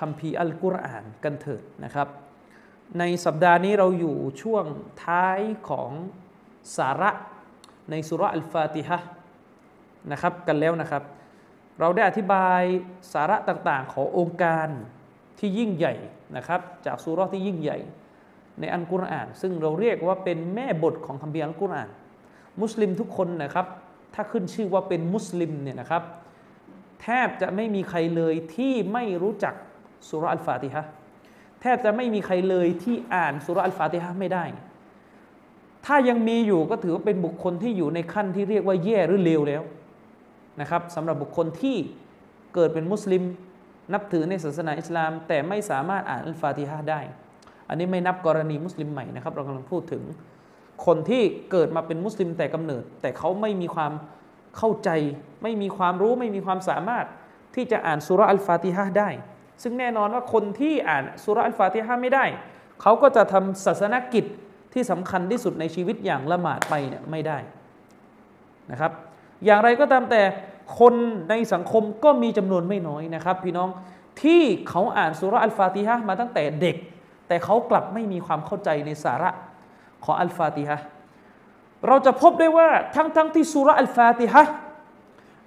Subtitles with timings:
[0.00, 2.08] คัมภีร์อัลกุรอานกันเถิดนะครับ
[2.98, 4.64] ในสัปดาห์นี้เราอยู่ช่วง
[5.04, 5.90] ท้ายของ
[6.76, 7.10] สาระ
[7.90, 8.98] ในสุรอัลฟาติฮะ
[10.12, 11.02] นะครับกันแล้วนะครับ
[11.80, 12.62] เราได้อธิบาย
[13.12, 14.68] สาระต่างๆ ขององค์การ
[15.38, 15.94] ที่ยิ่งใหญ่
[16.36, 17.78] นะครับ จากสุรที่ยิ่งใหญ่
[18.60, 21.88] ในอัลกุรอาน ซึ่งเราเรียกว่าเป็นแม่บทของคัมภีร์อัลกุรอาน
[22.62, 23.66] มุสลิมทุกคนนะครับ
[24.14, 26.02] ถ้าขึ้นชื่อว่าเป็นมุสลิมเนี่ยนะครับ
[27.02, 29.54] แทบจะไม่มีใครเลยที่ไม่รู้จัก
[30.08, 30.84] สุรอัลฟาติฮะ
[31.60, 34.44] แทบจะไม่มีใครเลยที่อ่านสุรอัลฟาติฮะไม่ได้
[35.86, 39.62] ถ้ายังมีอยู่ก็ถือว่าเป็นบุคคลที่อยู่ในขั้นที่เรียกว่าแย่หรือเลวแล้ว
[40.60, 41.76] นะครับสำหรับบุคคลที่
[42.54, 43.22] เกิดเป็นมุสลิม
[43.92, 47.00] นับถือในศาสนาอิสลาม แต่ไม่สามารถอ่านอัลฟาติฮะได้
[47.68, 50.02] อันนี้ไม่นับกรณีมุสลิมใหม่นะครับ เรากำลังพูดถึง
[50.86, 53.92] คนที่เกิดมาเป็นมุสลิมแต่กำเนิด แต่เขาไม่มีความ
[54.56, 54.90] เข้าใจ
[55.42, 57.06] ไม่มีความรู้ไม่มีความสามารถ
[57.54, 59.10] ที่จะอ่านสุรอัลฟาติฮะได้
[59.62, 62.24] ซึ่งแน่นอนว่าคนที่อ่านสุรอัลฟาติฮะไม่ได้
[62.82, 64.24] เขาก็จะทำศาสนกิจ
[64.72, 67.38] ที่สำคัญที่สุดในชีวิตอย่างละหมาดไปเนี่ยไม่ได้
[68.70, 68.92] นะครับ
[69.44, 70.22] อย่างไรก็ตามแต่
[70.78, 70.94] คน
[71.30, 73.68] ในสังคมก็มีจำนวนไม่น้อยนะครับ พี่น้อง
[74.22, 76.76] ที่เขาอ่านสุรอัลฟาติฮะมาตั้งแต่เด็ก
[77.28, 79.30] แต่เขากลับไม่มีความเข้าใจในสาระ
[80.04, 80.78] ของอัลฟาติฮะ
[81.86, 84.42] เราจะพบได้ว่าทั้งๆทที่สุรอัลฟาติฮะ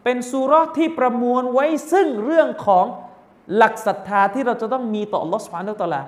[0.03, 2.85] เป็นสุรที่ประมวลไว้ซึ่งเรื่องของ
[3.58, 6.02] หลักศรัทธาที่เราจะต้องมีต่อ Allah Subhanahu Wa Taala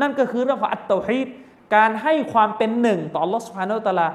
[0.00, 1.28] นั่นก็คือเรื่องของอัตตฮีด
[1.76, 4.08] การให้ความเป็นหนึ่งต่อ Allah Subhanahu Wa Taala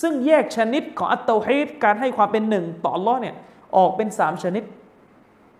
[0.00, 3.34] ซึ่งแยกชนิดของอัตตฮีดการให้ความเป็นหนึ่งต่อ Allah เนี่ย
[3.76, 4.64] ออกเป็น 3 ชนิด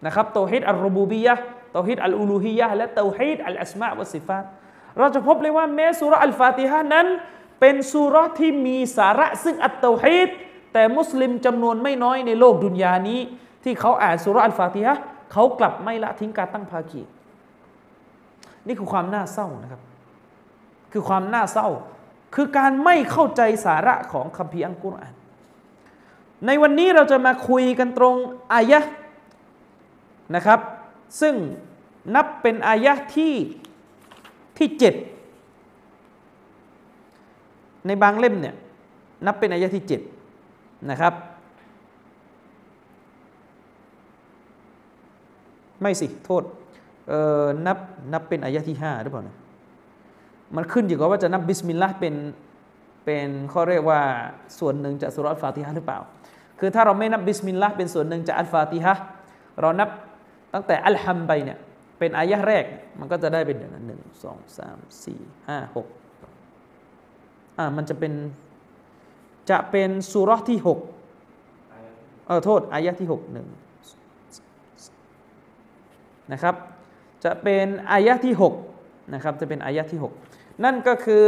[0.06, 4.44] นะครับتوحيد الربوبية توحيد الألوهية และ توحيد الأسماء والصفات
[4.98, 7.06] เราจะพบเลยว่าแม้ซูเราะฮ์อัลฟาติฮะนั้น
[7.60, 10.28] เป็นซูเราะฮ์ที่มีสาระซึ่ง التوحيد
[10.72, 13.20] แต่มุสลิมจำนวนไม่น้อยในโลกดุนยานี้
[13.64, 14.96] ที่เขาอ่านซูเราะฮ์อัลฟาติฮะ
[15.32, 17.03] เขากลับไม่ละทิ้งการตั้งภาคี
[18.66, 19.82] นี่คือความน่าเศร้านะครับ
[20.93, 21.69] คือความน่าเศร้า
[22.34, 25.15] คือการไม่เข้าใจสาระของคัมภีร์อัลกุรอาน
[26.47, 28.16] ในวันนี้เราจะมาคุยกันตรง
[28.53, 28.81] อายะ
[30.34, 30.60] นะครับ
[31.20, 31.34] ซึ่ง
[32.14, 33.34] นับเป็นอายะที่
[34.59, 34.94] ที่เจ็ด
[37.87, 38.56] ในบางเล่มเนี่ย
[39.26, 40.00] นับเป็นอายะที่เจ็ด
[40.91, 41.14] นะครับ
[45.82, 46.43] ไม่สิโทษ
[47.09, 47.78] เออนับ
[48.12, 49.37] นับเป็นอายะที่ห้าหรือเปล่านะ
[50.56, 52.15] มันขึ้นอยู่กับว่าจะนับบิสมิลลาห์เป็น
[53.04, 54.00] เป็นข้อเรียกว่า
[54.59, 55.98] ส่วนหนึ่งจากสุรอัลฟาติฮะหรือเปล่า
[56.59, 58.94] คือถ้าเราไม่นับบิสมิลลาห์เป็นส่วนหนึ่งจากอัลฟาติฮะ
[59.60, 59.88] เรานับ
[60.54, 61.59] ตั้งแต่อัลฮัมไปเนี่ย
[61.99, 62.64] เป็นอายะแรก
[62.99, 63.56] มันก็จะได้เป็น
[63.87, 65.87] หนึ่งสองสามสี่ห้าหก
[67.59, 68.12] อ่ามันจะเป็น
[69.50, 70.78] จะเป็นสุรที่หก
[72.26, 73.49] เออโทษอายะที่หกหนึ่ง
[76.32, 76.54] นะครับ
[77.24, 78.34] จะเป็นอายะที่
[78.72, 80.00] 6นะครับจะเป็นอายะที่
[80.30, 81.26] 6 นั่นก็คือ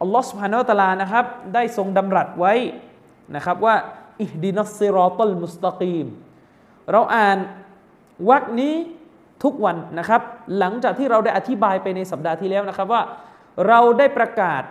[0.00, 1.24] อัลลอฮฺสุบฮานาอัตลานะครับ
[1.54, 2.54] ได้ทรงดำรัสไว้
[3.36, 3.74] นะครับว่า
[4.20, 6.06] อิฮดินัสซิรอตัลมุสตะกีม
[6.92, 7.38] เราอ่าน
[8.28, 8.74] วรรคนี้
[9.44, 10.22] ทุกวันนะครับ
[10.58, 13.02] หลังจากที่เราได้อธิบายไปในสัปดาห์ที่แล้วนะครับว่า
[13.68, 14.62] เราได้ประกาศ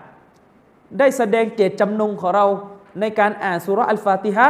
[1.00, 2.46] ได้แสดงเจตจำนงของเรา
[3.00, 4.48] ในการอ่านสุรอัลฟาติฮะ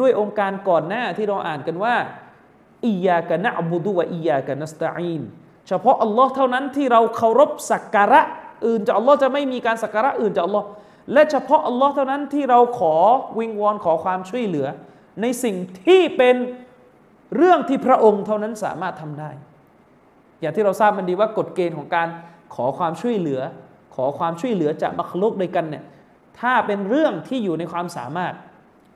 [0.00, 1.94] ด้วยองค์การก่อนหน้าที่เราอ่านกันว่า
[2.86, 5.22] อียากะนะบุดุวะอียากะนัสตะอีน
[5.68, 8.20] เฉพาะอัลลอฮ์เท่านั้นที่เราเคารพสักการะ
[8.66, 10.66] อื่นจากอัลลอฮ์จะไม่มีการสักการะอื่นจากอัลลอฮ์
[11.12, 12.94] และเฉพาะอัลลอฮ์เท่านั้นที่เราขอ
[13.38, 14.66] วิงวอนขอความช่วยเหลือ
[15.20, 15.56] ในสิ่ง
[15.86, 16.36] ที่เป็น
[17.36, 19.30] เรื่องที่พระองค์เท่านั้นสามารถทำได้
[20.40, 22.08] อย่างที่เราทราบมันดีว่ากฎเกณฑ์ของการ
[22.54, 23.40] ขอความช่วยเหลือ
[23.94, 25.84] ขอความช่วยเหลือจากมักลุกด้วยกันเนี่ย
[26.40, 28.34] ถ้าเป็นเรื่องที่อยู่ในความสามารถ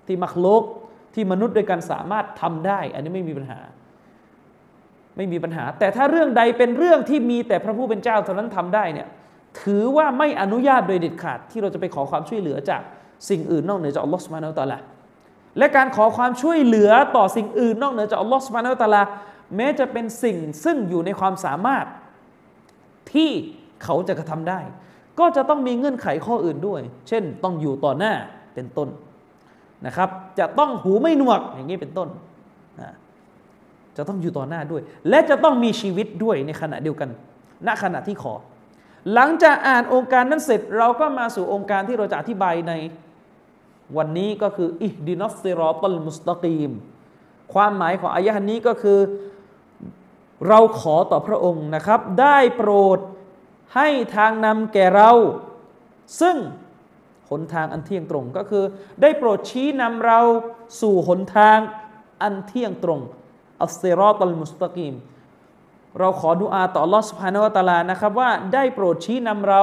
[0.07, 0.63] ที่มักลุก
[1.17, 3.59] ที่มนุษย์ด้วยกันสามารถทำได้ อันนี้ไม่มีปัญหา
[5.17, 9.09] ไม่มีปัญหา แต่ถ้าเรื่องใดเป็นเรื่องที่มีแต่พระผู้เป็นเจ้าเท่านั้นทำได้เนี่ย
[9.61, 12.83] ถือว่าไม่อนุญาตโดยเด็ดขาดที่เราจะไปขอความช่วยเหลือจาก
[13.29, 14.79] สิ่งอื่นนอกเหนือจากอัลลอฮฺสุบานาอัลตะลา
[15.59, 19.03] และการขอความช่วยเหลือต่อสิ่งอื่นนอกเหนือจากอัลลอฮฺสุบานาอัลตะลา
[19.57, 21.87] แม้จะเป็นสิ่งซึ่งอยู่ในความสามารถ
[23.13, 23.31] ที่
[23.85, 24.61] เขาจะกระทำได้
[25.19, 28.15] ก็จะต้องมีเงื่อนไขข้ออื่นด้วย เช่นต้องอยู่ต่อหน้า
[28.55, 28.89] เป็นต้น
[29.87, 30.09] นะครับ
[30.39, 32.09] จะต้องหูไม่หนวกอย่างนี้เป็นต้น
[32.81, 32.91] นะ
[33.97, 37.09] จะต้องอยู่ต่อหน้าด้วย และจะต้องมีชีวิตด้วยในขณะเดียวกัน
[37.67, 38.35] ณขณะที่ขอ
[39.15, 42.73] หลังจากอ่านองค์การนั้นเสร็จ เราก็มาสู่องค์การที่เราจะอธิบายใน
[43.97, 46.71] วันนี้ก็คืออิดินัสซิรอตัลมุสตะกีม
[47.55, 48.99] ความหมายของอายะห์นี้ก็คือ
[50.49, 52.99] เราขอต่อพระองค์นะครับ ได้โปรด
[53.75, 55.11] ให้ทางนำแก่เรา
[56.21, 56.37] ซึ่ง
[57.31, 58.65] หนทางอันเที่ยงตรงก็คือ
[59.03, 60.21] ได้โปรดชี้นำเรา
[60.81, 61.59] สู่หนทาง
[62.23, 63.01] อันเที่ยงตรง
[63.63, 64.95] الصراط المستقيم
[65.99, 69.63] เราขอดุอาต่ออัลลอฮ์ سبحانه وتعالى นะครับว่าได้โปรดชี้นำเรา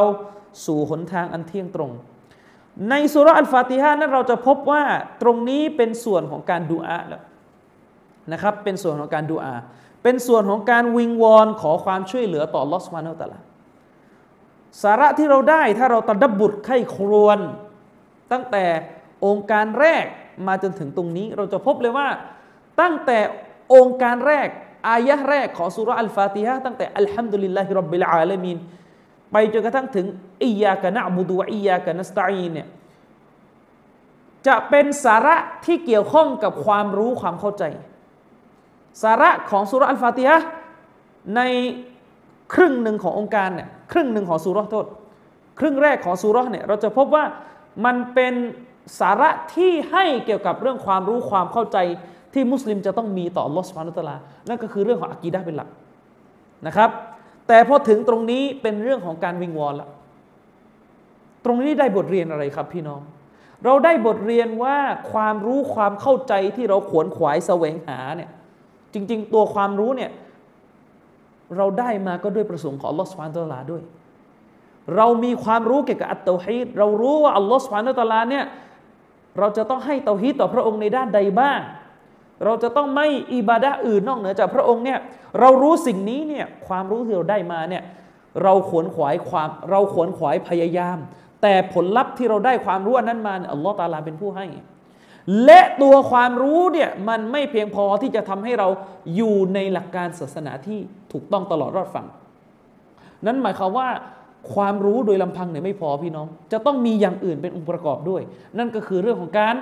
[0.65, 1.91] สู่หนทางอันเที่ยงตรง
[2.89, 4.83] ในซูเราะฮ์อัลฟาติฮานั้นเราจะพบว่า
[5.21, 7.23] ตรงนี้เป็นส่วนของการดุอาแล้ว
[8.31, 9.55] นะครับเป็นส่วนของการดุอา
[10.03, 13.39] เป็นส่วนของการวิงวอนขอความช่วยเหลือต่อลอสพานวตาลา
[14.81, 17.39] สาระที่เราได้ถ้าเราตะดับบุตรไข้ครวน
[18.31, 18.65] ตั้งแต่
[19.25, 20.05] องค์การแรก
[20.47, 22.07] มาจนถึงตรงนี้ เราจะพบเลยว่า
[22.81, 23.19] ตั้งแต่
[23.75, 24.47] องค์การแรก
[24.89, 28.57] อายะแรกของสุรอัลฟาติฮะตั้งแต่อัลฮัมดุลิลลาฮิรับบิลอาลามีน
[29.31, 30.05] ไปจนกระทั่งถึง
[30.43, 32.67] อียากะนะบุดูอียากะนัสตัอีนเนี่ย
[34.47, 35.35] จะเป็นสาระ
[35.65, 37.63] ที่เกี่ยวข้องกับความรู้ความเข้าใจ
[39.03, 40.37] สาระของสุรอัลฟาติฮะ
[41.35, 41.41] ใน
[42.53, 44.85] ครึ่งหนึ่งขององค์การเนี่ย ครึ่งหนึ่งของสุรโทษ
[45.59, 47.23] ครึ่งแรกของสุรเนี่ยเราจะพบว่า
[47.85, 48.33] มันเป็น
[48.99, 51.77] สาระที่ให้เกี่ยวกับเรื่องความรู้ความเข้าใจ
[52.33, 54.15] ที่มุสลิมจะต้องมีต่อลอสฟานุตลา
[54.47, 55.69] นั่นก็คือเรื่องของอากีดะเป็นหลัก
[56.67, 56.89] นะครับ
[57.47, 59.89] แต่พอถึงตรงนี้เป็นเรื่องของการวิงวอนละ
[61.45, 63.01] ตรงนี้ได้บทเรียนอะไรครับพี่น้อง
[63.65, 64.77] เราได้บทเรียนว่า
[65.11, 68.29] ความรู้ความเข้าใจที่เราขวนขวายแสวงหาเนี่ย
[68.93, 70.11] จริง ๆ ตัวความรู้เนี่ย
[71.57, 73.81] เราได้มาก็ด้วยประสงค์ของอัลลอฮฺสุบานตะลาด้วย
[74.95, 78.45] เรามีความรู้เกี่ยวกับอัตตฮีดเรารู้ว่าอัลลอฮฺสุบานตะลาเนี่ย
[79.39, 81.59] เราจะต้องให้เตาฮีดต่อพระองค์ในด้านใดบ้าง
[82.43, 84.99] เราจะต้องไม่อิบาดะอื่นนอกเหนือจากพระองค์เนี่ย
[85.39, 87.83] เรารู้สิ่งนี้เนี่ยความรู้ที่เราได้มาเนี่ย
[88.43, 90.97] เราขวนขวายความเราขวนขวายพยายาม
[91.41, 94.45] แต่ผลลัพธ์ที่เราได้ความรู้อันนั้นมาอัลลอฮฺตาลาเป็นผู้ให้
[95.45, 98.67] และตัวความรู้เนี่ยมันไม่เพียงพอที่จะทำให้เรา
[99.15, 100.79] อยู่ในหลักการศาสนาที่
[101.11, 102.07] ถูกต้องตลอดรอดฝั่ง
[103.25, 103.87] นั้นหมายความว่า
[104.53, 108.21] ความรู้โดยลำพังเนี่ยไม่พอพี่น้อง จะต้องมีอย่างอื่นเป็นองค์ประกอบด้วย
[108.57, 109.55] นั่นก็คือเรื่องของการ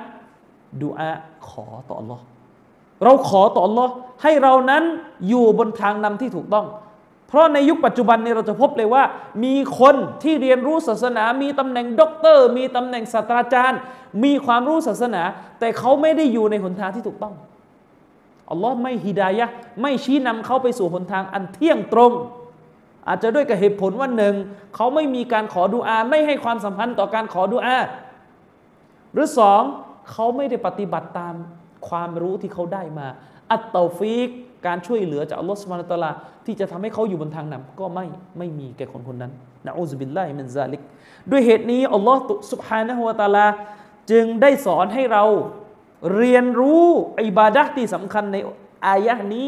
[0.82, 1.10] ดูอา
[1.50, 2.20] ขอต่อ Allah
[3.04, 3.90] เราขอต่อ Allah
[4.24, 4.84] ให้เรานั้น
[5.28, 6.66] อยู่บนทางนำที่ถูกต้อง
[7.32, 9.04] เพราะในยุคปัจจุบันนี้เราจะพบเลยว่า
[9.44, 13.80] มีคนที่เรียนรู้ศาสนา มีตำแหน่งด็อกเตอร์ มีตำแหน่งศาสตราจารย์
[14.24, 15.24] มีความรู้ศาสนา
[15.60, 17.36] แต่เขาไม่ได้อยู่ในหนทางที่ถูกต้อง
[18.50, 19.46] อัลลอฮ์ไม่ฮิดายะ
[19.82, 22.12] ไม่ชี้นำเขาไปสู่หนทางอันเที่ยงตรง
[23.08, 24.36] อาจจะด้วยกับเหตุผลว่าหนึ่ง
[24.76, 27.78] เขาไม่มีการขอดุอา ไม่ให้ความสัมพันธ์ต่อการขอดุอา
[29.14, 29.62] หรือสอง
[30.12, 31.36] เขาไม่ได้ปฏิบัติตาม
[31.88, 33.08] ความรู้ที่เขาได้มา
[33.52, 34.30] อัตตฟีก
[34.66, 36.12] การช่วยเหลือจากอัลลอฮฺสุบานตะลา
[36.46, 38.06] ที่จะทำให้เขาอยู่บนทางนำก็ไม่
[38.38, 39.32] ไม่มีแก่คนคนนั้น
[39.66, 40.82] นะอูซบิลไลมินซาลิก
[41.32, 42.20] ด้วยเหตุนี้อัลลอฮฺ
[42.52, 43.48] สุบฮานะฮุวาตาลา
[44.12, 45.24] จึงได้สอนให้เรา
[46.16, 46.86] เรียนรู้
[47.28, 48.38] อิบาดะที่สำคัญใน
[48.88, 49.48] อายะนี้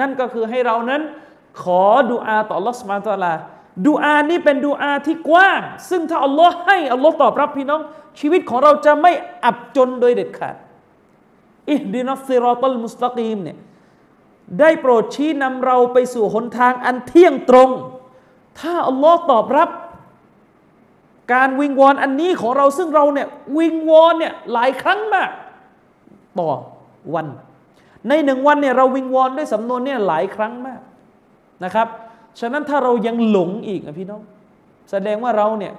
[0.00, 1.02] นั่นก็คือให้เรานั้น
[1.62, 3.34] ขอดุอาต่ออัลลอฮฺสุบานตะลา
[3.88, 5.60] ดุอานี้เป็นดุอาที่กว้าง
[5.90, 7.80] ซึ่งถ้าอัลลอฮ์ให้อัลลอฮ์ตอบรับพี่น้อง
[8.20, 9.12] ชีวิตของเราจะไม่
[9.44, 10.56] อับจนโดยเด็ดขาด
[11.70, 13.56] اهدنا الصراط المستقيمเนี่ย
[14.60, 17.70] ได้โปรดชี้นำเราไปสู่หนทางอันเที่ยงตรง
[18.60, 19.68] ถ้าอัลลอฮ์ตอบรับ
[21.34, 23.28] การวิงวอนอันนี้ของเราซึ่งเราเนี่ย
[23.58, 25.30] วิงวอนเนี่ยหลายครั้งมาก
[26.38, 26.50] ต่อ
[27.14, 27.26] วัน
[28.08, 30.80] ในหนึ่งวันเนี่ยเราวิงวอนด้วยสำนวนเนี่ยหลายครั้งมาก
[31.64, 31.88] นะครับ
[32.40, 34.22] ฉะนั้นถ้าเรายังหลงอีกนะพี่น้อง
[34.90, 35.72] แสดงว่าเราเนี่ย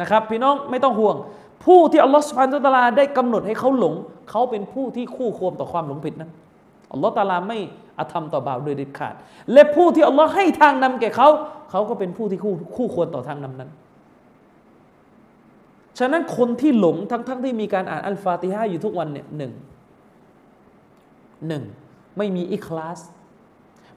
[0.00, 1.16] นะครับ พี่น้องไม่ต้องห่วง
[1.64, 3.94] ผู้ที่อัลลอฮฺสุบฮานตะลาได้กำหนดให้เขาหลง
[4.30, 6.30] เขาเป็นผู้ที่คู่ควรต่อความหลงผิดนั้น
[6.94, 7.58] อัลลอฮฺตาลาไม่
[7.98, 9.14] อาธรรมต่อบ่าวโดยเด็ดขาด
[9.52, 11.28] และผู้ที่อัลลอฮฺให้ทางนำแก่เขา
[11.70, 13.70] เขาก็เป็นผู้ที่คู่คู่ควรต่อทางนำนั้น
[15.98, 19.52] ฉะนั้นคนที่หลงทั้งๆทที่มีการอ่านอัลฟาติฮะอยู่ทุกวันเนี่ยหนึ่ง
[21.48, 21.64] หนึ่ง
[22.18, 23.00] ไม่มีอิคลาส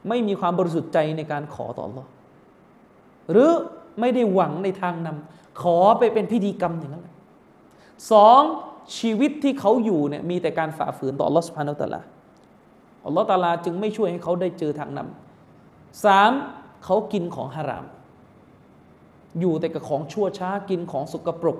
[0.08, 2.06] ไม่มีความบริสุทธิ์ใจในการขอต่อ Allah
[3.32, 3.52] หรือ
[4.00, 7.08] ไม่ได้หวังในทางนำขอไปเป็นพิธีกรรมอย่างนั้น
[8.12, 8.42] สอง
[8.98, 12.02] ชีวิตที่เขาอยู่เนี่ยมีแต่การฝ่าฝืนต่ออัลลอฮฺสุบฮานา
[13.08, 16.32] อัลลอฮฺตาลาจึงไม่ช่วยให้เขาได้เจอทางนำสาม
[16.84, 17.86] เขากินของฮาราม
[19.40, 21.58] อยู่แต่กับของชั่วช้า กินของสกปรก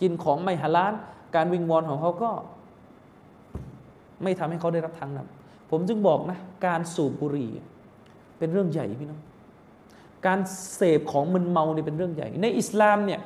[0.00, 0.94] กินของไม่ฮาลาล
[1.34, 2.30] การวิงวอนของเขาก็
[4.22, 7.50] ไม่ทำให้เขาได้รับทางนำผมจึงบอกนะ การสูบบุหรี่
[8.38, 9.20] เป็นเรื่องใหญ่พี่น้อง
[10.26, 10.38] การ
[10.76, 13.20] เสพของมึนเมาเนี่ยเป็นเรื่องใหญ่ ในอิสลามเนี่ย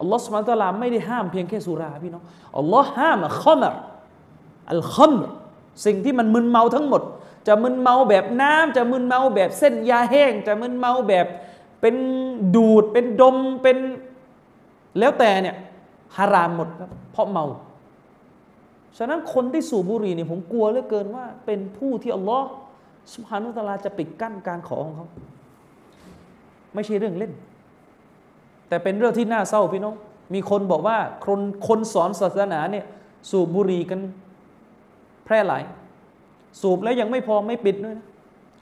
[0.00, 2.22] อัลลอฮฺสุบานตะลาไม่ได้ห้ามเพียงแค่สุราพี่น้อง
[2.58, 3.74] อัลลอฮ์ห้ามขมร
[4.72, 5.22] อัลขมร
[5.84, 7.02] สิ่งที่มันมึนเมาทั้งหมด
[7.46, 11.26] จะมึนเมาแบบน้ำจะมึนเมาแบบเส้นยาแห้ง จะมึนเมาแบบ
[11.80, 11.94] เป็น
[12.56, 13.76] ดูดเป็นดมเป็น
[14.98, 15.56] แล้วแต่เนี่ย
[16.16, 17.44] ฮารามหมดครับเพราะเมา
[18.98, 22.48] ฉะนั้นคนที่สูบบุหรี่เนี่ยผมกลัวเหลือเกินว่า เป็นผู้ที่อัลลอฮ์
[23.14, 25.08] สุภานุตลาจะปิดกั้นการขอของเขา
[26.74, 27.32] ไม่ใช่เรื่องเล่น
[28.68, 29.94] แต่เป็นเรื่องที่น่าเศร้าพี่น้อง
[30.34, 32.84] มีคนบอกว่าคนคนสอนศาสนาเนี่ย
[33.30, 34.00] สูบบุหรี่กัน
[35.32, 35.62] ร่หลาย
[36.60, 38.06] สูบแล้วยังไม่พอไม่ปิดด้วยนะ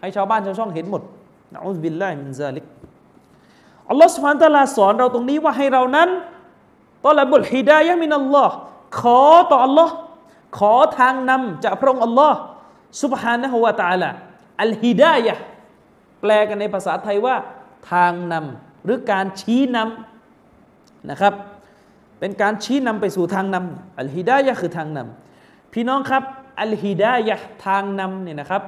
[0.00, 1.02] ให้ชาวบ้านชาวช่องเห็นหมด
[1.52, 2.64] نعوذ بالله من ذلك
[3.90, 6.08] อัลลอฮฺ سبحانه وتعالىสอนเราตรงนี้ว่าให้เรานั้น
[7.04, 8.54] طلب الهداية من الله
[9.00, 9.94] ขอต่ออัลลอฮ์
[10.58, 12.36] ขอทางนำจากพระองค์อัลลอฮ์
[13.02, 15.34] سبحانه وتعالى الهداية
[16.20, 17.36] แปลกันในภาษาไทยว่า
[17.92, 21.34] ทางนำหรือการชี้นำนะครับ
[22.18, 26.22] เป็นการชี้นำไปสู่ทางนำالهدايةคือทางนำพี่น้องครับ
[26.60, 28.62] อัลฮิดายะทางนำเนี่ยนะครับ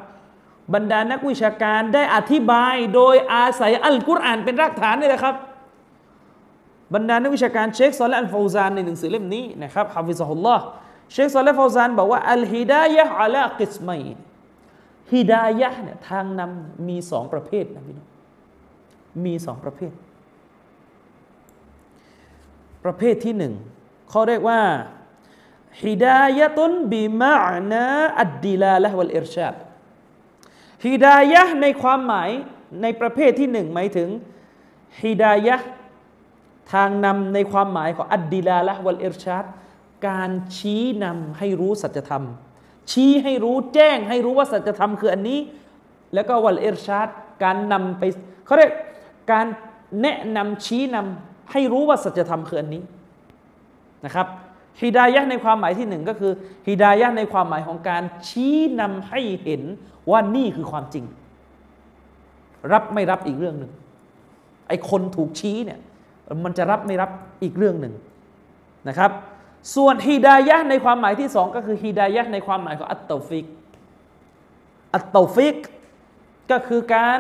[0.75, 5.35] บรรดานักวิชาการได้อธิบายโดยอาศัยอัลกุรอานเป็นรากฐานนี่แหละครับ
[6.95, 10.65] บรรดานักวิชาการเชคซอลและอัลฟาวซานในหนังสือเล่มนี้นะครับฮะฟิซฮุลลอฮ์
[11.13, 14.03] เชคซอลและฟาวซานบอกว่าอัลฮิดายะอัลากิสมัย
[15.13, 18.09] ฮิดายะเนี่ยทางนำมีสองประเภทนะพี่น้อง
[19.25, 19.93] มีสองประเภท
[22.85, 23.55] ประเภทที่หนึ่ง
[24.11, 24.61] เขาเรียกว่า
[25.81, 27.37] ฮิดายะตุนบิมา
[27.71, 27.85] นา
[28.21, 29.55] อัดดิลาละวัลอิรชาด
[30.87, 32.31] ฮิดายะในความหมาย
[32.83, 34.09] ในประเภทที่หนึ่งหมายถึง
[35.03, 35.57] ฮิดายะ
[36.73, 39.45] ทางนำในความหมายของอัดดิลาละวัลอิรชาด
[40.09, 42.25] การชี้นำให้รู้สัจธรรม
[42.91, 45.41] ชี้ให้รู้แจ้งให้รู้ว่าสัจธรรมคืออันนี้
[46.15, 47.09] แล้วก็วัลอิรชาด
[47.45, 48.03] การนำไป
[48.47, 48.73] เขาเรียก
[49.33, 49.47] การ
[50.03, 52.83] แนะนำชี้นำให้รู้ว่าสัจธรรมคืออันนี้
[54.05, 54.27] นะครับ
[54.81, 56.33] ฮิดายะในความหมายที่หนึ่งก็คือ
[56.67, 59.63] ฮิดายะในความหมายของการชี้นำให้เห็น
[60.11, 61.05] ว่านี่คือความจริง
[62.73, 63.73] รับไม่รับอีกเรื่องหนึ่ง
[64.69, 65.81] ไอ้คนถูกชี้เนี่ย
[66.45, 67.11] มันจะรับไม่รับ
[67.43, 67.95] อีกเรื่องหนึ่ง
[68.89, 69.11] นะครับ
[69.75, 73.47] ส่วนฮิดายะในความหมายที่สองก็คือฮิดายะในความหมายของอัตตฟิก
[74.95, 75.57] التوفيق
[76.51, 77.19] ก็คือการ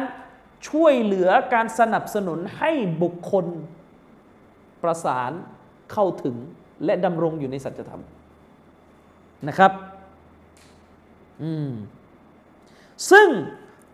[0.69, 2.71] ช่วยเหลือการสนับสนุนให้
[3.03, 3.47] บุคคล
[4.83, 5.33] ประสาน
[5.93, 6.37] เข้าถึง
[6.85, 8.03] และดำรงอยู่ในสัจธรรม
[9.49, 9.73] นะครับ
[11.43, 11.71] อืม
[13.11, 13.29] ซึ่ง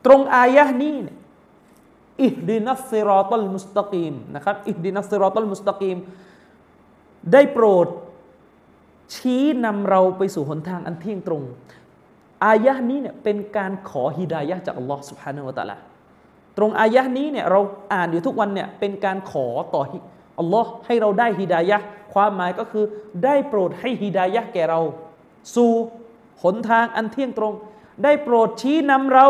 [0.07, 0.97] ตรงอายะนี้
[2.22, 5.96] اهدنا الصراط المستقيم นะครับ اهدنا الصراط المستقيم
[7.33, 7.88] ได้โปรด
[9.14, 11.42] ชี้นำเราไปสู่หนทางอันเที่ยงตรง
[12.45, 15.76] อายะนี้เนี่ยเป็นการขอฮิดายะจากอัลลอฮ์สุบฮานาอัลตะลา
[16.57, 17.61] ตรงอายะนี้เนี่ยเรา
[17.92, 19.83] อ่านอยู่ทุกวันเนี่ยเป็นการขอต่อ
[20.40, 21.78] อัลลอฮ์ให้เราได้ฮิดายะ
[22.14, 22.85] ความหมายก็คือ
[23.25, 24.80] ได้โปรดให้ฮิดายะแก่เรา
[25.54, 25.73] สู่
[26.42, 27.54] หนทางอันเที่ยงตรง
[28.04, 29.28] ได้โปรดชี้นำเรา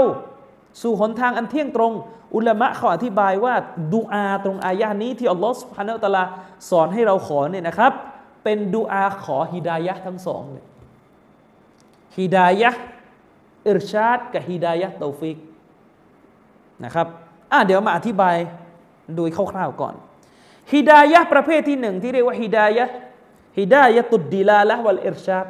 [0.83, 1.93] สู่หนทางอันเที่ยงตรง
[2.35, 3.55] อุลามะเขาอธิบายว่า
[3.95, 6.31] ดูอาตรงอายะนี้ที่อัลลอฮ์สุบฮานาอัลลอฮ์
[6.71, 7.93] สอนให้เราขอเนี่ยนะครับ
[8.45, 10.67] เป็นดูอาขอฮิดายะทั้งสองเลย
[12.19, 12.71] ฮิดายะ
[13.69, 15.37] อิรชาดกับฮิดายะตอฟิก
[16.85, 17.07] นะครับ
[17.53, 18.37] อะเดี๋ยวมาอธิบาย
[19.17, 19.95] โดยคร่าวๆก่อน
[20.75, 22.85] ฮิดายะประเภทที่หนึ่งที่เรียกว่าฮิดายะ
[23.59, 25.47] ฮิดายะตุดดีลาละวัลอิรชาด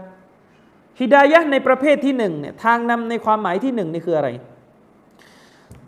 [1.01, 4.29] ฮิดายะในประเภทที่หนึ่งเนี่ยทางนำในความหมายที่หนึ่งนี่คืออะไร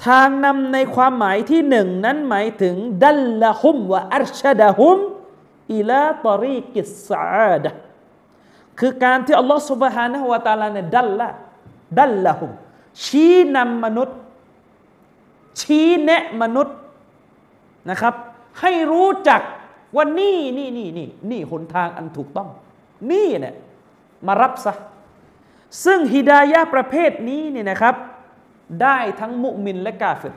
[0.06, 4.98] ทางนำในความหมายที่หนึ่งนั้นหมายถึงดัลละฮุมวะอัรชดะฮุม
[5.74, 7.70] อิลาตอรีกิสอาดะ
[8.78, 11.28] คือการที่อัลลอฮฺสุบฮานะฮุวาตาลาเนี่ยดัลละ
[11.98, 12.50] ดัลละฮุม
[13.04, 14.18] ชี้นำมนุษย์
[15.60, 16.76] ชี้แนะมนุษย์
[17.90, 18.14] นะครับ
[18.60, 19.42] ให้รู้จัก
[19.96, 22.48] ว่านี่นี่นี่นี่นี่หนทางอันถูกต้อง
[23.10, 23.54] นี่เนี่ย
[24.26, 24.72] มารับซะ
[25.84, 27.94] ซึ่งฮิดายะประเภทนี้เนี่ยนะครับ
[28.82, 30.34] ได้ทั้งมุมินและกาเฟร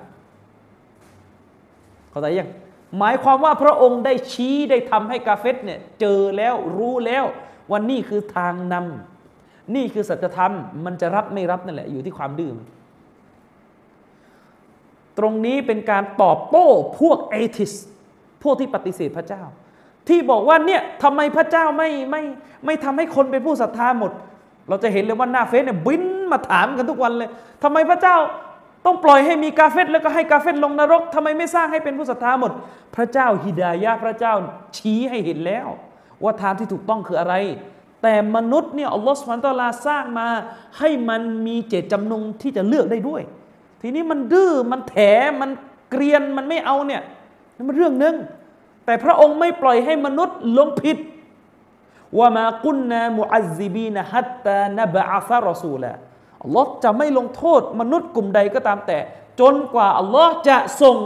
[2.09, 2.49] เข้าใจยัง
[2.97, 7.25] หมายความว่าพระองค์ได้ชี้ได้ทำให้กาเฟตเนี่ยเจอแล้วรู้แล้ว
[7.69, 10.53] ว่านี่คือทางนำนี่คือสัจธรรม
[10.85, 12.53] มันจะรับไม่รับนั่นแหละ อยู่ที่ความดื้อ
[15.17, 16.67] ตรงนี้เป็นการตอบโต้
[16.99, 17.73] พวกเอทิส
[18.43, 19.43] พวกที่ปฏิเสธพระเจ้า
[20.07, 22.21] ที่บอกว่าเนี่ยทำไมพระเจ้าไม่ไม่
[22.65, 24.11] ไม่ทำให้คนเป็นผู้ศรัทธาหมด
[24.69, 27.29] เราจะเห็นเลยว่าหน้าเฟซเนี่ยบินมาถามกันทุกวันเลย
[27.63, 28.17] ทำไมพระเจ้า
[28.85, 32.51] ต้องปล่อยให้มีกาเฟตแล้วก็ให้กาเฟตลงนรกทำไมไม่สร้างให้เป็นผู้ศรัทธาหมด
[32.95, 34.33] พระเจ้าฮิดายะพระเจ้า
[34.77, 35.67] ชี้ให้เห็นแล้ว
[36.23, 37.35] ว่าทางที่ถูกต้องคืออะไร
[38.01, 40.27] แต่มนุษย์เนี่ยอัลลอฮฺสุบานตะลาสร้างมา
[40.79, 43.21] ให้มันมีเจตจำนงที่จะเลือกได้ด้วย
[43.81, 44.95] ทีนี้มันดื้อมันแถ
[45.41, 45.49] มัน
[45.91, 47.01] เกรียนมันไม่เอาเนี่ย
[47.55, 48.15] นั่นมันเรื่องหนึ่ง
[48.85, 50.97] แต่พระองค์ไม่ปล่อยให้มนุษย์ลงผิด
[52.17, 55.91] ว่ามากุนนามุอัซซิบีนะฮัตตานบะอาฟารอซูลา
[56.43, 58.97] อัลลอฮ์จะไม่ลงโทษมนุษย์กลุ่มใดก็ตามแต่
[59.39, 60.97] จนกว่าอัลลอฮ์จะส่ง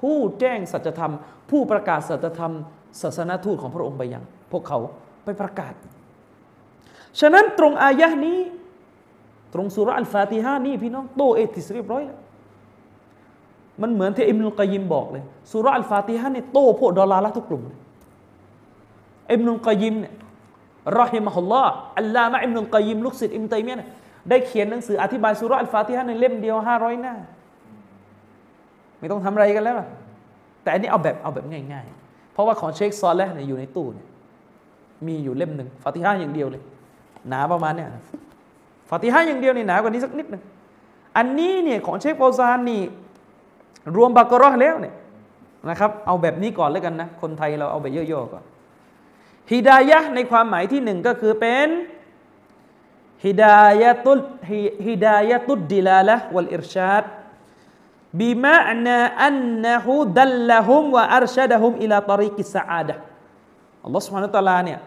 [0.00, 1.12] ผู้แจ้งสัจธรรม
[1.50, 2.52] ผู้ประกาศสัจธรรม
[3.02, 4.78] ศาสนาทูตของพระองค์ไปยัง พวกเขา
[5.24, 5.74] ไปประกาศ
[7.20, 8.38] ฉะนั้นตรงอายะนี้
[9.54, 12.18] ตรงสุรอัลฟาติฮานี่พี่น้องโตเอติสเรียบร้อยแล้ว
[13.82, 17.62] มันเหมือนที่อิมนุลกยิมบอกเลยสุรอัลฟาติฮานี่โต้พวกดอลลาร์ละทุกกลุ่ม
[19.32, 20.14] อิมนุลกยิมเนี่ย
[20.98, 23.88] รอฮิมะฮุลลอฮ์อัลลามะอิมนุลกยิมลูกศิษย์อิมตัยมียะ
[24.30, 27.14] ได้เขียนหนังสืออธิบายสุรอัลฟาติฮะในเล่มเดียวห้าร้อยหน้า
[28.98, 29.76] ไม่ต้องทำอะไรกันแล้ว
[30.62, 34.06] แต่อันนี้เอาแบบเอาแบบง่าย ๆ เพราะว่าของเชคซอลแล้วเนี่ยอยู่ในตู้เนี่ย
[35.06, 36.62] มีอยู่เล่มหนึ่งฟาติฮะอย่างเดียวเลย
[37.28, 37.88] หนาประมาณเนี่ย
[38.90, 40.42] ฟาติฮะอย่างเดียวนี่หนากว่านี้สักนิดหนึ่ง
[41.16, 42.82] อันนี้เนี่ยของเชคโปซานนี่
[43.96, 44.94] รวมบักรอแล้วเนี่ย
[45.68, 48.44] นะครับเอาแบบนี้ก่อนแล้วกันนะ คนไทยเราเอาแบบย่อๆก่อน
[49.52, 51.68] ฮิดายะในความหมายที่หนึ่งก็คือเป็น
[53.24, 54.20] ฮิดายะตุล
[54.86, 57.04] ฮิดายะตุดดิลาละวัลอิรชาด
[58.20, 58.88] บิมาอัน
[59.24, 62.94] อันนะฮูดัลละฮุมวะอัรชาดะฮุมอิลาตริกิสอาดะ
[63.84, 64.78] อัลลอฮฺสุบฮานุตะลาเนี่ย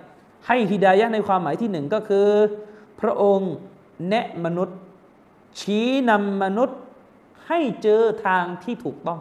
[0.48, 2.28] ให้ฮิดายะในความหมายที่หนึ่งก็คือ
[3.00, 3.54] พระองค์
[4.10, 4.78] แนะมนุษย์
[5.60, 6.80] ชี้นำมนุษย์
[7.48, 9.20] ให้เจอทางที่ถูกต้อง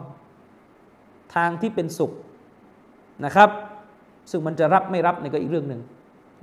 [1.35, 2.11] ทางที่เป็นสุข
[3.25, 3.49] นะครับ
[4.31, 5.81] ซึ่งมันจะรับไม่รับนี่ก็อีกเรื่องหนึ่ง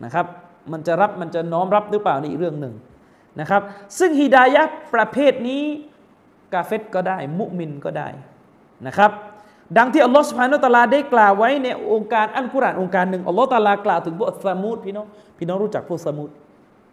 [0.05, 0.27] นะครับ
[0.73, 2.75] มันจะรับมันจะน้อมรับหรือเปล่านี่อีกเรื่องหนึ่ง
[3.41, 3.63] นะครับ
[3.99, 4.63] ซึ่งฮิดายะ
[4.95, 5.63] ประเภทนี้
[6.55, 8.09] กาเฟตก็ได้ มุมินก็ได้
[8.87, 9.11] นะครับ
[9.79, 15.07] ดังที่อัลลอฮฺสุบฮานุตะลาได้กล่าวไว้ในองค์การอัลกุรอานองค์การหนึ่งอัลลอฮฺตะลากล่าวถึงพวกสมุดพี่น้อง
[15.39, 16.29] พี่น้องรู้จักพวกสมุด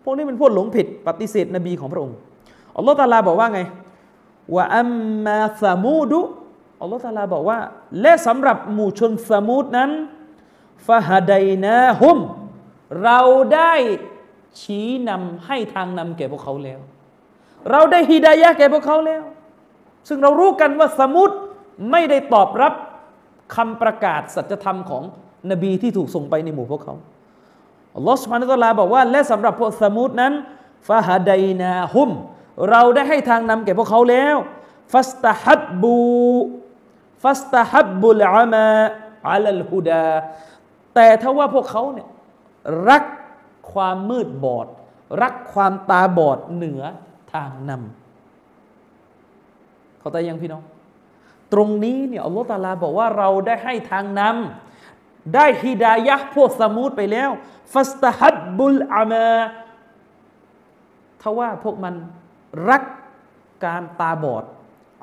[0.04, 2.16] พวกนี้เป็นพวกหลงผิดปฏิเสธนบีของพระองค์
[2.78, 3.62] อัลลอฮฺตะลาบอกว่าไง
[4.56, 4.90] ว่าอัม
[5.26, 6.20] มาสมูดุ
[6.82, 7.60] อัลลอฮฺตะลาบอกว่า
[8.02, 9.92] และสำหรับหมู่ชนสมุดนั้น
[10.88, 12.18] ฟาฮาดัยนาฮุม
[13.04, 13.20] เรา
[13.54, 13.74] ได้
[14.62, 16.80] ชี้นำให้ทางนำแก่พวกเขาแล้ว
[17.72, 19.24] เราได้ฮิดายะแก่พวกเขาแล้ว
[20.08, 21.32] ซึ่งเรารู้กันว่าสมุด
[21.92, 22.74] ไม่ได้ตอบรับ
[23.56, 25.04] คำประกาศสัจธรรมของ
[25.52, 26.96] นบีที่ถูกส่งไปในหมู่พวกเขา
[27.96, 30.34] อัลลอฮฺสุบฮานุตะลาบอกว่า และสำหรับพวกสมุดนั้น
[30.88, 32.10] ฟาฮดายนาฮุม
[32.70, 34.38] เราได้ให้ทางนำแก่พวกเขาแล้ว
[34.94, 35.98] ฟัสตาฮับบู
[37.24, 38.68] ฟัสตาฮับบุลอามา
[39.30, 40.10] อัลลฮุดา
[40.96, 42.08] แต่ถ้าว่าพวกเขาเนี่ย
[42.90, 43.04] รัก
[43.72, 44.68] ความมืดบอด
[45.22, 46.84] รักความตาบอดเหนือ
[47.34, 50.64] ทางนำเขาใจยังพี่น้อง
[51.54, 57.30] ตรงนี้เนี่ยอัลลอฮฺตาลาบอกว่าเราได้ให้ทางนำได้ฮิดายะพวกสมูทไปแล้ว
[57.74, 59.32] ฟัสตฮับบุลอามา
[61.22, 61.96] ทว่าพวกมัน
[62.70, 62.84] รัก
[63.66, 64.44] การตาบอด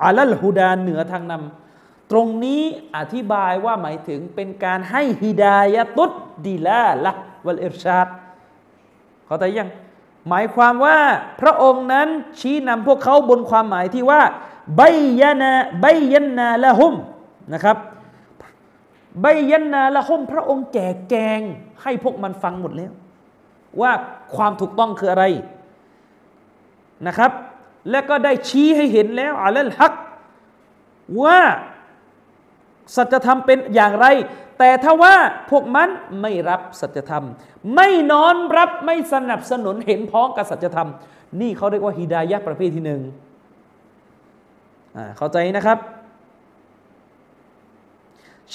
[0.03, 2.61] อัลลฮุดานเหนือทางนำตรงนี้
[2.97, 6.11] อธิบายว่าหมายถึงเป็นการให้ฮิดายะตุด
[6.45, 7.11] ดีลาละ
[7.45, 8.07] วัลอิรชาด
[9.25, 9.69] เขาแต่ยัง
[10.29, 10.97] หมายความว่า
[11.41, 12.07] พระองค์นั้น
[12.39, 14.21] ชี้นำพวกเขาบนความหมายที่ว่า
[14.77, 14.81] ใบ
[15.21, 16.93] ยานาใบยันนาละหุม
[17.53, 17.77] นะครับ
[19.21, 21.39] ใบยันนาละหุมพระองค์แจกแจง
[21.83, 22.91] ให้พวกมันฟังหมดแล้ว
[23.81, 23.91] ว่า
[24.35, 25.25] ความถูกต้องคืออะไร
[27.07, 27.31] นะครับ
[27.89, 29.93] และก็ได้ชี้ให้เห็นแล้วอัลลฮัก
[31.21, 31.39] ว่า
[32.95, 34.07] สัจธรรมเป็นอย่างไร
[34.59, 35.15] แต่ถ้าว่า
[35.49, 35.89] พวกมัน
[36.21, 37.25] ไม่รับสัจธรรม
[37.75, 40.89] ไม่นอมรับไม่สนับสนุนเห็นพ้องกับสัจธรรม
[41.41, 43.01] นี่เขาเรียกว่าฮิดายะประเภทที่หนึ่ง
[45.17, 45.79] เข้าใจนะครับ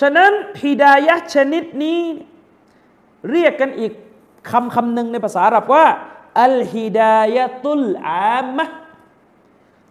[0.00, 0.32] ฉะนั้น
[0.64, 2.00] ฮิดายะชนิดนี้
[3.30, 3.92] เรียกกันอีก
[4.50, 5.86] คำคำหนึ่งในภาษาอาหรับว่า
[6.42, 8.66] อัลฮิดายะตุลอามะ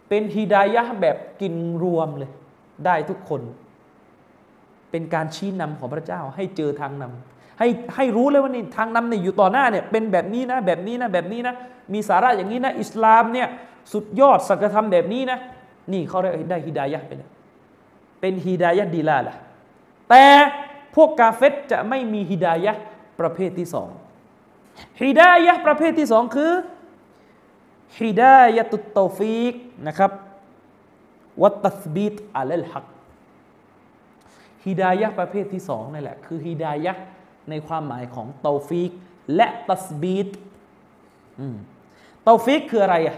[0.08, 2.30] เป็นฮิดายะแบบกินรวมเลย
[2.84, 3.42] ได้ทุกคน
[4.90, 11.54] เป็นการชี้นำของพระเจ้า ให้เจอทางนำให้ให้รู้เลยว่านี่ทางนำเนี่ยอยู่ต่อหน้าเนี่ยเป็นแบบนี้นะ แบบนี้นะ แบบนี้นะ
[11.92, 13.48] มีสาระอย่างนี้นะ อิสลามเนี่ย
[13.92, 15.38] สุดยอดสัจธรรมแบบนี้นะ
[15.92, 17.30] นี่เขาได้ได้ฮิดายะไปแล้ว
[18.20, 19.34] เป็นฮิดายะดีลาละ
[20.10, 20.24] แต่
[20.94, 22.72] พวกกาเฟตจะไม่มีฮิดายะ
[23.20, 23.88] ประเภทที่สอง
[25.02, 26.52] ฮิดายะประเภทที่สองคือ
[27.98, 29.54] هداية التوفيق
[29.88, 30.12] นะครับ
[31.42, 32.86] والتثبيت على الحق
[34.66, 36.92] هدايةประเภทที่สองนั่นแหละคือهداية
[37.50, 38.90] ในความหมายของ توفيق
[39.34, 40.28] และ تثبيت
[42.24, 43.16] توفيقคืออะไรอะ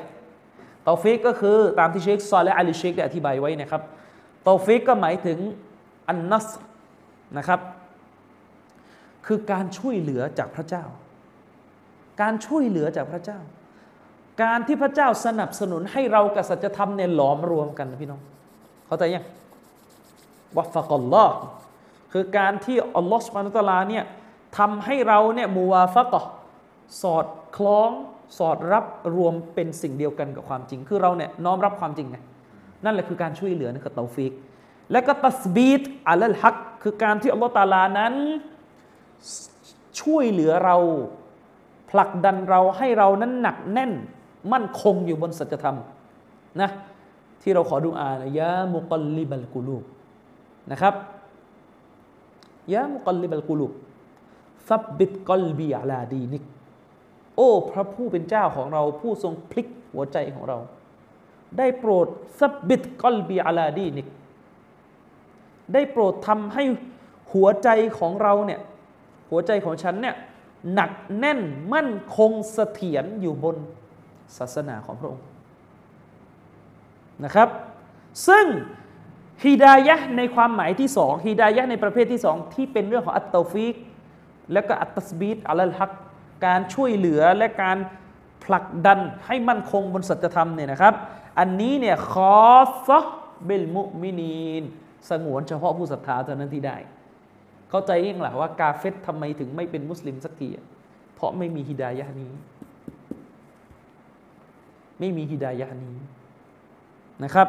[0.84, 3.82] توفيقก็คือตามที่เชคซอและฮ์อาลิชเชคได้อธิบายไว้นะครับ
[4.42, 5.38] توفيقก็หมายถึง
[6.08, 6.46] النصر
[7.38, 7.60] นะครับ
[9.26, 10.84] คือการช่วยเหลือจากพระเจ้า
[12.20, 13.38] การช่วยเหลือจากพระเจ้า
[14.42, 18.20] การที่พระเจ้าสนับสนุนให้เรากับสัจธรรมเนี่ยหลอมรวมกันพี่น้อง
[18.86, 19.24] เข้าใจยัง
[20.56, 21.36] วัฟกัลลอฮ์
[22.12, 24.04] คือการที่อัลลอฮ์สุบานุตลาเนี่ย
[24.58, 26.14] ทำให้เราเนี่ยมูวาฟัก
[27.02, 27.90] สอดคล้อง
[28.38, 32.16] สอดรับรวมเป็นสิ่งเดียวกันกับความจริง คือเราเนี่ยน้อมรับความจริงไง
[32.84, 34.32] นั่นแหละคือการช่วยเหลือนี่คือเตาฟิก
[34.92, 38.14] และก็ตัสบีตอัลลฮัก คือการที่อัลลอฮฺตาลานั้น
[40.00, 40.76] ช่วยเหลือเรา
[41.92, 43.92] ผลักดันเราให้เรานั้นหนักแน่น
[44.52, 45.78] มั่นคงอยู่บนสัจธรรม
[46.60, 46.70] นะ
[47.42, 49.84] ที่เราขอดูอานะยะมุกลลิบัลกุลูบ
[50.70, 50.94] นะครับ
[52.72, 53.72] ยะมุกลลิบัลกุลูบ
[54.68, 56.42] ซับบิดกลบีอาลาดีนิก
[57.36, 60.58] โอ้พระผู้เป็นเจ้าของเราผู้ทรงพลิกหัวใจของเรา
[61.58, 62.06] ได้โปรด
[62.38, 64.06] ซับบิดกลบีอาลาดีนิก
[65.72, 66.64] ได้โปรดทำให้
[67.32, 68.60] หัวใจของเราเนี่ย
[69.30, 70.16] หัวใจของฉันเนี่ย
[70.74, 71.40] หนักแน่น
[71.74, 73.56] มั่นคงเสถียรอยู่บน
[74.36, 75.26] ศาสนาของพระองค์
[77.24, 77.48] นะครับ
[78.28, 78.46] ซึ่ง
[79.44, 83.74] ฮิดายะในความหมายที่สองฮิดายะในประเภทที่สองที่เป็นเรื่องของอัตตฟิก
[84.52, 85.92] และก็อัตตสบีตอัลลฮัก
[86.44, 87.78] การช่วยเหลือและการ
[88.44, 90.94] ผลักดันให้มั่นคงบนสัจธรรมเนี่ยนะครับ
[91.38, 92.42] อันนี้เนี่ยคอ
[92.86, 92.88] ฟ
[93.44, 94.62] เบลมุมินีน
[95.10, 96.76] สงวนเฉพาะผู้ศรัทธาเท่านั้นที่ได้
[97.72, 100.48] เข้าใจยังหละว่ากาเฟตทำไมถึงไม่เป็นมุสลิมสักที
[101.14, 102.32] เพราะไม่มีฮิดายะนี้
[104.98, 105.96] ไม่มีฮิดายะนี้
[107.24, 107.48] นะครับ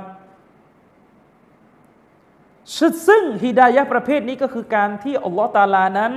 [3.07, 6.13] ซึ่งฮิดายะประเภทนี้ก็คือการที่อัลลอฮฺตาลานั้น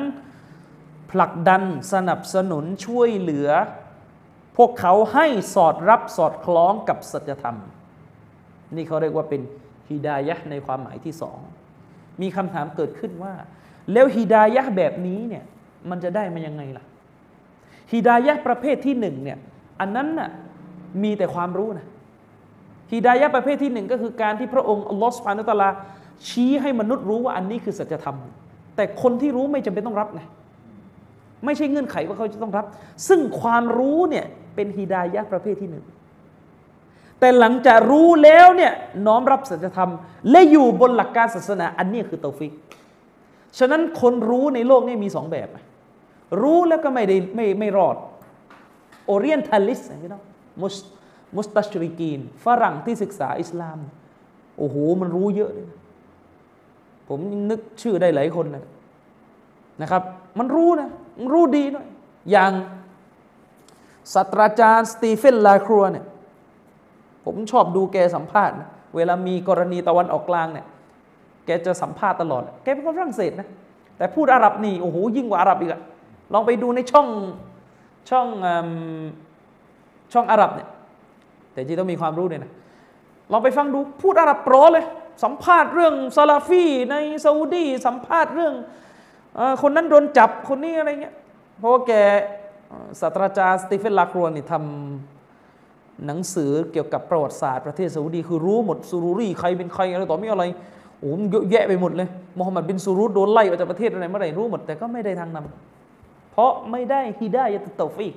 [1.11, 3.49] ผลักดันสนับสนุนช่วยเหลือ
[4.57, 7.57] พวกเขาให้สอดรับสอดคล้องกับสัจธรรม
[8.77, 9.41] นี่เขาเรียกว่าเป็น
[9.91, 11.39] ฮิดายะในความหมายที่สอง
[12.21, 13.35] มีคำถามเกิดขึ้นว่า
[13.93, 15.45] แล้วฮิดายะแบบนี้เนี่ย
[15.91, 16.85] มันจะได้มายังไงล่ะ
[17.93, 19.39] ฮิดายะประเภทที่หนึ่งเนี่ย
[19.81, 20.31] อันนั้นน่ะ
[21.03, 21.87] มีแต่ความรู้นะ
[22.93, 25.71] ฮิดายะประเภทที่หนึ่งก็คือการที่พระองค์อัลลอฮฺสุบานุตะลา
[26.29, 28.17] ชี้ให้มนุษย์รู้ว่าอันนี้คือสัจธรรม
[28.77, 30.27] แต่คนที่รู้ไม่จำเป็นต้องรับนะ
[31.45, 32.67] ไม่ใช่เงื่อนไขว่าเขาจะต้องรับ
[33.09, 35.85] ซึ่งความรู้เนี่ยเป็นฮิดายะประเภทที่หนึ่ง
[37.21, 38.73] แต่หลังจากรู้แล้วเนี่ย
[39.07, 39.91] น้อมรับสัจธรรม
[40.31, 42.53] และอยู่บนหลักการศาสนา อันนี้คือเตาฟิก
[43.59, 45.49] ฉะนั้นคนรู้ในโลกนี้มีสองแบบ
[46.43, 47.97] รู้แล้วก็ไม่ได้ไม่ไม่รอด
[49.07, 50.23] โอเรียนทัลลิสพี่น้อง
[50.63, 50.77] มุส
[51.37, 53.79] มุสตัชริกีน ฝรั่งที่ศึกษาอิสลาม
[54.59, 55.69] โอ้โห มันรู้เยอะเลย
[57.09, 57.19] ผม
[57.51, 58.65] นึกชื่อได้หลายคนนะ
[59.83, 60.03] นะครับ
[60.39, 60.89] มันรู้นะ
[61.19, 61.87] มันรู้ดีด้วย
[62.31, 62.53] อย่าง
[64.15, 66.07] ศาสตราจารย์สตีเฟนลาครัวเนี่ย
[67.25, 70.67] ผมชอบดูแกสัมภาษณ์นะเวลามีกรณีตะวันออกกลางเนี่ย
[71.47, 73.49] แกจะสัมภาษณ์ตลอด แกเป็นคนฝรั่งเศสนะ
[73.97, 75.81] แต่พูดอาหรับนี่ โอ้โห ยิ่งกว่าอาหรับอีกอะ
[76.33, 77.09] ลองไปดูในช่อง
[78.11, 78.27] ช่อง
[80.13, 80.69] ช่องอาหรับเนี่ย
[81.53, 82.53] แต่จริงต้องมีความรู้เนี่ยนะ
[83.33, 84.85] ลองไปฟังดู พูดอาหรับโปรเลย
[85.25, 88.55] สัมภาษณ์เรื่องซาลาฟีในซาอุดี สัมภาษณ์เรื่อง
[89.39, 91.15] อคนนั้นโดนจับ คนนี้อะไรเงี้ย
[91.59, 91.93] เพราะว่าแก
[93.01, 100.45] ศาสตราจารย์สตีเฟนลาครวนนี่ทำหนังสือเกี่ยวกับประวัติศาสตร์ประเทศซาอุดี คือรู้หมดซูรุรีใครเป็นใครอะไรต่อมีอะไร
[101.01, 108.09] โอ้เยอะแยะไปหมดเลยมูฮัมหมัดบินซูรุดโดนไล่ออกจากประเทศอะไรเมื่อไหร่รู้หมดแต่ก็ไม่ได้ทางนำเพราะไม่ได้ฮิดายะตุตตฟี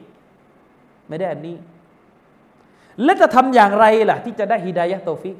[1.07, 1.55] ไม่ได้อันนี้
[3.03, 5.35] และจะทำอย่างไรล่ะ ที่จะได้هداية التوفيق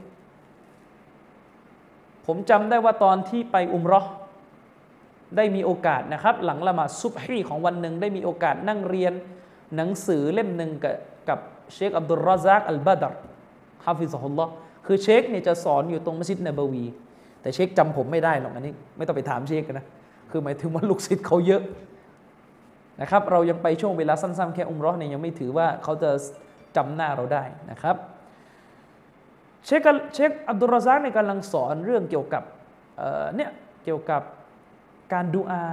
[2.26, 4.02] ผมจำได้ว่าตอนที่ไปอุมรอ
[5.38, 9.14] ได้มีโอกาสนะครับ หลังละหมาดซุบฮีของวันหนึ่งได้มีโอกาสนั่งเรียน
[9.76, 10.96] หนังสือเล่มหนึ่งกับ
[11.30, 11.40] กับ
[11.74, 13.14] เชคอับดุลราซักอัลบาดร
[13.86, 14.52] حفظه الله
[14.86, 16.86] คือเชคเนี่ยจะสอนอยู่ตรงมัสยิดนบวี
[17.42, 19.86] แต่เชคจำผมไม่ได้หรอกอันนี้ ไม่ต้องไปถามเชคนะ
[20.32, 21.64] คือหมายถึงว่าลูกศิษย์เขาเยอะ
[23.02, 26.12] นะครับ เรายังไปช่วงเวลาสั้นๆ แค่อุมรอเนี่ยยังไม่ถือว่าเขาจะ
[26.76, 27.96] จำหน้าเราได้นะครับ
[29.66, 29.82] เชค
[30.14, 32.44] เชคอับดุลราซักในกำลังสอนเรื่องเกี่ยวกับ
[33.36, 33.50] เนี่ย
[33.84, 34.22] เกี่ยวกับ
[35.14, 35.64] การดูอา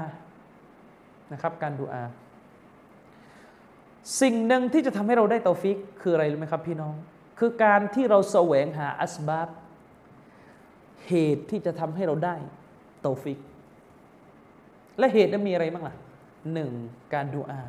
[1.33, 2.03] นะครับการดูอา
[4.21, 6.95] สิ่งหนึ่งที่จะทำให้เราได้เตาฟิกคืออะไรรู้ไหมครับพี่น้อง
[7.39, 9.49] คือการที่เราแสวงหาอัสบับ
[11.09, 12.37] เหตุที่จะทำให้เราได้
[13.01, 13.39] เตาฟิก
[14.99, 15.95] และเหตุนั้นมีอะไรบ้างล่ะ
[16.53, 16.71] หนึ่ง
[17.15, 17.61] การดูอา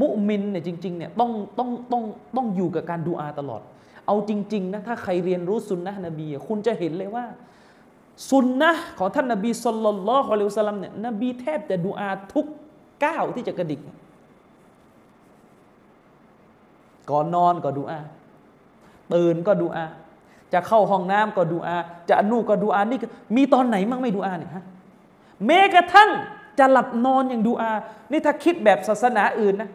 [0.00, 2.02] มุมินเนี่ยจริงๆเนี่ยต้องต้องต้อง
[2.36, 3.62] ต้องอยู่กับการดูอาตลอด
[4.06, 7.24] เอาจริงๆนะถ้าใครเรียนรู้สุนนะนบี คุณจะเห็นเลยว่า
[8.30, 12.46] สุนนะของท่านนบีสุลต่านละฮ์อะลัยฮิสลามเนี่ยนบีแทบจะดูอาทุก
[13.04, 13.80] ก้าวที่จะกระดิก
[17.10, 18.00] ก่อนนอนก็ดูอา
[19.14, 19.84] ตื่นก็ดูอา
[20.52, 21.76] จะเข้าห้องน้ำก็ดูอา
[22.08, 22.98] จะอนุก็ดูอานี่
[23.36, 24.64] มีตอนไหนมั่งไม่ดูอาเนี่ยฮะ
[25.46, 26.10] แม้กระทั่ง
[26.58, 27.72] จะหลับนอนอย่างดูอา
[28.10, 29.70] นี่ถ้าคิดแบบศาสนาอื่นนะ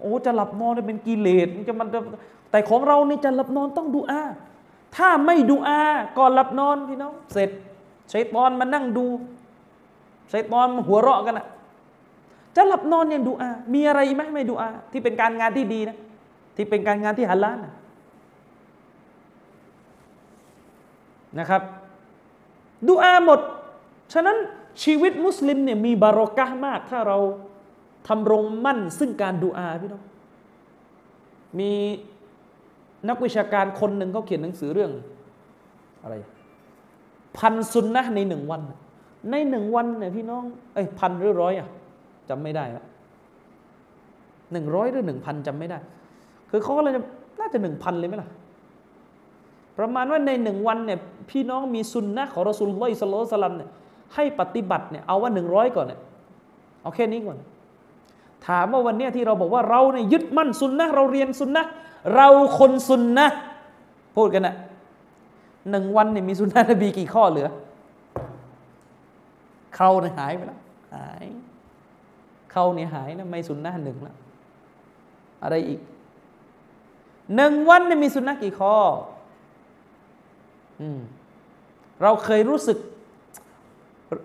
[0.00, 1.88] โอ้จะหลับนอนเป็นกิเลสจะมัน
[2.50, 4.22] แต่ของเรานี่จะหลับนอนต้องดูอา
[4.96, 5.80] ถ้าไม่ดูอา
[6.18, 7.50] ก่อนหลับนอนพี่น้องเสร็จ
[8.10, 9.06] ใช้ตอนมานั่งดู
[10.30, 11.46] ใช้ตอนหัวเราะกันอะ
[12.56, 15.96] จะหลับนอนอยังดูอา มีอะไรไหมไม่ดูอา ที่เป็นการงานที่ดีนะ
[16.56, 17.72] ที่เป็นการงานที่ฮัลลาลนะ
[21.38, 21.62] นะครับ
[22.88, 23.40] ดูอาหมด
[24.12, 24.36] ฉะนั้น
[24.84, 27.18] ชีวิตมุสลิมเนี่ยมีบารอกะมาก ถ้าเรา
[28.08, 30.04] ทำรงมั่นซึ่งการดูอาพี่น้อง
[31.58, 31.70] มี
[33.08, 34.92] นักวิชาการคนหนึ่งเขาเขียนหนังสือเรื่อง
[36.02, 36.14] อะไร
[37.38, 38.60] พันซุนนะในหนึ่งวัน
[39.30, 40.42] ในหนึ่งวันเนี่ยพี่น้อง
[40.74, 41.68] เอ้ยพันหรือร้อยอะ
[42.28, 42.84] จำไม่ได้ละ
[44.52, 45.78] หนึ่งร้อยหรือหนึ่งพันจำไม่ได้
[46.50, 46.92] คือเขาก็เลย
[47.40, 48.28] น่าจะหนึ่งพันเลยไหมล่ะ
[49.78, 50.98] ประมาณว่าในหนึ่งวันเนี่ย
[51.30, 53.70] พี่น้องมีซุนนะของรอสุลลอฮิสลลสลัมเนี่ย
[54.14, 56.00] ให้ปฏิบัติเนี่ยเอาว่าหนึ่งร้อยก่อนเนี่ย
[56.82, 57.38] เอาแค่นี้ก่อน
[58.46, 61.64] ถามว่าวันนี้ที่เราบอกว่าเราเนี่ยยึดมั่นซุนนะเราเรียนซุนนะ
[62.14, 63.26] เราคนซุนนะ
[64.16, 64.54] พูดกันนะ
[65.70, 67.48] หนึ่งวันเนี่ยมีซุนนะนบีกี่ข้อเหลือ
[69.76, 70.60] เขาเนี่ยหายไปแล้ว
[70.94, 71.24] หาย
[72.52, 74.16] เขาเนี่ยหายนะไม่ซุนนะหนึ่งแล้ว
[75.42, 75.80] อะไรอีก
[77.36, 78.74] หนึ่งวันเนี่ยมีซุนนะกี่ข้อ
[82.02, 82.78] เราเคยรู้สึก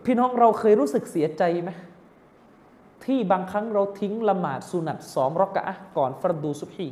[0.06, 1.72] พี่น้องเราเคยรู้สึกเสียใจไหม
[3.06, 6.88] ที่บางครั้งเราทิ้งละหมาดสุนัตสองรักะก่อนฟรดูซุบฮี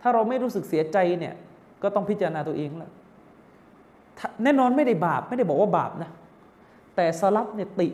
[0.00, 1.34] ถ้าเราไม่รู้สึกเสียใจเนี่ย
[1.82, 2.92] ก็ต้องพิจารณาตัวเองแล้ว
[4.42, 6.10] แน่นอนไม่ได้บาปไม่ได้บอกว่าบาปนะ
[6.96, 7.88] แต่สลับเนี่ยติ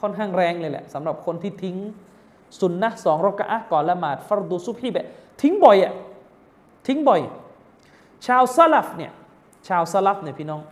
[0.00, 1.76] ค่อนข้างแรงเลยแหละสำหรับคนที่ทิ้ง
[2.60, 5.06] สุนนะสองรักะก่อนละหมาดฟรดูซุบฮีแบบ
[5.42, 5.94] ทิ้งบ่อยอะ
[6.86, 7.20] ทิ้งบ่อย
[8.26, 9.12] ชาวซาลฟเนี่ย
[9.68, 10.62] ชาวซาลฟเนี่ยพี่น้อง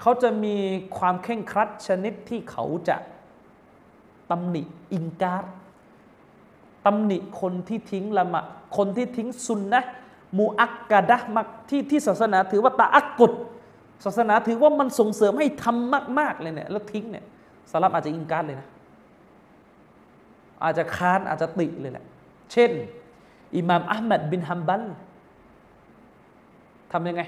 [0.00, 0.56] เขาจะมี
[0.98, 2.96] ความเข่งครัดชนิดที่เขาจะ
[4.30, 5.44] ตำหนิอิงการ
[6.86, 8.42] ตำหนิคนที่ทิ้งละมะ
[8.76, 9.82] คนที่ทิ้งซุนนะ
[10.38, 13.32] มูอักกะดะมักที่ที่ศาสนาถือว่าตาอักกุด
[14.04, 17.24] ศาสนาถือว่ามันส่งเสริมให้ทำมาก ๆ เลยเนี่ยแล้วทิ้งเนี่ย
[17.70, 18.68] สลับอาจจะอิงการเลยนะ
[20.62, 22.04] อาจจะค้านอาจจะติเลยแหละ
[22.52, 22.70] เช่น
[23.56, 24.82] อิหม่ามอัลมัดบินฮัมบัล
[26.92, 27.22] ทำยังไง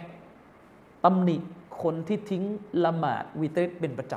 [1.04, 1.36] ตำหนิ
[1.82, 2.42] คนที่ทิ้ง
[2.84, 4.14] ละหมาดวิเตรเป็นประจ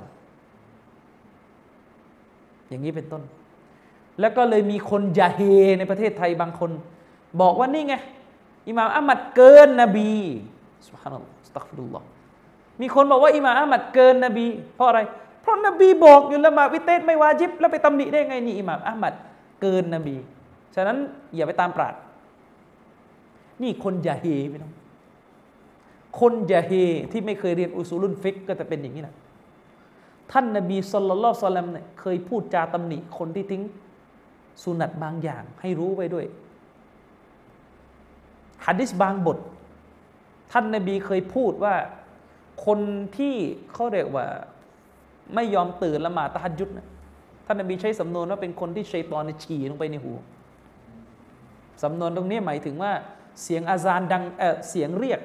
[1.53, 3.23] ำอย่างนี้เป็นต้น
[4.19, 5.39] แล้วก็เลยมีคนยาเฮ
[5.77, 6.71] ในประเทศไทยบางคน
[7.41, 7.95] บอกว่านี่ไง
[8.67, 10.11] อิหม่ามอัมัดเกินนบี
[10.87, 12.05] สุบฮานัลลอฮฺสตักฟิรุลลอฮ์
[12.81, 14.99] มีคนบอกว่าอิหม่ามอัมัดเกินนบี เพราะอะไร
[15.41, 19.13] เพราะนบีบอกอยู่ละหมาดวิเตรไม่วาจิบ แล้วไปตำหนิได้ไงนี่อิหม่ามอัมมัด
[19.61, 20.15] เกินนบี
[20.75, 20.97] ฉะนั้น
[21.35, 21.95] อย่าไปตามปราด
[23.61, 24.71] นี่คนยาเฮไม่ต้อง
[26.19, 26.71] คนยาเฮ
[27.11, 29.15] ที่ไม่เคยเรียนอุซูลุนฟิกก็จะเป็นอย่างนี้นะ
[30.31, 33.63] ท่านนบีสุลต่านสลัมเนี่ยเคยพูดจาตำหนิคนที่ทิ้ง
[34.63, 36.25] สุนัตบางอย่างให้รู้ไว้ด้วย
[38.65, 39.37] ฮะดิษบางบท
[40.51, 41.75] ท่านนบีเคยพูดว่า
[42.65, 42.79] คน
[43.17, 43.35] ที่
[43.73, 44.25] เขาเรียกว่า
[45.35, 46.87] ไม่ยอมตื่นละหมาดตะฮัดยุดนะ
[47.45, 50.13] ท่านนบีใช้สำนวนว่าเป็นคนที่ชัยตอนฉี่ลงไปในหู
[51.83, 52.91] สำนวนตรงนี้หมายถึงว่า
[53.43, 55.19] เสียงอาซานดังเเสียงเรียก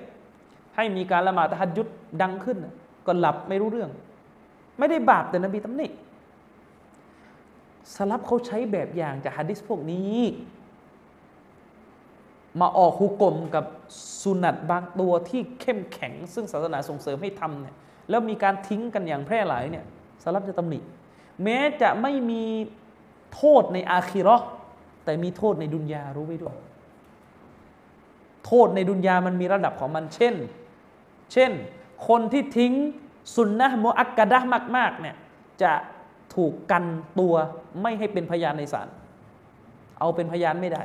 [0.78, 1.88] ให้มีการละหมาดตะฮัดยุด
[2.22, 2.58] ดังขึ้น
[3.06, 3.90] ก็หลับไม่รู้เรื่อง
[4.78, 5.86] ไม่ได้บาปแต่นบีตำหนิ
[7.94, 10.18] สลับเขาใช้แบบอย่างจากฮะดิษพวกนี้
[12.60, 13.64] มาออกฮุกกลมกับ
[14.22, 17.76] สุนัตบางตัวที่เข้มแข็ง ซึ่งศาสนาส่งเสริมให้ทำเนี่ย
[18.10, 19.84] แล้วมีการทิ้งกันอย่างแพร่หลายเนี่ย
[20.22, 20.78] สลับจะตำหนิ
[21.44, 22.44] แม้จะไม่มี
[23.34, 24.36] โทษในอาคีรอ
[25.04, 26.56] แต่มีโทษในดุนยารู้ไว้ด้วย
[28.46, 30.34] โทษในดุนยามันมีระดับของมันเช่น
[31.32, 31.50] เช่น
[32.08, 32.72] คนที่ทิ้ง
[33.36, 34.38] สุนนะมุอักกะดะ
[34.76, 35.16] มากๆเนี่ย
[35.62, 35.72] จะ
[36.34, 36.84] ถูกกัน
[37.20, 37.34] ตัว
[37.82, 38.88] ไม่ให้เป็นพยานในศาล
[39.98, 40.82] เอาเป็นพยานไม่ได้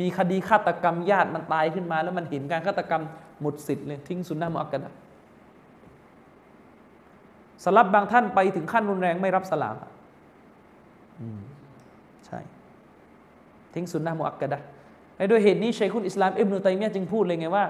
[0.00, 3.02] มีคดีฆาตกรรมญาติมันตายขึ้นมา แล้วมันเห็นการฆาตกรรม
[3.40, 4.92] หมดสิทธิ์เลยทิ้งสุนนะมุอักกะดะ
[7.64, 9.76] สลับบางท่านไปถึงขั้นรุนแรงไม่รับสลาม
[12.26, 12.38] ใช่
[13.74, 14.58] ทิ้งสุนนะมุอักกะดะ
[15.16, 17.64] และโดยเหตุนี้ชัยคุณอิสลามอิบนุตัยมียจึงพูดเลยไงว่า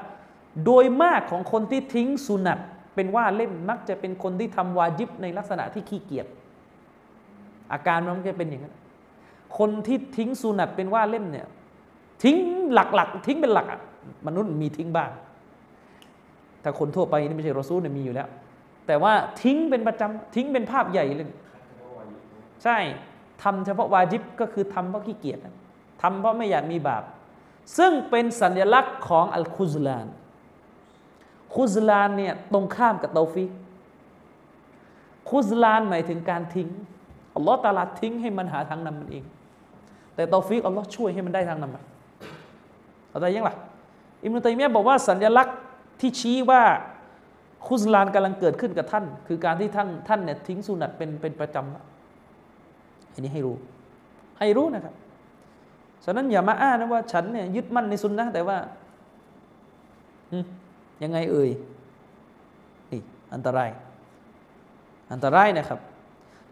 [0.64, 2.58] โดยมากของคนที่ทิ้งสุนัต
[2.94, 6.26] เป็นว่าเล่นมักจะเป็นคนที่ทำวาจิบในลักษณะที่ขี้เกียจ
[7.72, 8.74] อาการมันจะเป็นอย่างนั้น
[9.58, 11.46] คนที่ทิ้งสุนัตเป็นว่าเล่นเนี่ย
[12.22, 12.36] ทิ้ง
[12.72, 13.66] หลักๆ ทิ้งเป็นหลัก
[14.26, 15.10] มนุษย์มีทิ้งบ้าง
[16.62, 18.28] ถ้าคนทั่วไปนี่ไม่ใช่รอซูลเนี่ยมีอยู่แล้ว
[18.86, 21.26] แต่ว่าทิ้งเป็นประจำทิ้งเป็นภาพใหญ่เลย
[22.64, 22.78] ใช่
[23.42, 25.38] ทำเฉพาะواجبก็คือทำเพราะขี้เกียจ
[26.02, 27.02] ทำเพราะไม่อยากมีบาป
[27.78, 30.06] ซึ่งเป็นสัญลักษณ์ของالخذلان
[31.54, 33.50] خذلانเนี่ยตรงข้ามกับتوفيق
[35.30, 36.68] خذلانหมายถึงการทิ้ง
[37.34, 39.24] อัลลอฮ์ตาลาทิ้งให้มันหาทางนำมันเอง
[40.14, 41.84] แต่توفيقอัลลอฮ์ช่วยให้มันได้ทางนำมัน
[43.12, 43.54] อะไรยังล่ะ
[44.22, 45.56] อิบนุตัยมียะฮ์บอกว่าสัญลักษณ์
[46.00, 46.62] ที่ชี้ว่า
[47.66, 53.56] خذلانกำลังเกิดขึ้นกับท่าน คือการที่ท่านท่านเนี่ยทิ้งสุนัตเป็นเป็นประจำอันนี้ให้รู้
[54.38, 54.94] ให้รู้นะครับ
[56.04, 58.56] ฉะนั้นอย่ามาอ้างนะว่า ฉันเนี่ยยึดมั่นในซุนนะฮ์แต่ว่า
[61.02, 61.50] ยังไงเอ่ย
[62.90, 63.00] นี่
[63.34, 63.70] อันตราย
[65.12, 65.80] อันตรายนะครับ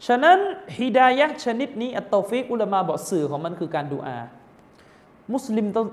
[0.06, 0.38] ฉะนั้น
[0.78, 4.16] هدايةชนิดนี้التوفيقอุลามาบอกสื่อของมันคือการดูอา
[5.32, 5.86] มุสลิมต้อง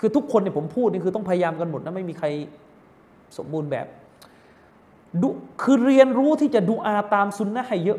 [0.00, 2.26] คือทุกคนเนี่ยผมพูดนี่คือต้องพยายามกันหมดนะไม่มีใคร
[3.36, 3.86] สมบูรณ์แบบ
[5.22, 5.28] ดู
[5.62, 7.98] คือเรียนรู้ที่จะดูอาตามซุนนะให้เยอะ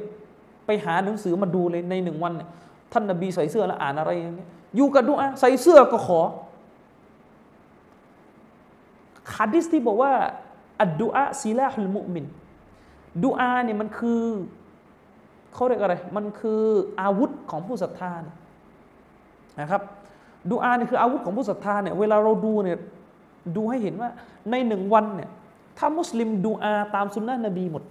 [0.65, 2.49] ไปหาหนังสือมาดูเลยในหนึ่งวันเนี่ย
[2.91, 6.19] ท่านนบีใส่เสื้อแล้วอ่านอะไรอย่างเงี้ยอยู่กับดูอาใส่เสื้อก็ขอ
[9.38, 10.12] ฮัดิสที่บอกว่า
[10.82, 12.26] อัดดูอาซีลาฮุลมุมิน
[13.24, 14.22] ดูอาเนี่ยมันคือ
[15.54, 16.62] เขาเรียกอะไร มันคือ
[17.02, 18.12] อาวุธของผู้ศรัทธา
[19.60, 19.82] นะครับ
[20.52, 22.78] ดูอาเนี่ยคืออาวุธของผู้ศรัทธาเนี่ยเวลาเราดูเนี่ย
[23.56, 24.10] ดูให้เห็นว่า
[24.52, 25.30] ในหนึ่งวันเนี่ย
[25.78, 27.84] ถ้ามุสลิมดูอาตามสุนนะนบีหมด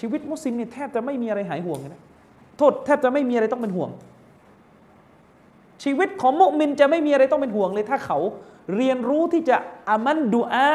[0.00, 2.02] ชีวิตมุสลิมเนี่ยแทบจะไม่มีอะไรหายห่วงเลยนะ
[2.56, 3.90] โทษแทบจะไม่มีอะไรต้องเป็นห่วง
[5.82, 8.18] ชีวิตของมุมินจะไม่มีอะไรต้องเป็นห่วงเลย ถ้าเขา
[8.74, 9.56] เรียนรู้ที่จะ
[9.88, 10.66] อามันดูอา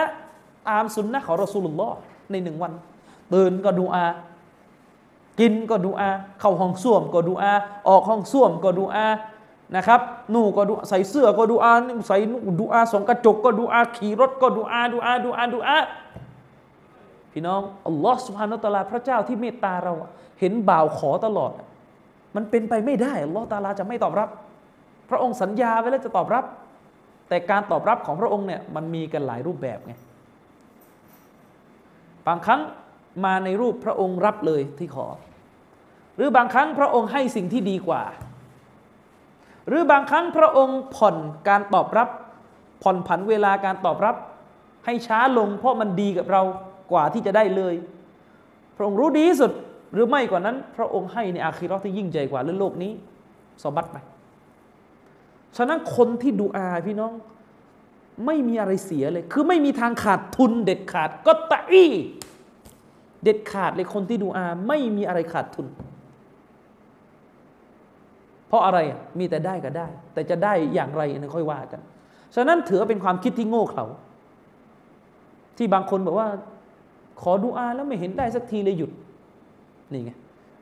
[0.70, 1.96] ตามสุนนะของรอสูลุลลอฮ์
[2.32, 2.74] ในหนึ่งวัน
[3.34, 4.06] ตื่นก็ดูอา
[5.40, 7.54] กินก็ดูอาเข้าห้องส้วมก็ดูอา
[7.90, 9.06] ออกห้องส้วมก็ดูอา
[9.76, 10.02] นะครับ
[10.34, 11.74] นู่ก็ดูใส่เสื้อก็ดูอา
[12.08, 12.18] ใส่
[12.60, 15.78] ดูอาส่องกระจกก็ดูอาขี่รถก็ดูอาดูอาดูอาดูอา
[17.32, 19.94] พี่น้องอัลลอฮ์สุฮานาตลาพระเจ้าที่เมตตาเรา
[20.40, 21.52] เห็นบ่าวขอตลอด
[22.36, 24.30] มันเป็นไปไม่ได้อัลลอฮ์ตาลาจะไม่ตอบรับ
[25.10, 26.46] พระองค์สัญญาไว้แล้วจะตอบรับ
[27.30, 29.94] แต่การตอบรับของพระองค์เนี่ยมันมีกันหลายรูปแบบไง
[32.28, 32.62] บางครั้ง
[33.26, 35.08] มาในรูปพระองค์รับเลยที่ขอ
[36.16, 38.04] หรือบางครั้งพระองค์ให้สิ่งที่ดีกว่า
[39.68, 41.16] หรือบางครั้งพระองค์ผ่อน
[41.48, 42.10] การตอบรับ
[42.84, 44.16] ผ่อนผันเวลาการตอบรับ
[44.86, 46.42] ให้ช้าลงเพราะมันดีกับเรา
[46.92, 47.76] กว่าที่จะได้เลย
[48.76, 49.52] พระองค์รู้ดีที่สุด
[49.94, 52.92] หรือไม่กว่านั้น พระองค์ให้ในอาคีรอที่ยิ่งใหญ่กว่าเรื่องโลกนี้
[53.64, 53.98] สบัดไป
[55.58, 57.14] ฉะนั้นคนที่ดูอาพี่น้อง
[58.26, 61.92] ไม่มีอะไรเสียเลย คือไม่มีทางขาดทุนเด็ดขาดก็ตะอี้
[63.24, 65.68] เด็ดขาดเลยคนที่ดูอาไม่มีอะไรขาดทุน
[68.48, 68.80] เพราะอะไร
[69.20, 71.82] มีแต่ได้ก็ได้ แต่จะได้อย่างไรนั่นค่อยว่ากัน
[72.36, 73.86] ฉะนั้นถือเป็นความคิดที่โง่เขลา
[75.58, 76.28] ที่บางคนบอกว่า
[77.22, 78.92] ขอดูอาแล้วไม่เห็นได้สักทีเลยหยุด
[79.92, 80.12] นี่ไง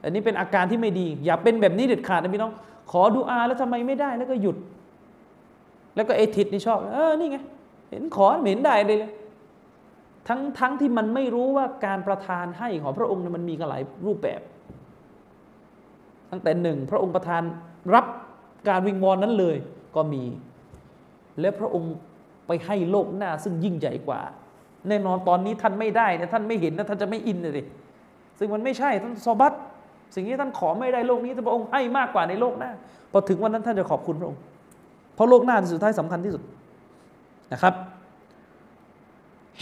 [0.03, 2.53] อันนี้เป็นอาการที่ไม่ดี อย่าเป็นแบบนี้เด็ดขาดนะพี่น้อง
[2.91, 4.58] ขอดูอาแล้วทำไมไม่ได้แล้วก็หยุด
[5.95, 7.38] แล้วก็เอทิดนี่ชอบ เออ นี่ไง
[7.89, 8.99] เห็นขอเห็นได้เลย
[10.27, 14.41] ทั้งทั้งที่มันไม่รู้ว่าการประทานให้ของพระองค์มันมีกันหลายรูปแบบ
[16.31, 17.43] ตั้งแต่หนึ่งพระองค์ประทาน
[17.93, 18.05] รับ
[18.69, 19.58] การวิงวอนนั้นเลย
[19.95, 20.23] ก็มี
[21.39, 21.93] และพระองค์
[22.47, 24.21] ไปให้โลกหน้าซึ่งยิ่งใหญ่กว่า
[24.88, 27.65] แน่นอนตอนนี้ท่านไม่ได้นี่ยท่านไม่เห็นนะท่านจะไม่อินเลย
[28.39, 29.53] ซึ่งมันไม่ใช่ท่านซอบัต
[30.15, 32.71] สิ่งนี้ท่านขอไม่ได้โลกนี้แต่พระองค์ให้มากกว่าในโลกหน้า
[33.12, 34.41] พอถึงวันนั้นท่านจะขอบคุณพระองค์
[35.15, 36.43] เพราะโลกหน้าสุดท้ายสำคัญที่สุด
[37.54, 37.73] นะครับ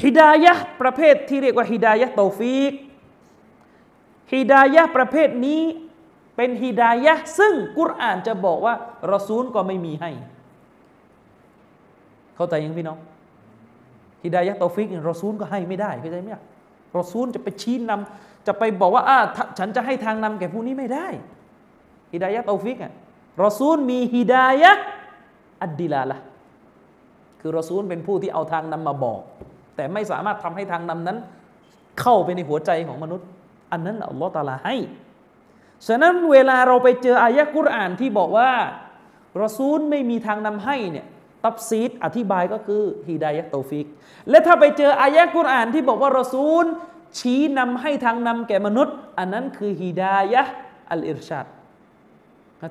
[0.02, 2.74] ฮิดายะประเภทที่เรียกว่าฮิดายะโตฟีก
[4.34, 5.62] ฮิดายะประเภทนี้
[6.36, 8.74] เป็นฮิดายะซึ่งกุรอานจะบอกว่า
[9.14, 10.12] รอซูลก็ไม่มีให้
[12.36, 12.98] เข้าใจยังพี่น้อง
[14.24, 16.30] هداية التوفيقรอซูลก็ให้ไม่ได้เข้าใจไหม
[16.98, 19.18] รอซูลจะไปชี้นำจะไปบอกว่าอ่า
[19.60, 21.08] ฉันจะให้ทางนำแก่ผู้นี้ไม่ได้
[22.14, 22.94] هداية التوفيق อะ
[23.44, 26.18] รอซูลมี هداية الدلالة
[27.42, 29.22] คือรอซูลเป็นผู้ที่เอาทางนำมาบอก
[29.76, 31.18] แต่ไม่สามารถทำให้ทางนำนั้น
[32.02, 33.28] เข้าไปในหัวใจของมนุษย์
[33.72, 34.76] อันนั้นอัลลอฮฺตาลาให้
[35.88, 38.52] ฉะนั้นเวลาเราไปเจออายะกุรอานที่บอกว่า
[39.44, 41.06] รอซูลไม่มีทางนำให้เนี่ย
[41.46, 43.86] ตับซีดอธิบายก็คือฮิดายะโตฟิก
[44.30, 46.66] และถ้าไปเจออายะกุรอานที่บอกว่ารอซูล
[47.20, 50.42] ชี้นำให้ทางนำแก่มนุษย์ อันนั้นคือฮิดายะ
[50.92, 51.46] อัลอิรชาด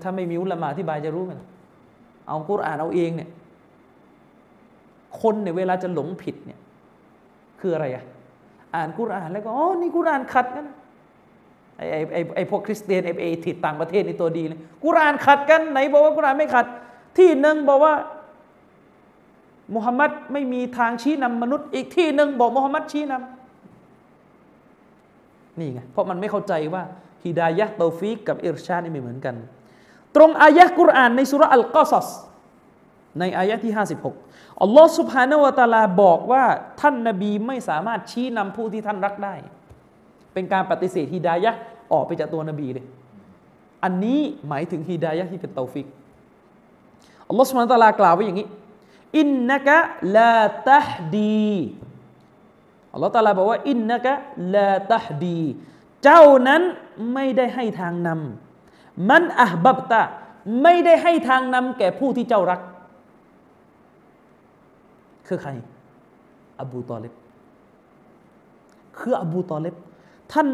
[0.03, 1.39] ถ้าไม่มีอุลามะอธิบายจะรู้กัน
[2.27, 3.31] เอากุรอานเอาเองเนี่ย
[5.21, 6.59] คนเนี่ยเวลาจะหลงผิดเนี่ย
[7.61, 8.05] คืออะไรอะ
[8.75, 10.67] อ่านกุรอานแล้วก็อ๋อนี่กุรอานขัดกัน
[11.77, 16.67] ไอ้ไอ้ไอ้พวกคริสเตียนไอ้ไอ้ทิดต่างประเทศในตัวดีเลยกุรานขัดกันไหนบอกว่ากุรานไม่ขัด
[17.19, 17.95] ที่หนึ่งบอกว่า
[19.75, 26.83] มุฮัมมัดไม่มีทางชี้นำมนุษย์ อีกที่หนึ่งบอกมุฮัมมัดชี้นำนี่ไงเพราะมันไม่เข้าใจว่า
[27.25, 29.35] ฮิดายะโตฟิกกับอิรชานี่ไม่เหมือนกัน
[30.17, 32.09] ตรงอายะกุรอานในสุรอัลกอซัส
[33.19, 33.73] ในอายะที่
[34.17, 36.45] 56 อัลลอฮ์สุบฮานาวะตาลาบอกว่า
[36.81, 39.35] ท่านนบีไม่สามารถชี้นำผู้ที่ท่านรักได้
[40.33, 41.51] เป็นการปฏิเสธฮิดายะ
[41.93, 42.87] ออกไปจากตัวนบีเลย
[43.85, 45.87] อันนี้หมายถึงฮิดายะที่เป็นเตาฟิก
[47.29, 48.49] อัลลอฮฺสุบฮานตะลากล่าวไว้อย่างนี้
[49.19, 49.79] อินนักะ
[50.17, 50.37] ลา
[50.71, 51.53] ตฮดี
[52.93, 54.13] อัลลอฮฺตะลาบอกว่า อินนักะ
[54.55, 55.43] ลาตฮดี
[56.05, 56.63] เจ้านั้น
[57.15, 58.52] ไม่ได้ให้ทางนำ
[59.11, 60.03] มันอับบับตา
[60.63, 62.61] ไม่ได้ให้ทางนำแก่ผู้ที่เจ้ารัก
[65.29, 65.51] คือใคร
[66.61, 67.13] อบูตอเลบ
[68.99, 69.75] คืออบูตอเลบ
[70.33, 70.49] ท่าน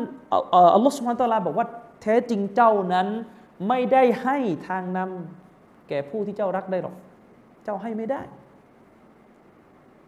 [0.75, 1.67] อัลลอฮฺสุบฮานตะลาบอกว่า
[2.03, 3.09] แท้จริงเจ้านั้น
[3.69, 4.37] ไม่ได้ให้
[4.69, 6.95] ทางนำแก่ผู้ที่เจ้ารักได้หรอก
[7.65, 8.21] เจ้าให้ไม่ได้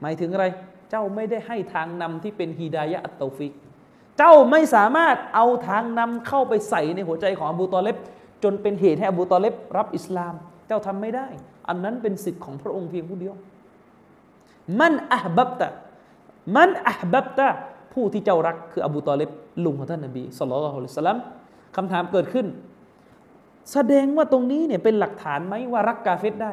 [0.01, 0.47] หมายถึงอะไร
[0.91, 3.53] เจ้าไม่ได้ให้ทางนำที่เป็นฮีดายะอัตตฟิก
[4.19, 7.97] เจ้าไม่สามารถเอาทางนำเข้าไปใส่ในหัวใจของอบูตอเลบ
[8.43, 10.35] จนเป็นเหตุให้อบูตอเลบรับอิสลาม
[10.67, 11.27] เจ้าทำไม่ได้
[11.69, 13.35] อันนั้นเป็นสิทธิ์ของพระองค์เพียงผู้เดียว
[14.81, 15.69] มันอับับตะ
[16.57, 17.49] มันอับับตะ
[17.93, 19.31] ผู้ที่เจ้ารักคืออบูตอเลบ
[19.65, 21.19] ลุงของท่านนบีสุลต่านละฮ์สลัม
[21.77, 22.47] คำถามเกิดขึ้น
[23.73, 26.53] แสดงว่าตรงนี้เนี่ยเป็นหลักฐานไหมว่ารักกาเฟตได้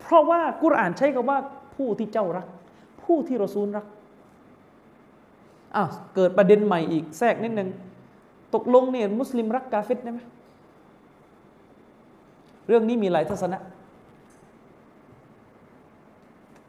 [0.00, 1.38] เพราะว่ากุรอานใช้คำว่า
[1.74, 2.46] ผู้ที่เจ้ารัก
[3.04, 3.86] ผู้ที่รอซูลรัก
[5.76, 7.68] อ้าวเกิดประเด็นใหม่อีกแทรกนิดนึง
[8.56, 10.20] ตกลงเนี่ยมุสลิมรักกาเฟตได้ไหม
[12.66, 13.58] เรื่องนี้มีหลายทัศนะ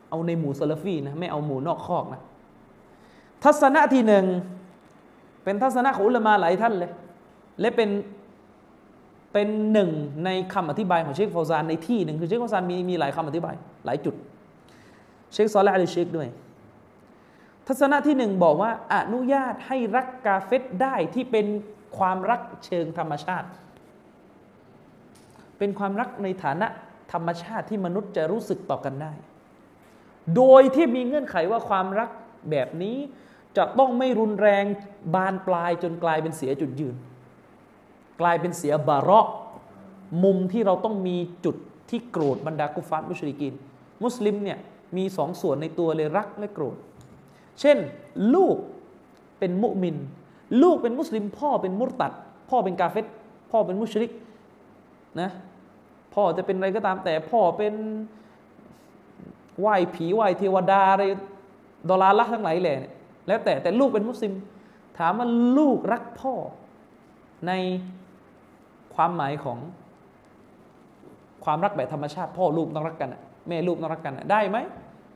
[0.09, 2.21] เอาในหมู่ซาลฟีนะไม่เอาหมู่นอกคอกนะ
[3.43, 4.25] ทัศนะที่หนึ่ง
[5.43, 6.91] เป็นทัศนะของอุลามาหลายท่านเลย
[7.59, 7.89] และเป็น
[9.33, 9.89] เป็นหนึ่ง
[10.25, 14.15] ในคำอธิบายของเชคฟาวซานในที่หนึ่งคือเชคฟาวซานมีมีหลายคำอธิบาย หลายจุด
[15.33, 16.27] เชคซอลและอลเชคด้วย
[17.67, 21.45] ทัศนะที่หนึ่งบอกว่าอนุญาตให้รักกาเฟตได้ที่เป็น
[21.97, 23.47] ความรักเชิงธรรมชาติ
[25.57, 26.67] เป็นความรักในฐานะ
[27.13, 29.13] ธรรมชาติที่มนุษย์จะรู้สึกต่อกันได้
[30.35, 32.09] โดยที่มีเงื่อนไขว่าความรัก
[32.51, 32.97] แบบนี้
[33.57, 34.65] จะต้องไม่รุนแรง
[35.15, 36.95] บานปลายจนกลายเป็นเสียจุดยืน
[38.21, 39.27] กลายเป็นเสียบาระ
[40.23, 41.55] มุมที่เราต้องมีจุด
[41.89, 43.53] ที่โกรธบรรดากุฟารมุชริกิน
[44.03, 44.59] มุสลิมเนี่ย
[44.97, 46.77] มีสองส่วนในตัวเลยรักและโกรธ
[47.59, 47.77] เช่น
[48.33, 48.57] ลูก
[49.39, 49.97] เป็นมุมิน
[50.61, 52.11] ลูกเป็นมุสลิม พ่อเป็นมุตตัด
[52.49, 53.05] พ่อเป็นกาเฟต
[53.51, 54.11] พ่อเป็นมุชริก
[55.21, 55.29] นะ
[56.13, 57.73] พ่อจะเป็นอะไรก็ตามแต่พ่อเป็น
[59.59, 61.03] ไหว้ผีไหว้เทวดาอะไร
[61.89, 62.77] ดอลาละทั้งหลายแหละ
[63.27, 64.33] แล้วแต่แต่ลูกเป็นมุสลิม
[64.97, 65.27] ถามว่า
[65.57, 66.33] ลูกรักพ่อ
[67.47, 67.51] ใน
[68.95, 69.57] ความหมายของ
[71.45, 73.09] ความรักแบบธรรมชาติ พ่อลูกต้องรักกัน
[73.47, 74.57] แม่ลูกต้องรักกันได้ไหม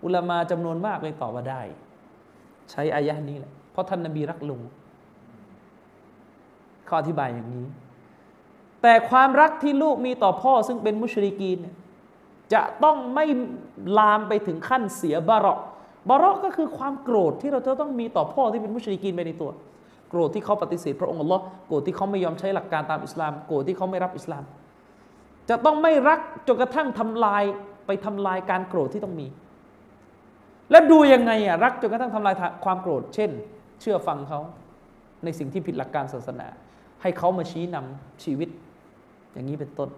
[0.03, 1.61] อุลามาจำนวนมากเลยตอบว่าได้
[2.71, 4.61] ใช้อายะนี้แหละเพราะท่านนบีรักลุง
[6.91, 7.65] เขาอธิบายอย่างนี้
[8.81, 11.59] แต่ความรักที่ลูกมีต่อพ่อซึ่งเป็นมุชริกีน
[12.53, 13.25] จะต้องไม่
[13.97, 15.57] ลามไปถึงขั้นเสียบาระ
[16.09, 19.51] บาระก็คือความโกรธที่เราจะต้องมีต่อพ่อที่เป็นมุชริกีนไปในตัว
[20.09, 24.43] โกรธที่เขาปฏิเสธพระองค์อัลลอฮ์โกรธที่เขาไม่ยอมใช้หลักการตามอิสลาม โกรธที่เขาไม่รับอิสลาม
[25.49, 27.43] จะต้องไม่รักจนกระทั่งทำลาย
[27.85, 29.27] ไปทำลายการโกรธที่ต้องมี
[30.71, 32.35] แล้วดูยังไงอะรักจนกระทั่งทำลาย
[32.65, 33.29] ความโกรธ เช่น
[33.81, 34.39] เชื่อฟังเขา
[35.23, 36.47] ในสิ่งที่ผิดหลักการศาสนา
[37.01, 38.49] ให้เขามาชี้นำชีวิต
[39.33, 39.89] อย่างนี้เป็นต้น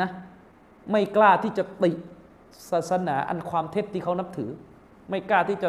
[0.00, 0.08] นะ
[0.90, 1.90] ไม่กล้าที่จะติ
[2.70, 4.50] ศาสนาอันความเท็จที่เขานับถือ
[5.10, 5.68] ไม่กล้าที่จะ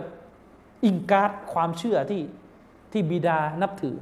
[0.85, 2.21] อิงการความเชื่อที่
[2.91, 3.95] ที่บิดานับถือ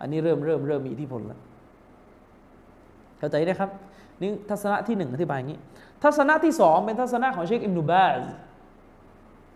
[0.00, 1.40] อันนี้เริ่มเริ่มเริ่มมีอิทธิพลแล้ว
[3.18, 3.70] เข้าใจนะครับ
[4.20, 5.60] นี่ทัศนะที่หนึ่งอธิบายอย่างนี้
[6.02, 8.14] ทัศนะที่สองเป็นทัศนะของเชคอิมนูบาส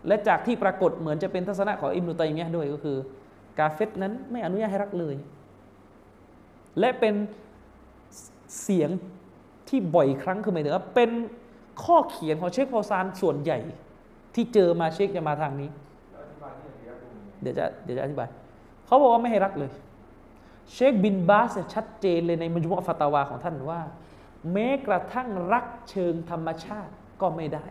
[0.07, 2.97] และจากที่ปรากฏเหมือนจะเป็นทัศนะของอิมนุตัยมียะด้วยก็คือ
[3.59, 5.15] กาเฟตนั้นไม่อนุญาตให้รักเลย
[6.79, 7.13] และเป็น
[8.61, 8.89] เสียง
[9.69, 11.11] ที่บ่อยครั้งคือหมายถึงว่าเป็น
[11.83, 13.59] ข้อเขียนของเชคพอซานส่วนใหญ่
[14.35, 15.69] ที่เจอมาเชคจะมาทางนี้
[17.41, 18.29] เดี๋ยวจะเดี๋ยวจะอธิบาย
[18.85, 19.71] เขาบอกว่าไม่ให้รักเลย
[20.73, 23.81] เชคบินบาสชัดเจนเลยในมัจมุอะฟาตาวาของท่านว่า
[24.53, 27.65] แม้กระทั่งรักเชิงธรรมชาติก็ไม่ได้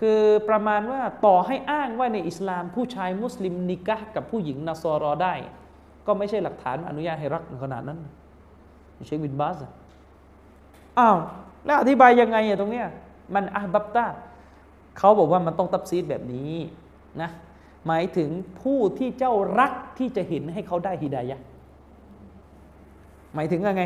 [0.00, 5.34] คือประมาณว่าต่อให้อ้างว่าในอิสลาม ผู้ชายมุสลิมนิกะกับผู้หญิงนาซอรอได้
[6.06, 7.98] ก็ไม่ใช่หลักฐานอนุญาตให้รักขนาดนั้น
[9.06, 9.58] เชคบินบาส
[10.98, 11.16] อ้าว
[11.66, 12.86] แล้วอธิบายยังไงอะตรงเนี้ย
[13.34, 14.06] มันอาบับตา
[14.98, 16.52] เขาบอกว่ามันต้องตับซีดแบบนี้
[17.22, 17.30] นะ
[17.86, 18.30] หมายถึง
[18.60, 21.38] ผู้ที่เจ้ารักที่จะเห็นให้เขาได้ฮิดายะ
[23.34, 23.84] หมายถึงยังไง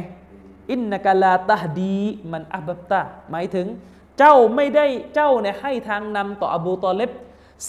[0.71, 1.99] อินนกาลาตาดี
[2.33, 3.01] มันอาบับตา
[3.31, 3.67] หมายถึง
[4.19, 7.11] เจ้าไม่ได้เจ้าเนี่ยให้ทางนำต่ออบูตอเลบ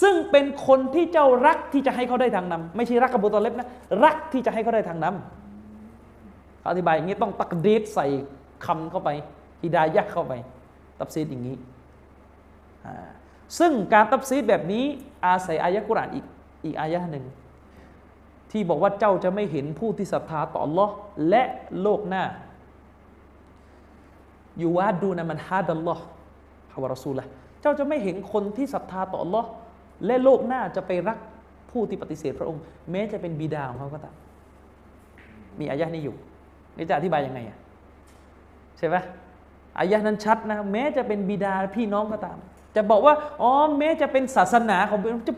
[0.01, 3.67] ซึ่งเป็นคนที่เจ้ารักที่จะให้เขาได้ทางนำไม่ใช่รักอบูตอเลบนะ
[4.03, 8.07] รักที่จะให้เขาได้ทางนำอธิบายอย่างนี้ต้องตักดีดใส่
[8.65, 9.09] คำเข้าไป
[9.63, 10.33] ฮิดายะเข้าไป
[10.99, 11.55] ตับซีดอย่างนี้
[13.59, 14.85] ซึ่งการตับซีดแบบนี้
[15.25, 16.25] อาศัยอายะกุรานอีก
[16.65, 17.25] อีกอายะหนึ่ง
[18.51, 20.89] ที่บอกว่าเจ้าจะไม่เห็นผู้ที่ศรัทธาต่อ Allah
[21.29, 21.43] และ
[21.81, 22.23] โลกหน้า
[24.57, 26.03] อยู่ว่าดูนะมันฮาดัลลอฮ์
[26.73, 27.23] ฮาวารอซูละ
[27.61, 29.45] เจ้าจะไม่เห็นคนที่ศรัทธาต่อ Allah
[30.05, 31.17] และโลกหน้าจะไปรัก
[31.71, 32.61] ผู้ที่ปฏิเสธพระองค์
[32.91, 34.15] แม้จะเป็นบิดาของเขาก็ตาม
[35.59, 36.15] มีอายะนี้อยู่
[36.77, 37.57] นี่จะอธิบายยังไงอะ
[38.77, 38.95] ใช่ไหม
[39.79, 42.37] อายะนั้นชัดนะแม้จะเป็นบิดาพี่น้องก็ตาม
[42.75, 45.33] จะบอกว่าอ๋อแม้จะเป็นศาสนาของจะ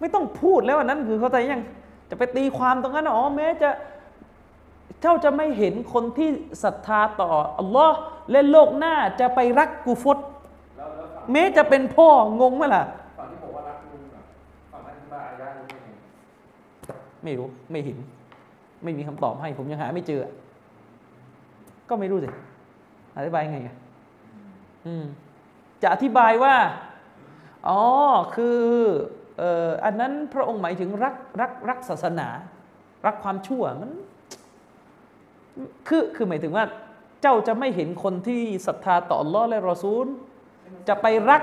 [0.00, 1.62] ไม่ต้องพูดแล้วนั้นคือเขาใจยัง
[2.10, 3.70] จะไปตีความตรงนั้นอ๋อแม้จะ
[5.00, 6.28] เจ้าจะไม่เห็นคนที่
[6.62, 7.96] ศรัทธาต่ออัลลอฮ์
[8.30, 10.18] และโลกหน้าจะไปรักกูฟต
[11.32, 12.08] แม้จะเป็นพ่อ
[12.40, 12.84] งงไหมล่ะ
[13.18, 14.02] ฝั่งที่บอกว่ารักลุง
[14.72, 15.64] ฝั่งนั้นบาอายะนี้
[17.24, 17.98] ไม่รู้ไม่เห็น
[18.84, 20.26] ไม่มีคำตอบให้ ผมยังหาไม่เจอ
[21.88, 22.28] ก็ไม่รู้สิ
[23.16, 23.76] อธิบายไงอะ
[25.82, 26.54] จะอธิบายว่า
[27.68, 27.80] อ๋อ
[28.34, 28.60] คือ
[29.38, 32.28] เอ่ออันนั้นพระองค์หมายถึงรักรักรักศาสนา
[33.06, 33.90] รักความชั่วมัน
[35.88, 36.64] คือคือหมายถึงว่า
[37.22, 40.06] เจ้าจะไม่เห็นคนที่ศรัทธาต่ออัลลอฮ์และรอซูล
[40.88, 41.42] จะไปรัก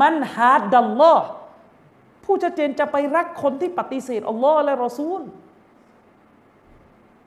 [0.00, 1.26] من حاد الله
[2.24, 5.20] ผู้ชัดเจนจะไปรักคนที่ปฏิเสธอัลลอฮ์และรอซูล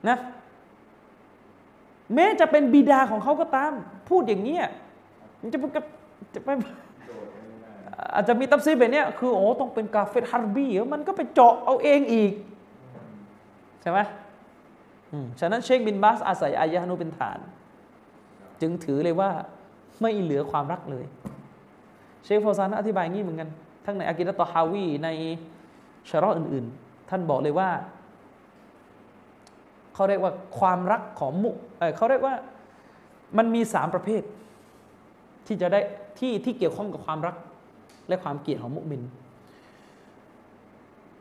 [0.08, 0.18] นะ
[2.14, 3.72] แม้จะเป็นบิดาของเขาก็ตาม
[4.08, 4.58] พูดอย่างนี้
[5.40, 5.58] มันจะ
[6.34, 6.48] จะไป
[8.14, 12.32] อาจจะมีتفسيرแบบนี้คือโอ้ต้องเป็นكافر حربيมันก็ไปเจาะเอาเองอีก
[13.82, 13.98] ใช่ไหม
[15.40, 17.38] ฉะนั้นเชคบินบาสอาศัยอายะนุเป็นฐาน
[18.60, 19.30] จึงถือเลยว่า
[20.00, 21.04] ไม่เหลือความรักเลย
[22.24, 23.48] เชคฟอซานอธิบายงี้เหมือนกัน
[23.84, 25.08] ทั้งในอากิดะตอฮาวีใน
[26.08, 27.68] ชาร์อื่น ๆ ท่านบอกเลยว่า
[29.94, 31.50] เขาเรียกว่าความรักของมุ
[31.96, 32.34] เขาเรียกว่า
[33.38, 34.22] มันมีสามประเภท
[35.46, 35.80] ที่จะได้
[36.18, 37.36] ที่ที่เกี่ยวข้องกับความรัก
[38.08, 39.02] และความเกลียดของมุมิน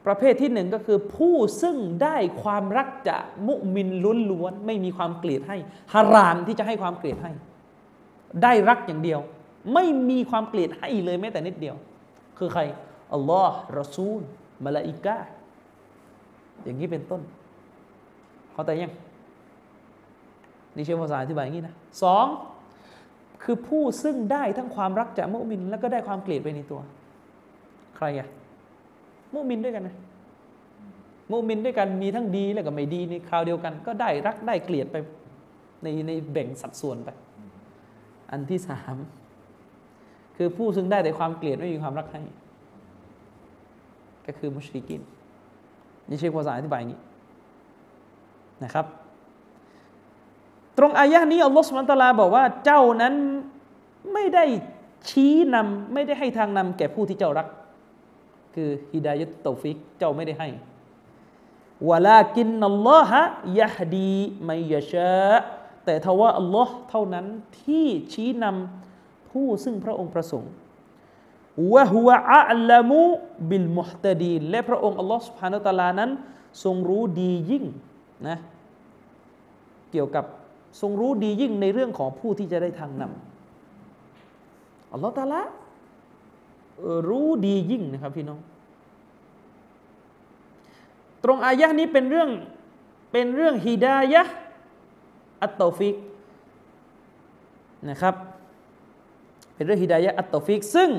[0.06, 3.90] ประเภทที่หนึ่งก็คือผู้ซึ่งได้ความรักจากมุมิน
[4.32, 5.58] ล้วนๆไม่มีความเกลียดให้
[5.94, 7.32] ฮารามที่จะให้ความเกลียดให้
[8.44, 9.20] ได้รักอย่างเดียว
[9.74, 11.76] ไม่มีความเกลียดให้เลยแม้แต่นิดเดียว
[12.38, 12.62] คือใคร
[13.14, 14.22] อัลลอฮ์รอซูล
[14.66, 15.18] มาลาอิกา
[16.64, 17.22] อย่างนี้เป็นต้น
[18.52, 18.94] เข้าแต่ยัง
[20.76, 22.26] นี่เชื่อภาษาอธิบายอย่างนี้นะสอง
[23.44, 26.82] คือผู้ซึ่งได้ทั้งความรักจากมุมิน แล้วก็ได้ความเกลียดไปในตัว
[27.96, 28.28] ใครอะ
[29.34, 29.96] มุมินด้วยกันนะ
[31.32, 34.96] มุมินด้วยกันมีทั้งดีแล้วก็ไม่ดีในคราวเดียวกัน ก็ได้รักได้เกลียดไป
[35.84, 37.10] ในในแบ่งสัดส่วนไป
[38.34, 38.96] อันที่สาม
[40.38, 42.22] คือผู้ซึ่งได้แต่ความเกลียดไม่มีความรักให้
[44.26, 45.02] ก็คือมุชริกิน
[46.10, 47.02] นี่ใช่ภาษาอธิบายอย่างนี้
[48.64, 48.86] นะครับ
[50.78, 53.14] ตรงอายะนี้อัลลอฮฺสุลตาราบอกว่าเจ้านั้น
[54.14, 54.46] ไม่ได้
[55.10, 57.48] ชี้นำไม่ได้ให้ทางนำแก่ผู้ที่เจ้ารัก
[58.56, 60.50] คือهداية التوفيقเจ้าไม่ได้ให้
[61.90, 65.34] ولكن الله يهدي من يشاء
[65.86, 67.26] แต่ทว่าอัลลอฮ์เท่านั้น
[67.64, 70.52] ที่ชี้นำผู้ซึ่งพระองค์ประสงค์
[71.74, 76.10] وهو أعلم بالمهتدينและพระองค์อัลลอฮ์سبحانه وتعالىนั้น
[76.64, 77.66] ทรงรู้ดียิ่ง
[78.28, 78.38] นะ
[79.92, 80.26] เกี่ยวกับ
[80.82, 85.42] ทรงรู้ดียิ่งในเรื่องของผู้ที่จะได้ทางนำอัลลอฮฺตาละ
[87.10, 88.40] รู้ดียิ่งนะครับพี่น้อง
[91.24, 92.30] ตรงอายะนี้เป็นเรื่อง
[93.12, 94.24] เป็นเรื่องฮิดายะ
[95.44, 95.96] อัตโตฟิก
[97.90, 98.16] นะครับ
[99.56, 100.90] เป็นเรื่องฮิดายะอัตโตฟิก ซึ่ง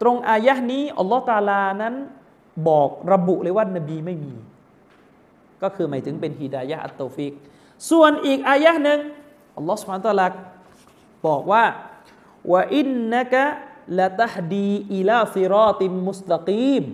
[0.00, 1.94] ตรงอายะนี้อัลลอฮฺตาลานั้น
[2.68, 4.34] บอกระบุเลยว่านบีไม่มี
[5.62, 7.32] ก็คือหมายถึงเป็นฮิดายะอัตโตฟิก
[7.90, 9.00] ส่วนอีกอายะหนึ่ง
[9.56, 10.28] อัลลอฮฺสุบฮานตะลา
[11.26, 11.64] บอกว่า
[12.52, 13.42] ว่าอินนะกะ
[13.98, 16.84] ละตฮดีอิลาซิรอติมมุสตะกีม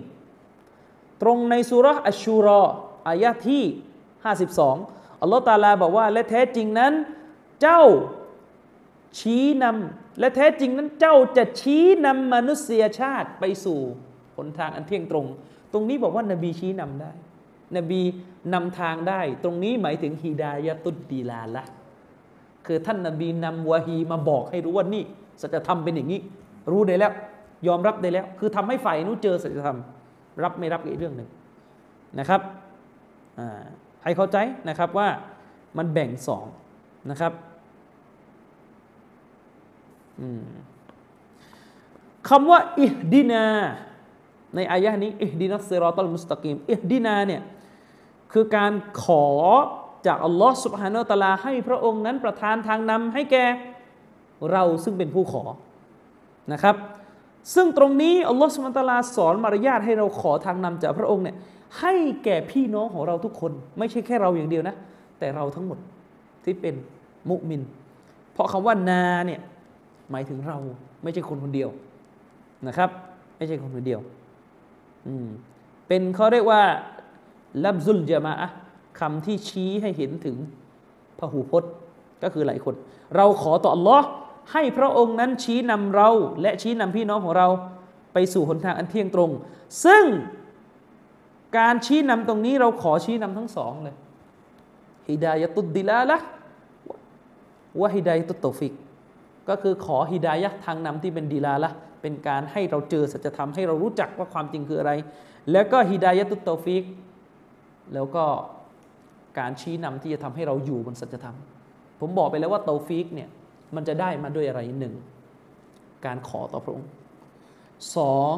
[1.21, 2.63] ตรงในสุรษอัชชูรอ
[3.09, 3.63] อายะที่
[4.33, 6.93] 52 อัลลอฮฺตาลาบอกว่า และแท้จริงนั้น
[7.61, 7.81] เจ้า
[9.19, 13.79] ชี้นำและแท้จริงนั้นเจ้าจะชี้นำมนุษยชาติไปสู่
[14.37, 15.25] หนทางอันเที่ยงตรง
[15.73, 17.11] ตรงนี้บอกว่านบีชี้นำได้
[17.77, 18.01] นบี
[18.53, 21.63] นำทางได้ ตรงนี้หมายถึงฮิดายะตุดดีลาละ
[22.65, 25.03] คือท่านนบีนำวะฮีมาบอกให้รู้ว่านี่
[25.41, 26.19] สัจธรรมเป็นอย่างนี้
[26.71, 27.13] รู้ได้แล้ว
[27.67, 29.77] ยอมรับได้แล้ว คือทำให้ฝ่ายนู้เจอสัจธรรม
[30.43, 31.29] รับไม่รับอีกเรื่องหนึ่ง
[32.19, 32.41] นะครับ
[33.39, 33.63] อ่า
[34.03, 34.37] ให้เข้าใจ
[34.69, 35.07] นะครับว่า
[35.77, 36.45] มันแบ่งสอง
[37.09, 37.33] นะครับ
[42.29, 43.45] คำว่าอิฮดินา
[44.55, 47.41] ในอายะนี้อิฮดินัสซิรอตัลมุสตะกีมอิฮดินาเนี่ย
[48.33, 48.73] คือการ
[49.03, 49.25] ขอ
[50.07, 53.45] จากอัลลอฮ์สุบฮานาตะลาให้พระองค์นั้นประทานทางนำให้แก่
[54.51, 55.43] เราซึ่งเป็นผู้ขอ
[56.53, 56.75] นะครับ
[57.55, 61.35] ซึ่งตรงนี้อัลลอฮ์สุบฮานาตะลาสอนมารยาทให้เราขอทางนำจากพระองค์เนี่ย
[61.79, 61.93] ให้
[62.23, 64.75] แก่พี่น้องของเราทุกคน ไม่ใช่แค่เราอย่างเดียวนะ
[65.19, 65.77] แต่เราทั้งหมด
[66.43, 66.75] ที่เป็น
[67.29, 67.61] มุมิน
[68.33, 69.41] เพราะคำว่านาเนี่ย
[70.11, 70.57] หมายถึงเรา
[71.03, 71.69] ไม่ใช่คนคนเดียว
[72.67, 72.89] นะครับ
[73.37, 73.99] ไม่ใช่คนคนเดียว
[75.07, 75.27] อืม
[75.87, 76.61] เป็นเขาเรียกว่า
[77.63, 78.33] ลับซุลจามะ
[78.99, 80.35] คำที่ชี้ให้เห็นถึง
[81.19, 81.71] พหูพจน์
[82.23, 82.75] ก็คือหลายคน
[83.15, 84.01] เราขอต่อ Allah
[84.51, 86.09] ให้พระองค์นั้นชี้นำเรา
[86.41, 87.47] และชี้นำพี่น้องของเรา
[88.13, 89.31] ไปสู่หนทางอันเที่ยงตรง
[89.85, 90.03] ซึ่ง
[91.57, 93.95] การชี้นำตรงนี้เราขอชี้นำทั้งสองเลย
[95.09, 98.73] هداية الدلالة وهداية التوفيق
[99.49, 101.71] ก็คือขอهدايةทางนำที่เป็นدلالة
[102.01, 104.91] เป็นการให้เราเจอสัจธรรมให้เรารู้จักว่าความจริงคืออะไร
[105.51, 106.83] แล้วก็هداية التوفيق
[107.93, 108.23] แล้วก็
[109.39, 111.37] การชี้นำที่จะทำให้เราอยู่บนสัจธรรม
[111.99, 113.29] ผมบอกไปแล้วว่าتوفيقเนี่ย
[113.75, 114.95] มันจะได้มาด้วยอะไรหนึ่ง
[116.05, 116.89] การขอต่อพระองค์
[117.97, 118.35] สอง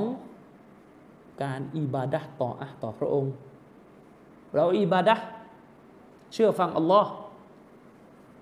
[1.42, 3.34] การอิบาดะต่ออะต่อพระองค์
[4.56, 5.16] เราอิบาดะ
[6.34, 7.10] เชื่อฟังอัลลอฮ์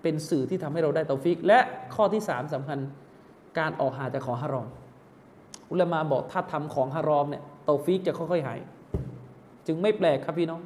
[0.01, 1.59] เป็นสื่อที่ทำให้เราได้توفيق และ
[1.95, 2.79] ข้อที่สามสำคัญ
[3.59, 4.67] การออกห่างจากของฮารอม
[5.71, 8.59] อุลามาบอกถ้าทำของฮารอมเนี่ยتوفيقจะค่อยๆหาย
[9.67, 10.61] จึงไม่แปลกครับพี่น้อง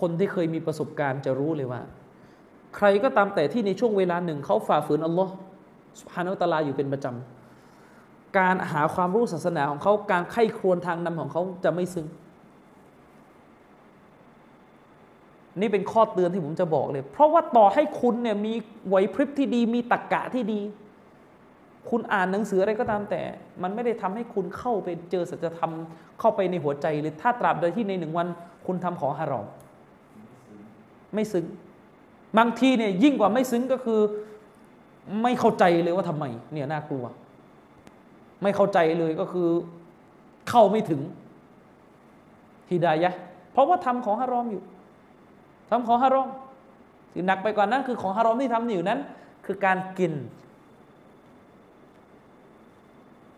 [0.00, 1.80] คนที่เคยมีประสบการณ์จะรู้เลยว่า
[2.76, 5.32] ใครก็ตามแต่ที่ในช่วงเวลาหนึ่งเขาฝ่าฝืนอัลลอฮ์
[6.00, 7.33] سبحانه وتعالىอยู่เป็นประจำ
[8.38, 12.06] การหาความรู้ศาสนาของเขาการใคร่ครวญทางนำของเขาจะไม่ซึ้ง
[15.60, 18.54] นี่เป็นข้อเตือนที่ผมจะบอกเลย เพราะว่าต่อให้คุณเนี่ยมี
[18.88, 20.60] ไหวพริบที่ดี มีตรกกะที่ดี
[21.90, 23.22] คุณอ่านหนังสืออะไรก็ตามแต่
[23.62, 25.72] มันไม่ได้ทำให้คุณเข้าไปเจอสัจธรรม
[26.20, 28.26] เข้าไปในหัวใจเลยถ้าตราบโดที่ในหนึ่งวัน
[28.66, 29.46] คุณทำของฮารอม
[31.14, 31.44] ไม่ซึ้ง
[32.38, 34.00] บางทีเนี่ยยิ่งกว่าไม่ซึ้งก็คือ
[35.22, 37.04] ไม่เข้าใจเลยว่าทำไม เนี่ยน่ากลัว
[38.44, 39.48] ไม่เข้าใจเลยก็คือ
[40.50, 41.00] เข้าไม่ถึง
[42.70, 43.10] ฮิดายะ
[43.52, 44.62] เพราะว่าทำของฮารอมอยู่
[45.70, 46.28] ทำของฮารอม
[47.26, 49.00] หนักไปกว่านั้นคือของฮารอมที่ทำอยู่นั้น
[49.46, 50.12] คือการกิน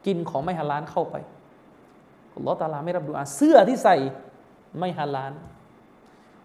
[0.06, 1.16] กินของไม่ฮาลาลเข้าไป
[2.34, 3.96] อัลลอฮฺตาลาไม่รับดูอาเสื้อที่ใส่
[4.78, 5.32] ไม่ฮาลาล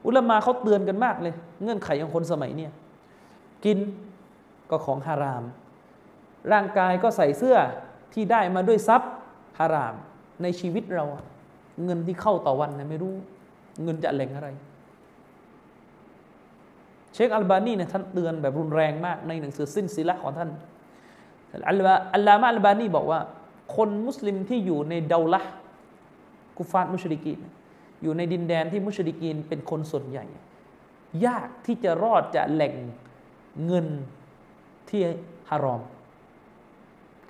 [0.06, 1.34] อุลามาเขาเตือนกันมากเลย
[1.64, 2.72] เงื่อนไขของคนสมัยเนี่ย
[3.66, 3.78] กิน
[4.70, 5.44] ก็ของฮาราม
[6.52, 7.58] ร่างกายก็ใส่เสื้อ
[8.14, 9.12] ที่ได้มาด้วยทรัพย์
[9.60, 9.96] ฮาราม
[10.44, 11.06] ในชีวิตเรา
[11.84, 13.14] เงินที่เข้าต่อวันเนี่ยไม่รู้
[13.84, 14.50] เงินจะแหล่งอะไร
[17.14, 20.50] เชคอัลบานีเนี่ยท่านเตือนแบบรุนแรงมากในหนังสือสิ้นศิละของท่าน
[21.70, 23.20] อัลลาอัลลามะอัลบานีบอกว่า
[23.76, 25.42] คนมุสลิมที่อยู่ในเดาละ
[26.58, 27.40] กุฟาตมุชริกีน
[28.04, 30.26] อยู่ในดินแดนที่มุชริกีนเป็นคนส่วนใหญ่
[31.26, 32.74] ยากที่จะรอดจากแหล่ง
[33.66, 33.88] เงิน
[34.90, 35.02] ที่
[35.50, 35.82] ฮารอม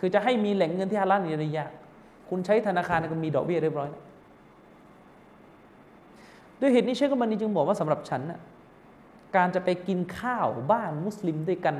[0.03, 1.71] คือจะให้มีแหล่งเงินที่ฮาลาลนี่ยาก
[2.29, 4.03] คุณใช้ธนาคารก็มีดอกเบี้ยเรียบร้อยแล้ว
[6.59, 8.39] ด้วยเหตุนี้เชคกบันนีจึงบอกว่าสำหรับฉันนะ
[9.35, 11.75] การจะไปกินข้าวบ้านมุสลิมด้วยกัน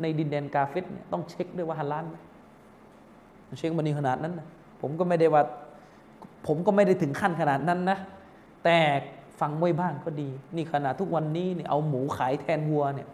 [0.00, 2.16] ในดินแดนกาเฟตเนี่ยต้องเช็คด้วยว่าฮาลาลไหม
[3.58, 4.46] เชคบันนีขนาดนั้นนะ
[4.80, 5.42] ผมก็ไม่ได้ว่า
[6.46, 7.98] ผมก็ไม่ได้ถึงขั้นขนาดนั้นนะ
[8.64, 8.78] แต่
[9.40, 13.08] ฟังไว้บ้างก็ดี นี่ขนาดทุกวันนี้เนี่ยเอาหมูขายแทนวัวเนี่ย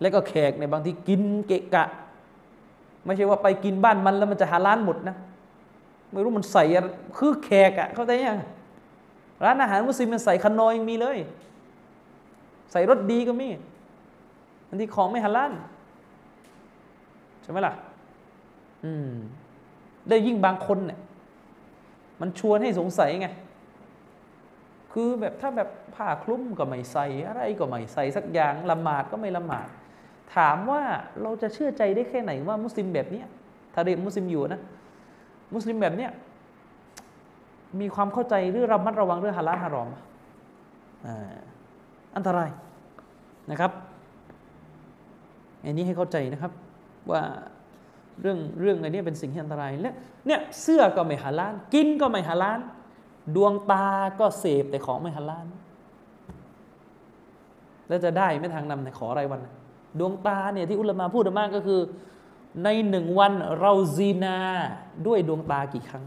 [0.00, 1.84] แล้วก็แขกในบางที่กินเกะกะ
[3.04, 5.16] ไม่ใช่ว่าไปกินบ้านมันแล้วมันจะหาร้านหมดนะ
[6.12, 6.64] ไม่รู้มันใส่
[7.18, 8.40] คือแขกอะเข้าใจยัง
[9.44, 11.18] ร้านอาหารมุสลิมมันใส่ขนอยมีเลย
[12.72, 13.48] ใส่รสดีก็มี
[14.68, 15.52] อันที่ของไม่ฮาลาล
[17.42, 17.74] ใช่ไหมล่ะ
[18.84, 19.10] อืม
[20.08, 20.98] ได้ยิ่งบางคนเนี่ย
[22.20, 23.28] มันชวนให้สงสัยไง
[24.92, 29.68] คือแบบถ้าแบบผ้าคลุ้มก็ไม่ใส่อะไรก็ไม่ใส่สักอย่างละหมาดก็ไม่ละหมาด
[30.34, 30.82] ถามว่า
[31.22, 33.26] เราจะเชื่อใจได้แค่ไหนว่ามุสลิมแบบนี้ย
[33.74, 34.60] ถ้าเรียนมุสลิมอยู่นะ
[35.54, 36.10] มุสลิมแบบเนี้ย
[37.80, 39.88] มีความเข้าใจหรือระมัดระวังเรื่องฮาลาลฮารอม
[42.16, 42.50] อันตราย
[43.50, 43.72] นะครับ
[45.64, 46.52] อันนี้ให้เข้าใจนะครับ
[47.10, 47.22] ว่า
[48.20, 49.94] เรื่องเรื่องอันนี้เป็นสิ่งที่อันตรายและ
[50.26, 52.60] เนี่ยเสื้อก็ไม่ฮาลาลกินก็ไม่ฮาลาล
[53.36, 53.86] ดวงตา
[54.20, 55.46] ก็เสพแต่ของไม่ฮาลาล
[57.88, 59.40] แล้วจะได้ไม่ทางนำในขออะไรวัน
[59.98, 61.80] ดวงตาเนี่ยที่อุลามาพูดมากก็คือ
[62.64, 64.38] ในหนึ่งวันเราซีนา
[65.06, 66.04] ด้วยดวงตากี่ครั้ง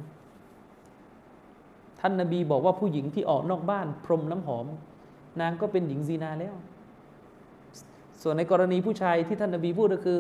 [2.00, 4.66] ท่านนาบีบอกว่าผู้หญิงที่ออกนอกบ้าน พรมน้ำหอม
[5.42, 6.56] นางก็เป็นหญิงซีนาแล้ว
[8.22, 10.20] ส่วนในกรณีผู้ชายที่ท่านนาบีพูดก็คือ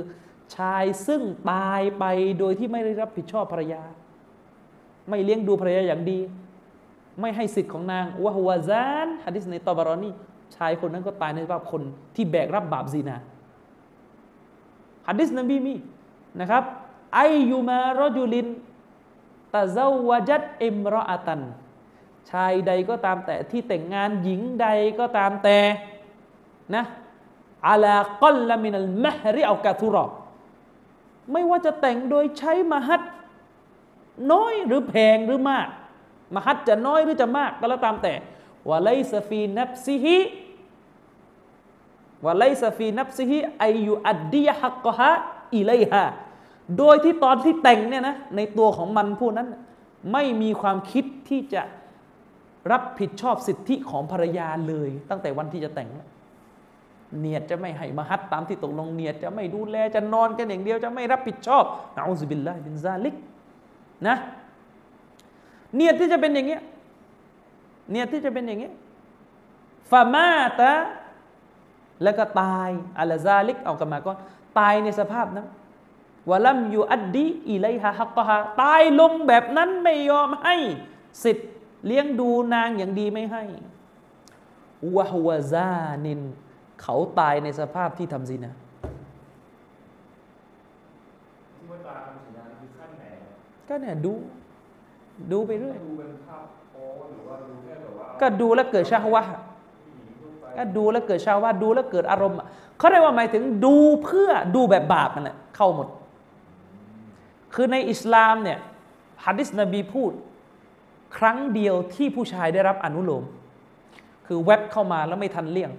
[0.56, 2.04] ชายซึ่งตายไป
[2.40, 3.82] โดยที่ไม่ได้รับผิดชอบภรรยา
[5.10, 6.20] ไม่เลี้ยงดูภรรยาอย่างดี
[7.22, 10.10] ไม่ให้สิทธิ์ของนางวะฮวาซานฮะดิษในตอบารอนี
[10.56, 11.82] ชายคนนั้นก็ตายในสภาพคน
[12.16, 13.18] ที่แบกรับบาปซีนา
[15.08, 15.76] ฮะดิษนบีมี
[16.40, 16.64] นะครับ
[17.16, 17.20] ไอ
[17.52, 18.48] ยูมารอจูลิน
[19.56, 21.42] ตะเจ้าวจัดอิมรออาตัน
[22.30, 24.68] ชายใดก็ตามแต่ที่แต่งงานหญิงใด
[25.00, 25.58] ก็ตามแต่
[26.76, 26.84] นะ
[27.68, 30.06] อาลากัลลมินัลมะฮริอัลกาทุรอ
[31.32, 33.02] ไม่ว่าจะแต่งโดยใช้มหัด
[34.32, 35.68] น้อยหรือแพงหรือมาก
[36.36, 38.14] มหัดจะน้อยหรือจะมากก็แล้วตามแต่
[38.70, 40.18] วะไลซฟีนับซิฮิ
[42.26, 45.12] วะไลซาฟีนับซิฮิอยุอัดดียฮักกะฮะ
[45.56, 46.06] อิเลฮะ
[46.78, 49.48] โดยที่ตอนที่แต่งเนี่ยนะในตัวของมันผู้นั้น
[50.14, 51.62] ไม่มีความคิดที่จะ
[52.72, 55.90] รับผิดชอบสิทธิของภรรยาเลย ตั้งแต่วันที่จะแต่ง
[57.20, 61.64] เนียดจะไม่ให้มหัดตามที่ตกลงเนียดจะไม่ดูแลจะนอนกันอย่างเดียวจะไม่รับผิดชอบ
[61.96, 63.16] นะอูซบิลลาฮิบินซาลิก
[64.08, 64.16] นะ
[65.76, 66.62] เนียดที่จะเป็นอย่างเงี้ย
[67.92, 68.74] เนียดที่จะเป็นอย่างเงี้ย
[69.92, 70.72] ฟามาตะ
[72.04, 72.70] แล้วก็ตาย
[73.00, 74.14] อัลซาลิกเอากันมาก็
[74.60, 75.48] ตายในสภาพนั้น
[76.30, 80.56] วะลัมยูอัดดีอิไลฮะฮักกะฮะตายลงแบบนั้นไม่ยอมให้
[81.24, 81.50] สิทธิ์
[81.86, 83.44] เลี้ยงดูนางอย่างดีไม่ให้
[84.96, 86.20] วะฮวะซานิน
[86.82, 88.52] เขาตายในสภาพที่ทำซินา
[91.56, 93.32] ที่ว่าตาทำสัญญาณคือขั้นไหนอะ
[93.70, 94.14] ก็เนี่ยดู
[95.32, 99.24] ดูไปเรื่อยดูเป็นภาพโป๊หรือว่าดูแค่แบบว่าก็ดูแล้วเกิดชาฮวะ
[100.78, 102.38] ดูแล้วเกิดชาฮวะห์ดูแล้วเกิดอารมณ์
[102.78, 105.88] เขาเรียกว่าหมายถึงดูเพื่อดูแบบบาปนั่นแหละเข้าหมด
[107.54, 108.60] คือในอิสลามเนี่ย
[109.26, 110.12] ฮะดิษนบีพูด
[111.18, 113.24] ครั้งเดียวที่ผู้ชายได้รับอนุโลม
[114.28, 115.72] คือแวบเข้ามาแล้วไม่ทันเลี่ยง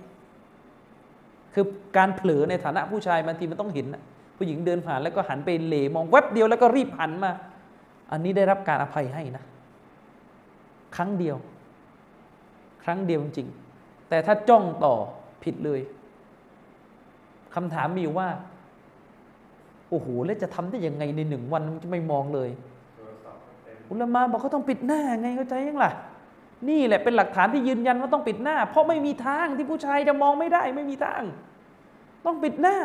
[1.54, 1.64] คือ
[1.96, 3.86] การเผลอในฐานะผู้ชายบางทีมันต้องเห็น
[4.36, 7.32] ผู้หญิงเดินผ่านแล้วก็หันไปเหลมองแวบเดียวแล้วก็รีบหันมา
[8.12, 9.44] อันนี้ได้รับการอภัยให้นะ
[10.96, 11.36] ครั้งเดียว
[12.84, 13.48] ครั้งเดียวจริง
[14.08, 14.94] แต่ถ้าจ้องต่อ
[15.42, 15.80] ผิดเลย
[17.54, 18.28] คำถามมีว่า
[19.90, 22.50] โอ้โห แล้วจะทำได้ยังไงในหนึ่งวันมันจะไม่มองเลย
[22.96, 25.92] โทรศัพท์เต็มอุลามาบอกเขาต้องปิดหน้าไงเข้าใจยังล่ะ
[26.68, 31.22] นี่แหละเป็นหลักฐานที่ยืนยันว่าต้องปิดหน้า เพราะไม่มีทางที่ผู้ชายจะมองไม่ได้ ไม่มีทาง
[32.24, 32.76] ต้องปิดหน้า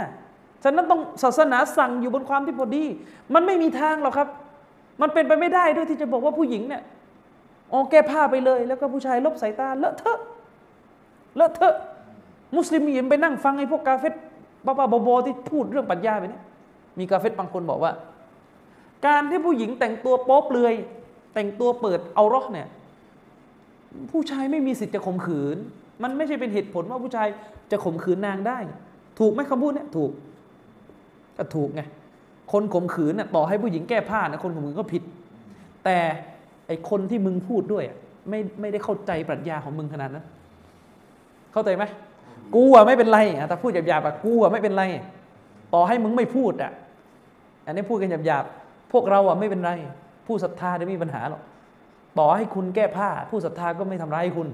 [0.64, 2.84] ฉะนั้นต้องศาสนาสั่งอยู่บนความที่พอดี
[3.34, 4.28] มันไม่มีทางหรอกครับ
[5.02, 6.84] มันเป็นไปไม่ได้ด้วยที่จะบอกว่าผู้หญิงเนี่ย
[7.72, 10.20] อ๋อแก้ผ้าไปเลย แล้วก็ผู้ชายลบสายตาเลอะเทอะ
[11.36, 11.76] เลอะเทอะ
[12.56, 14.14] มุสลิมมีนไปนั่งฟังไอ้พวกกาเฟต
[14.66, 16.44] บ้าๆบอๆที่พูดเรื่องปรัชญาไปเนี่ย
[17.00, 17.92] มีกาเฟตบางคนบอกว่า
[19.06, 20.74] การที่ผู้หญิงแต่งตัวโป๊เปลือย
[21.34, 22.68] แต่งตัวเปิดเอารอกเนี่ย
[24.12, 25.58] ผู้ชายไม่มีสิทธิ์จะข่มขืน
[26.04, 27.28] มันไม่ใช่เป็นเหตุผลว่าผู้ชาย
[27.72, 28.58] จะข่มขืนนางได้
[29.20, 30.12] ถูกไหมคำพูดเนี่ยถูก
[31.38, 31.82] ก็ถูกไง
[32.52, 35.04] คนข่มขืนน่ะต่อให้ผู้หญิงแก้ผ้านะคนข่มขืนก็ผิด
[35.86, 35.98] แต่
[36.68, 37.98] ไอคนที่มึงพูดด้วยอะ
[38.30, 40.26] ไม่ไม่ได้เข้าใจปรัชญาของมึงขนาดนั้น
[41.54, 41.84] เข้าใจไหม
[42.56, 44.84] กูอะไม่เป็นไรอะแต่พูดหยาบๆอะกูอะไม่เป็นไร
[45.74, 46.72] ต่อให้มึงไม่พูดอะ
[47.66, 49.72] อันนี้พูดกันหยาบๆพวกเราอะไม่เป็นไร
[50.28, 51.42] ผู้ศรัทธาไม่มีปัญหาหรอก
[52.20, 54.48] ต่อให้คุณแก้ผ้า ผู้ศรัทธาก็ไม่ทำร้ายคุณ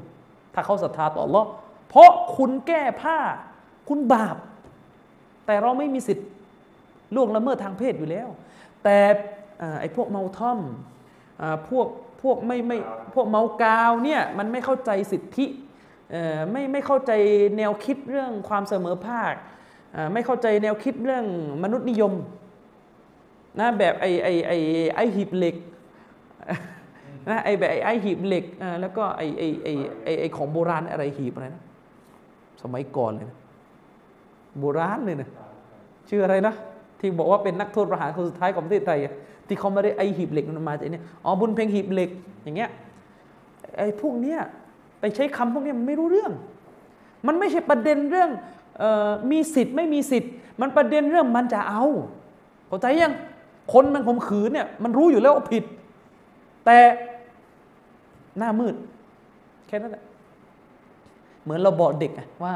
[0.53, 1.47] ถ้าเขาศรัทธาต่ออัลลอฮ์
[1.89, 3.17] เพราะคุณแก้ผ้า
[3.89, 4.37] คุณบาป
[5.45, 6.27] แต่เราไม่มีสิทธิ์
[7.15, 8.27] ล่วงละเมิดทางเพศอยู่แล้ว
[8.83, 8.97] แต่
[9.79, 10.59] ไอ้พวกเมาท่อม
[11.41, 11.87] อพวก
[12.21, 12.77] พวกไม่ไม่
[13.15, 15.45] พวกเมากาวเนี่ยมันไม่เข้าใจสิทธิ
[16.51, 17.11] ไม่ไม่เข้าใจ
[17.57, 19.33] แนวคิดเรื่องความเสมอภาค
[19.95, 21.25] อ่าไม่เข้าใจแนวคิดเรื่อง
[21.63, 22.13] มนุษยนิยม
[23.59, 24.57] นะแบบไอ้ไอ้ไอ้
[24.95, 25.55] ไอ้หีบเหล็ก
[27.29, 31.63] นะไอ้แบบไอ้ไอ้หีบเหล็กอ่าแล้วก็ไอ้ไอ้ไอ้ไอ้ไอ้ของโบราณอะไรหีบอะไรนะ
[32.61, 33.37] สมัยก่อนเลยนะ
[34.59, 35.29] โบราณเลยนะ
[36.09, 36.53] ชื่ออะไรนะ
[36.99, 39.13] ที่บอกว่าเป็นนักโทษประหารคนสุดท้ายของประเทศไทยอะ
[39.47, 42.09] ที่เขาไม่ได้ไอ้หีบเหล็กมันมาจากไอ้เนี่ยอ๋อบุญเพ็งหีบเหล็ก
[42.43, 42.69] อย่างเงี้ย
[43.77, 44.39] ไอ้พวกเนี้ย
[44.99, 46.31] ไปใช้คำพวกนี้มันไม่รู้เรื่อง
[47.27, 48.29] มันไม่ใช่ประเด็นเรื่อง
[48.81, 50.31] ออมีสิทธิ์ไม่มีสิทธิ์
[50.61, 51.83] มันประเด็นเรื่องมันจะเอา
[52.67, 53.13] เข้าใจยัง
[53.73, 55.63] คนมันข่มขืนเนี่ยมันรู้อยู่แล้วว่าผิด
[56.65, 56.77] แต่
[58.37, 58.75] หน้ามืด
[59.67, 60.03] แค่นั้นแหละ
[61.43, 62.11] เหมือนเราบอกเด็ก
[62.43, 62.53] ว่า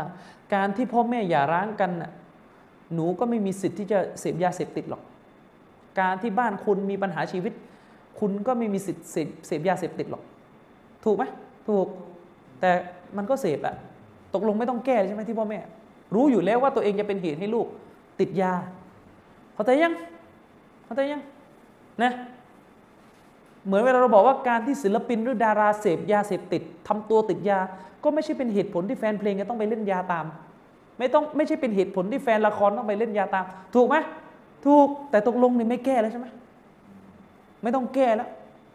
[0.53, 1.91] การที่พ่อแม่อย่าร้างกัน
[2.93, 5.01] หนูก็ไม่มีสิทธิ์ที่จะเสพยาเสพติดหรอก
[5.99, 7.53] การที่บ้านคุณมีปัญหาชีวิต
[8.19, 9.05] คุณก็ไม่มีสิทธิ์
[9.47, 10.23] เสพยาเสพติดหรอก
[11.03, 11.23] ถูกไหม
[11.67, 11.87] ถูก
[12.63, 12.73] แต่
[13.17, 13.75] มันก็เสพอะ
[14.33, 15.59] ตกลงไม่ต้องแก้ใช่ไหมที่พ่อแม่
[16.13, 17.67] รู้อยู่แล้วว่าตัวเองจะเป็นเหตุให้ลูก
[18.19, 18.53] ติดยา
[19.53, 19.93] เข้าใจยัง
[20.85, 21.21] เข้าใจยัง
[22.03, 22.11] นะ
[23.65, 27.59] เหมือนเวลาเราบอกว่าการที่ศิลปินหรือดาราเสพยาเสพติดทำตัวติดยา
[28.03, 30.25] ก็ไม่ใช่เป็นเหตุผลที่แฟนเพลงจะต้องไปเล่นยาตาม
[30.99, 33.45] ไม่ต้องไม่ใช่เป็นเหตุผลที่แฟนละครต้องไปเล่นยาตาม
[33.75, 33.95] ถูกไหม
[34.65, 36.27] ถูกแต่ตกลงนี่ไม่แก้แล้วใช่ไหม
[37.63, 38.29] ไม่ต้องแก้แล้ว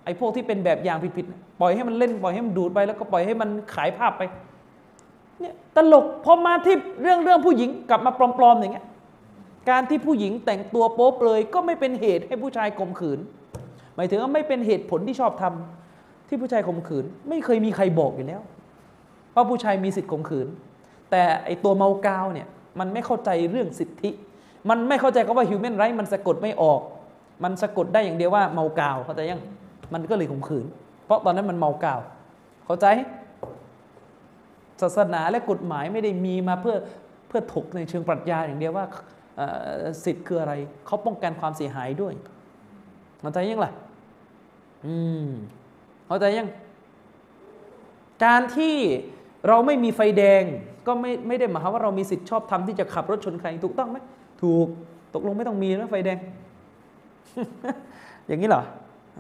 [0.09, 4.23] อ้พวกที่เป็นแบบอย่างผิดๆปล่อยให้มันเล่นปล่อยให้มันดูดไปแล้วก็ปล่อยให้มันขายภาพไป
[5.41, 8.87] เนี่ยตลกพอมาที่เรื่องเรื่องผู้หญิงกลับมาปลอมๆอย่างเงี้ย
[9.71, 13.19] การที่ผู้หญิงแต่งตัวโป๊เปลยก็ไม่เป็นเหตุให้ผู้ชายข่มขืน
[13.97, 18.41] หมายถึงว่าไม่เป็นเหตุผลที่ชอบทำที่ผู้ชายข่มขืน ไม่เคยมีใครบอกอยู่แล้ว
[19.35, 20.47] ว่าผู้ชายมีสิทธิ์ข่มขืน
[21.11, 22.49] แต่ไอตัวเมากาวเนี่ย
[22.81, 24.11] มันไม่เข้าใจเรื่องสิทธิ
[24.71, 26.81] มันไม่เข้าใจก็ว่า human right มันสะกดไม่ออก
[27.45, 29.43] มันสะกดได้อย่างเดียวว่าเมากาวเข้าใจยัง
[29.95, 30.67] มันก็เลยข่มขืน
[31.05, 32.01] เพราะตอนนั้นมันเมากาว
[32.67, 32.87] เข้าใจ
[34.83, 36.77] ศาสนาและกฎหมายไม่ได้มีมาเพื่อ
[37.29, 38.87] เพื่อถกในเชิงปรัชญาอย่างเดียวว่า
[40.05, 40.53] สิทธิ์คืออะไร
[40.87, 42.15] เขาป้องกันความเสียหายด้วย
[43.21, 43.73] เข้าใจยังล่ะ
[44.87, 45.29] อืม
[46.07, 46.49] เข้าใจยัง
[48.25, 48.77] การที่
[49.49, 50.43] เราไม่มีไฟแดง
[50.87, 53.99] ก็ไม่ไม่ได้หมายความว่าเรามีสิทธิ์ชอบทำที่จะขับรถชนใครถูกต้องไหม
[54.43, 54.67] ถูก
[55.15, 56.19] ตกลงไม่ต้องมีนะไฟแดง
[58.27, 58.63] อย่างนี้เหรอ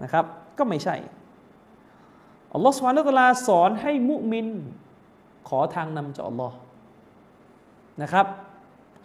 [0.02, 0.24] นะครับ
[0.59, 0.96] ก็ไม่ใช่
[2.54, 4.46] อัลลอฮฺسبحانه وتعالىสอนให้مؤمن
[5.48, 6.56] ขอทางนำจากอัลลอฮ์
[8.02, 8.26] นะครับ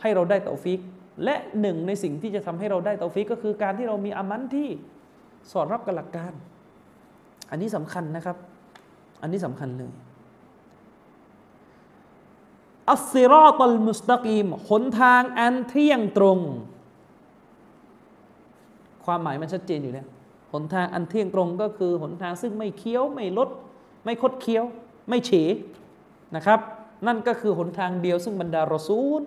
[0.01, 0.80] ให้เราได้توفيق
[1.24, 4.70] และหนึ่งในสิ่งที่จะทำให้เราได้توفيق ก็คือการที่เรามีعملที่
[5.51, 6.34] สอดรับกับหลักการ
[7.49, 8.38] อันนี้สำคัญนะครับ
[9.22, 9.91] อันนี้สำคัญเลย
[12.91, 16.39] อัสซิรอตัลมุสตะกีมหนทางอันเที่ยงตรง
[19.06, 20.08] ความหมายมันชัดเจนอยู่แล้ว
[20.54, 23.49] หนทางอันเที่ยงตรงก็คือหนทางซึ่งไม่เคี้ยวไม่ลด
[24.04, 24.64] ไม่คดเคี้ยว
[25.10, 25.32] ไม่เฉ
[26.36, 26.60] นะครับ
[27.08, 29.22] นั่นก็คือหนทางเดียวซึ่งบรรดารอซูล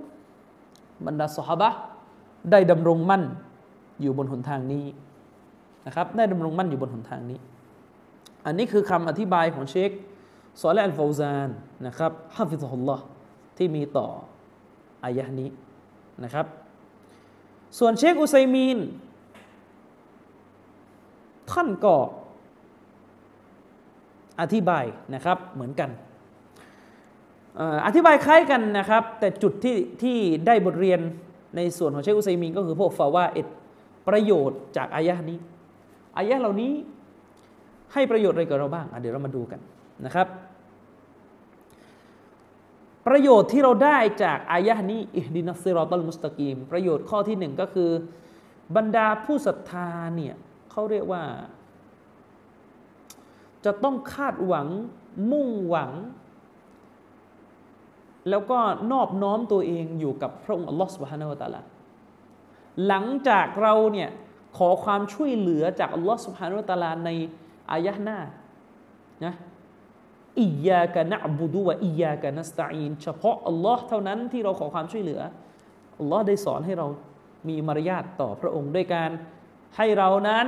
[1.06, 1.70] บรรดาสหบะ
[2.50, 3.22] ได้ดำรงมั่น
[4.00, 4.86] อยู่บนหนทางนี้
[5.86, 7.38] นะครับได้ดำรงมั่นอยู่บนหนทางนี้
[8.46, 9.90] อันนี้คือคำอธิบายของเชค
[10.60, 11.48] ซอลแลอัลฟาวซาน
[11.86, 13.04] นะครับฮะฟิซฮุลลอฮ์
[13.56, 14.06] ที่มีต่อ
[15.04, 15.48] อายะนี้
[16.24, 16.46] นะครับ
[17.78, 18.78] ส่วนเชคอุไซมีน
[21.52, 21.94] ท่านก็
[24.40, 24.84] อธิบาย
[25.14, 25.90] นะครับเหมือนกัน
[27.86, 30.16] อธิบายคล้ายกันนะครับ แต่จุดที่ที่
[30.46, 31.00] ได้บทเรียน
[31.56, 33.46] ในส่วนของเชคอุซัยมีนก็คือพวกฟาว่าเอ็ด
[34.08, 35.38] ประโยชน์จากอายะห์นี้
[36.16, 36.72] อายะห์เหล่านี้
[37.92, 39.60] ให้ประโยชน์อะไรกับเราบ้างเดี๋ยวเรามาดูกัน
[40.06, 40.26] นะครับ
[43.06, 47.90] ประโยชน์ที่เราได้จากอายะห์นี้อิฮดินัสซิรอตัลมุสตะกีมประโยชน์ข้อที่หนึ่งก็คือ
[48.76, 50.34] บรรดาผู้ศรัทธาเนี่ย
[50.76, 51.24] เขาเรียกว่า
[53.64, 54.68] จะต้องคาดหวัง
[55.32, 55.92] มุ่งหวัง
[58.30, 58.58] แล้วก็
[58.92, 61.60] นอบน้อมตัวเองอยู่กับพระองค์อัลลอฮฺสุบฮานาวะตาลา
[62.86, 64.10] หลังจากเราเนี่ย
[64.56, 67.10] ขอความช่วยเหลือจากอัลลอฮฺสุบฮานาวตาลาใน
[67.72, 68.18] อายะห์หน้า
[69.24, 69.34] นะ
[70.40, 75.20] อิยากะนะบุดุวะอิยากะนัสตะอีนเฉพาะอัลลอฮ์เท่านั้นที่เราขอความช่วยเหลือ
[75.98, 76.86] อัลลอฮ์ได้สอนให้เรา
[77.48, 79.10] มีมารยาทต่อพระองค์ด้วยการ
[79.76, 80.46] ให้เรานั้น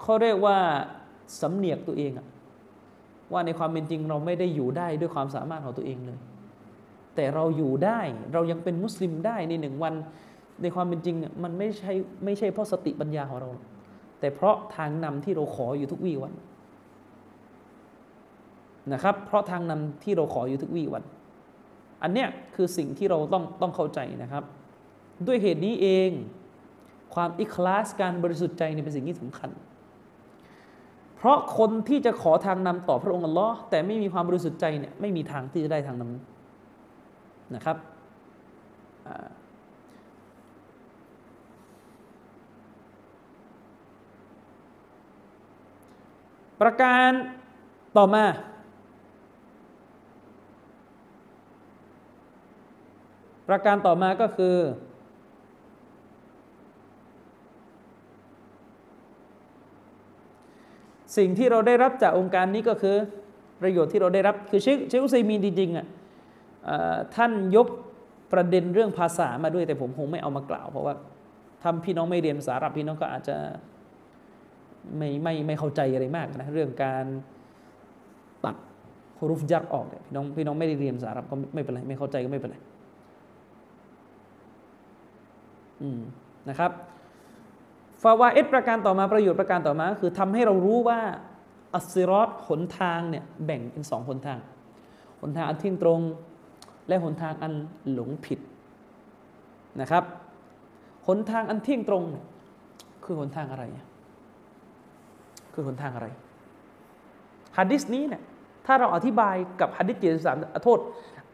[0.00, 0.58] เขาเรียกว่า
[1.40, 2.26] สำเนียกตัวเองอะ
[3.32, 6.18] ว่าในความเป็นจริงเราไม่ได้อยู่ได้ด้วยความสามารถของตัวเองเลย
[7.14, 8.00] แต่เราอยู่ได้
[8.32, 9.94] เรายังเป็นมุสลิมได้ในหนึ่งวัน
[10.62, 11.92] ในความเป็นจริงมันไม่ใช่
[12.24, 13.50] ไม่ใช่เพราะสติปัญญาของเรา
[14.20, 16.32] แต่เพราะทางนำที่เราขออยู่ทุกวี่วัน
[18.92, 21.02] นะครับ เพราะทางนำที่เราขออยู่ทุกวี่วัน
[22.02, 24.44] อันเนี้ยคือสิ่งที่เราต้องต้องเข้าใจนะครับ
[25.26, 26.10] ด้วยเหตุนี้เอง
[27.14, 29.50] ความอิคลาสการบริสุทธิ์ใจเนี่เป็นสิ่งที่สำคัญ
[31.16, 37.76] เพราะคนที่จะขอทางนำต่อพระองค์อัลลอฮ์แต่ไม่มีความบริสุทธิ์ใจเนี่ยไม่มีทางที่จะได้ทางนำนะครับ
[46.60, 47.10] ประการ
[47.96, 48.24] ต่อมา
[53.48, 54.56] ประการต่อมาก็คือ
[61.16, 62.96] สิ่งที่เราได้รับจากองค์การนี้ก็คือ
[63.60, 65.86] ประโยชน์ที่เราได้รับคือเชคเชคอุซัยมีนจริงๆอะ
[67.14, 67.66] ท่านยก
[68.32, 70.94] ประเด็นเรื่องภาษามาด้วยแต่ผมคงไม่เอามากล่าว เพราะว่า
[71.62, 73.36] ทำพี่น้องไม่เรียนภาษาอาหรับพี่น้องก็อาจจะ
[74.96, 77.04] ไม่ไม่ไม่เข้าใจอะไรมากนะเรื่องการ
[78.44, 78.56] ตัด
[79.18, 82.56] ฮุรุฟยักออกเนี่ยพี่น้องพี่น้องไม่ได้เรียนภาษาอาหรับก็ไม่เป็นไรไม่เข้าใจก็ไม่เป็นไร
[85.82, 86.00] อืม
[86.48, 86.72] นะครับ
[88.02, 91.00] ฟาวาเอดประการต่อมาประโยชน์ประการต่อมา คือทำให้เรารู้ว่า
[91.74, 94.38] الصراطหนทางเนี่ยแบ่งเป็นสองหนทาง
[95.20, 96.00] หนทางอันเที่ยงตรง
[96.88, 97.52] และหนทางอัน
[97.92, 98.40] หลงผิด
[99.80, 100.04] นะครับ
[101.06, 102.04] หนทางอันเที่ยงตรง
[103.04, 103.64] คือหนทางอะไร
[105.52, 106.06] คือหนทางอะไร
[107.56, 108.22] ฮะดิษนี้เนี่ย
[108.66, 110.78] ถ้าเราอธิบายกับฮะดิษเจ็ดสามโทษ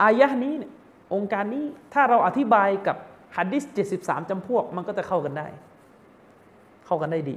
[0.03, 0.73] อายะนี้เนี่ย
[1.15, 2.97] โองการนี้ถ้าเราอธิบายกับ
[3.37, 5.47] ฮะดิษเจ็ดสิบสามจำพวกมันก็จะเข้ากันได้
[6.87, 7.37] เข้ากันได้ดี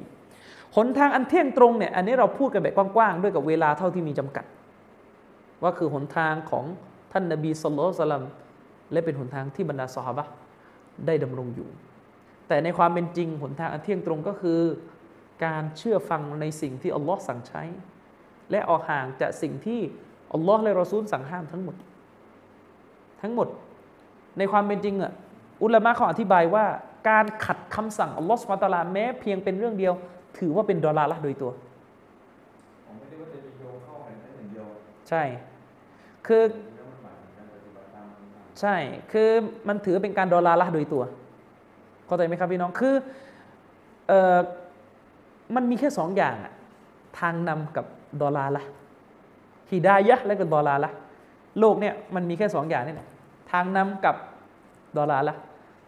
[0.76, 4.46] หนทางอันเที่ยงตรงเนี่ยอันนี้เราพูดกันแบบกว้างๆด้วยกับเวลาเท่าที่มีจำกัด
[5.64, 6.66] ว่าคือหนทางของ
[7.12, 8.26] ท่านนบีสุลต่านสลัม
[8.92, 10.26] และเป็นหนทางที่บรรดาสหบะ
[11.06, 11.70] ได้ดำรงอยู่
[12.48, 14.60] แต่ในความเป็นจริงหนทางอันเที่ยงตรงก็คือ
[15.46, 17.64] การเชื่อฟังในสิ่งที่อัลลอฮ์สั่งใช้
[18.52, 19.80] และออกห่างจากสิ่งที่
[20.34, 21.76] อัลลอฮ์และรอซูลสั่งห้ามทั้งหมด
[23.22, 23.48] ทั้งหมด
[24.38, 25.12] ในความเป็นจริงอะ
[25.64, 26.66] อุลามะเขาอธิบายว่า
[27.08, 29.94] การขัดคำสั่งอัลลอฮฺสุบฮานะฮูวะตะอาลาแม้เพียงเป็นเรื่องเดียว
[30.38, 31.52] ถือว่าเป็นดอลลาร์ละโดยตัว
[32.86, 34.66] ผมไม่ได้ว่าจะโยงเข้าไปแค่หนึ่งเดียว
[35.10, 35.24] ใช่
[36.28, 36.44] คือ
[36.76, 38.76] แล้วมันหมายถึงการปฏิบัติตามคำสั่งใช่
[39.12, 39.30] คือ
[39.68, 41.04] มันถือเป็นการดอลลาร์ละโดยตัว
[42.06, 42.96] เข้าใจไหมครับพี่น้องคือ
[44.08, 44.38] เออ
[45.56, 46.54] มันมีแค่สองอย่างอะ
[47.20, 47.86] ทางนำกับ
[48.22, 48.64] ดอลลาร์ละ
[49.72, 50.92] ฮิดายะห์และก็ดอลลาร์ละ
[51.60, 53.08] โลกเนี่ยมันมีแค่สองอย่างนี่แหละ
[53.52, 54.16] ทางนำกับ
[54.98, 55.36] ดอลลาร์ละ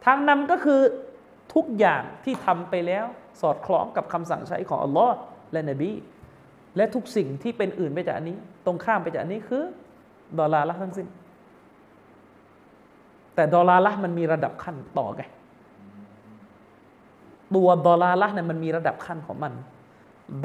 [0.05, 0.81] ทางนำก็คือ
[1.57, 3.05] ทุกอย่างที่ทำไปแล้ว
[3.41, 5.15] สอดคล้องกับคำสั่งใช้ของอัลลอฮ์
[5.51, 5.91] และนบี
[6.77, 9.63] และทุกสิ่งที่เป็นอื่นไปจากอันนี้ ตรงข้ามไปจากอันนี้คือ
[10.39, 11.07] ดอลลาร์ละทั้งสิ้น
[13.35, 15.23] แต่ดอลลาร์ละมันมีระดับขั้นต่อไง
[17.55, 19.53] ตัวดอลลาร์ละเนี่ยมันมีระดับขั้นของมัน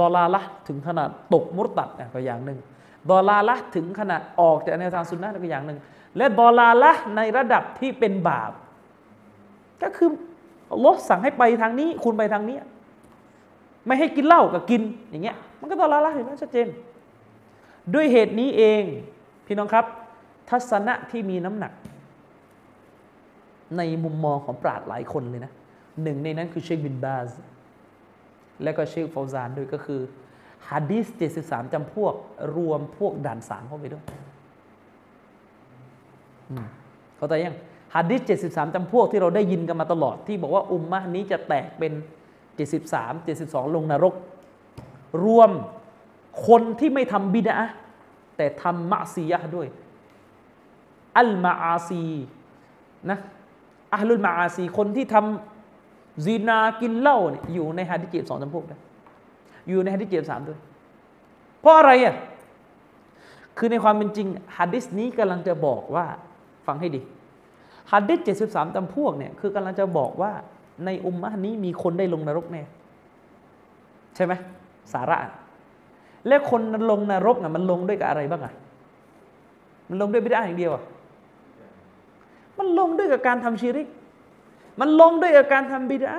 [0.01, 2.59] ดอลลาร์ละถึงขนาดตกมุรตัดเนี่ยก็อย่างหนึ่ง
[3.11, 5.79] ดอลลาร์ละถึงขนาดออกจากแนวทางสุนนะก็อย่างหนึ่ง
[6.17, 8.53] และดอลลาร์ละในระดับที่เป็นบาป
[9.83, 10.11] ก็คือ
[10.73, 12.59] อัลลอฮ์สั่งให้ไปทางนี้ คุณไปทางนี้
[13.87, 16.69] ไม่ให้กินเหล้าก็กินอย่างเงี้ย มันก็ดอลลาร์ละเห็นไหมชัดเจน
[17.95, 18.83] ด้วยเหตุนี้เอง
[19.47, 19.85] พี่น้องครับ
[20.51, 21.73] ทัศนะที่มีน้ำหนัก
[23.77, 25.53] ในมุมมองของปราชญ์หลายคนเลยนะ
[26.03, 27.31] หนึ่งในนั้นคือเชคบินบาซ
[28.63, 30.01] และก็เชคฟาวซานด้วยก็คือ
[30.71, 31.07] ฮะดีส
[31.41, 32.15] 73จำพวก
[32.57, 34.05] รวมพวกด่านสามเข้าไปด้วย
[37.17, 37.57] เข้าใจยัง
[37.95, 41.93] ฮะดีส73จำพวกที่เราได้ยินกันมาตลอดที่บอกว่าอุมมะนี้จะแตกเป็น
[42.59, 44.15] 73 72 ลงนรก
[45.25, 45.51] รวม
[46.47, 47.57] คนที่ไม่ทำบิดา
[48.37, 49.69] แต่ทำมะซียะด้วย
[51.19, 52.03] อัลมาอาซี
[53.11, 53.19] นะ
[53.95, 58.81] อัลลุลมาอาซีคนที่ทำซีนากินเหล้าเนี่ยอยู่ในฮะดิษเจ็ดสองจำพวกนะ
[59.69, 60.59] อยู่ในฮะดิษเจ็ดสามด้วย
[61.61, 62.15] เพราะอะไรอะ
[63.59, 64.27] คือในความเป็นจริง
[64.59, 66.07] ฮะดิษนี้กำลังจะบอกว่า
[66.67, 67.01] ฟังให้ดี
[67.91, 70.33] ฮะดิษเจ็ดสิบสามจำพวกเนี่ยคือกำลังจะบอกว่า
[70.85, 72.63] ในอุมมะห์นี้มีคนได้ลงนรกแน่
[74.15, 74.33] ใช่ไหม
[74.93, 75.19] สาระ
[76.29, 76.61] และคน
[76.91, 78.53] ลงนรกน่ะมันลงด้วยกับอะไรบ้างอะ
[79.89, 80.83] มันลงด้วยบิดาอย่างเดียวอะ
[82.59, 83.89] มันลงด้วยกับการทำชีริก
[84.81, 86.15] มันลงด้วยกับการทำบิดา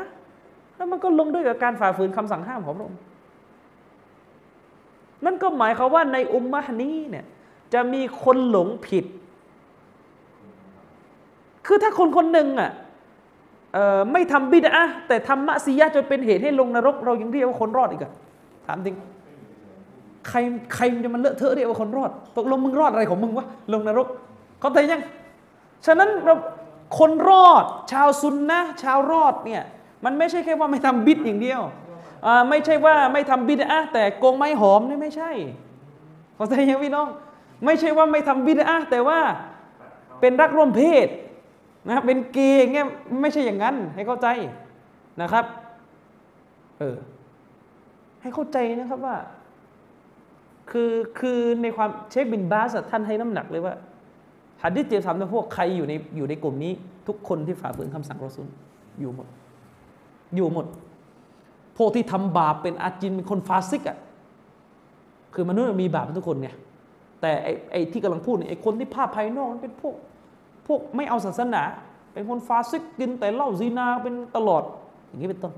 [0.76, 3.02] แล้วมันก็ลงด้วยกับการฝ่าฝืนคำสั่งห้ามของพระองค์
[5.26, 7.26] นั่นก็หมายความว่าในอุมมะนี้เนี่ย
[7.74, 9.06] จะมีคนหลงผิด
[11.66, 12.72] คือถ้าคนคนหนึ่งอะ
[13.74, 18.12] เอ่อไม่ทำบิดาแต่ทำมะซียะจนเป็นเหตุให้ลงนรก เรายังเรียกว่าคนรอดอีกอะ
[18.68, 18.96] ถามจริง
[20.28, 20.38] ใคร
[20.76, 24.08] ใครจะมันเลอะเทอะเรียกว่าคนรอดตกลงมึงรอดอะไรของมึงวะลงนรก
[24.60, 25.02] เขาใจยัง
[25.86, 26.36] ฉะนั้นเรา
[27.00, 29.64] คนรอด ชาวซุนนะชาวรอดเนี่ย
[30.06, 31.62] มันไม่ใช่แค่ว่าไม่ทำบิดอย่างเดียว
[32.50, 35.32] ไม่ใช่ว่าไม่ทำบิดอะแต่โกงไม้หอมนี่ไม่ใช่
[36.36, 37.08] เขาใจยังพี่น้อง
[37.66, 39.20] ไม่ใช่ว่าไม่ทำบิดอะแต่ว่า
[40.20, 41.08] เป็นรักร่วมเพศ
[41.90, 42.88] นะเป็นเกย์อย่างเงี้ย
[43.22, 44.28] ไม่ใช่อย่างนั้น ให้เข้าใจ
[45.22, 45.46] นะครับ
[46.80, 46.98] เออ
[48.22, 49.16] ให้เข้าใจนะครับว่า
[50.72, 53.74] คือคือในความเชคบินบาสท่านให้น้ำหนักเลยว่า
[54.62, 56.72] หัดดิษเจสามพวกใครอยู่ในอยู่ในกลุ่มนี้
[57.08, 58.48] ทุกคนที่ฝ่าฝืนคำสั่งรอซูล
[59.00, 59.28] อยู่หมด
[60.36, 60.66] อยู่หมด
[61.78, 63.98] พวกที่ทำบาปเป็นอาจินเป็นคนฟาซิกอะ
[65.34, 66.56] คือมนุษย์มีบาปทุกคนเนี่ย
[67.22, 69.96] แต่ไอ้ไอ้ที่กำลังพูดเนี่ยไอ้คนที่ภาพภายนอกมันเป็นพวก
[70.68, 71.64] พวกไม่เอาศาสนา
[72.14, 74.64] เป็นคนฟาซิกกินแต่เหล้าซีนาเป็นตลอด
[75.08, 75.54] อย่างนี้เป็นต้น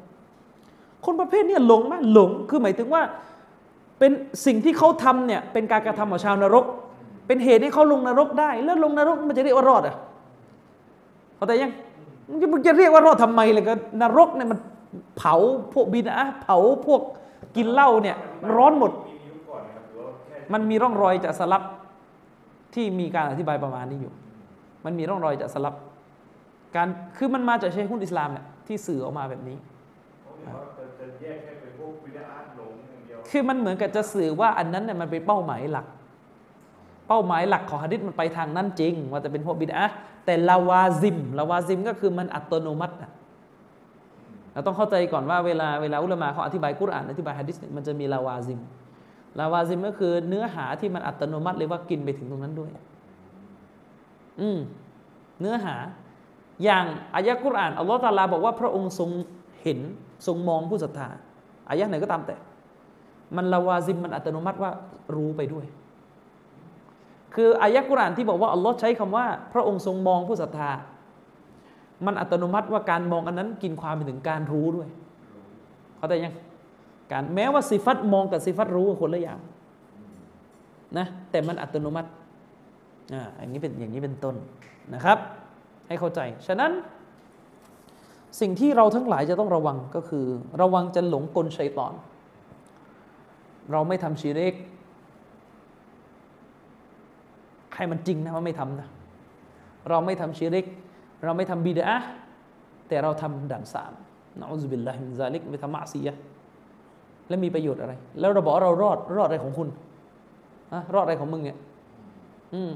[1.05, 3.01] คนประเภทนี้หลงไหมหลงคือหมายถึงว่า
[3.99, 4.11] เป็น
[4.45, 6.65] สิ่งที่เขาทำเนี่ยเป็นการกระทำของชาวนรก
[7.27, 9.95] เป็นเหตุให้เขาลงนรกได้ แล้วลงนรกมันจะเรียกว่ารอดอะ
[11.35, 11.71] เข้าใจยัง
[12.53, 14.59] มันจะเรียกว่ารอดทำไมเลยก็นรกเนี่ยมัน
[15.17, 15.35] เผา
[15.73, 17.01] พวกบินอะเผาพวก
[17.55, 18.17] กินเหล้าเนี่ย
[18.55, 21.63] ร้อนหมดมียุคก่อนนะครับหรือว่าแค่มันมีร่องรอยจากสลับ
[22.73, 24.13] ที่มีการอธิบายประมาณนี้อยู่
[24.86, 25.75] มันมีร่องรอยจากสลับ
[26.75, 29.57] การคือมันมาจากเชคุนอิสลามเนี่ยที่สื่อออกมาแบบนี้
[30.21, 35.86] เขาเรียกว่าจะจะแยกแค่เป็นพวกวิดาอาร์ตหลงอย่างเดียวคือมันเหมือนกับจะสื่อว่าอันนั้นเนี่ยมันเป็นเป้าหมายหลัก
[37.07, 43.11] เป้าหมายหลักของฮะดิษมันไปทางนั้นจริง ว่าจะเป็นพวกบิดอะห์แต่ลาวาซิมลาวาซิมก็คือมันอัตโนมัติอะ
[44.53, 48.59] เราต้องเข้าใจก่อนว่าเวลาเวลาอุลามะเขาอธิบายกุรอานอธิบายฮะดิษเนี่ยมันจะมีลาวาซิม
[49.39, 52.71] ลาวาซิมก็คือเนื้อหาที่มันอัตโนมัติเลยว่ากินไปถึงตรงนั้นด้วย
[54.41, 54.59] อืม
[55.39, 55.75] เนื้อหา
[56.63, 59.09] อย่างอายะกุรอานอัลลอฮฺตาลาบอกว่าพระองค์ทรง
[59.61, 59.79] เห็น
[60.27, 61.09] ทรงมองผู้ศรัทธา
[61.69, 62.36] อายะไหนก็ตามแต่
[63.36, 64.71] มันลาวาซิมมันอัตโนมัติว่า
[65.15, 65.65] รู้ไปด้วย
[67.36, 70.71] คืออายะกุรอานที่บอกว่าอัลลอฮ์ใช้คำว่า พระองค์ทรงมองผู้ศรัทธา
[72.05, 74.88] มันอัตโนมัติว่าการมองอันนั้นกินความไปถึงการรู้ด้วย
[75.97, 76.36] เข้าใจยัง
[77.11, 79.39] การแม้ว่าสิฟัตมองกับสิฟัตรู้คนละอย่าง
[80.97, 82.09] นะแต่มันอัตโนมัติ
[83.13, 84.35] อ่าอย่างนี้เป็นอย่างนี้เป็นต้น
[84.93, 85.17] นะครับ
[85.87, 86.71] ให้เข้าใจ ฉะนั้น
[88.41, 90.25] สิ่งที่เราทั้งหลายจะต้องระวังก็คือ
[90.61, 91.93] ระวังจะหลงกลชัยตอน
[93.71, 94.55] เราไม่ทำชีริก
[97.75, 98.87] ให้มันจริงนะว่าไม่ทำนะ
[99.89, 100.65] เราไม่ทำชีริก
[101.23, 101.97] เราไม่ทำบิดอะฮ์
[102.87, 103.93] แต่เราทำด่านสาม
[104.39, 106.15] نعوذ بالله من ذلكไม่ทำمعصية
[107.27, 109.67] แล้วมีประโยชน์อะไร แล้วเราบอกเรารอดรอดอะไรของคุณ
[110.73, 111.57] อะรอดอะไรของมึงเนี่ย
[112.53, 112.71] อืม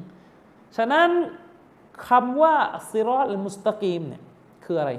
[0.78, 1.10] ฉะนั้น
[2.08, 2.56] คำว่า
[2.92, 4.22] صراط المستقيمเนี่ย
[4.66, 4.92] คืออะไร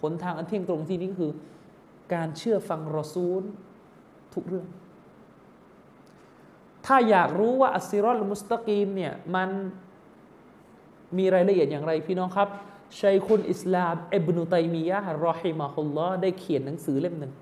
[0.00, 1.32] หนทางอันเที่ยงตรงที่นี้ก็คือ
[2.14, 3.42] การเชื่อฟังรอซูล
[4.34, 4.66] ทุกเรื่อง
[6.86, 9.50] ถ้าอยากรู้ว่าالصراط المستقيمเนี่ยมัน
[11.18, 12.48] มีรายละเอียดอย่างไรพี่น้องครับ
[13.00, 17.32] ชัยคุณอิสลามอิบนุตัยมียะฮ์รอฮิมะฮุลลอฮ์ได้เขียนหนังสือเล่มหนึ่ง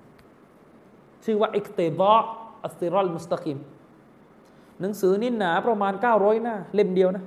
[1.25, 2.23] ชื่อว่าอิกเตบะ
[2.65, 3.57] อัสซิรอลมุสตะกีม
[4.81, 7.23] หนังสือนี่หนาประมาณ 900 หน้า เล่มเดียวนะ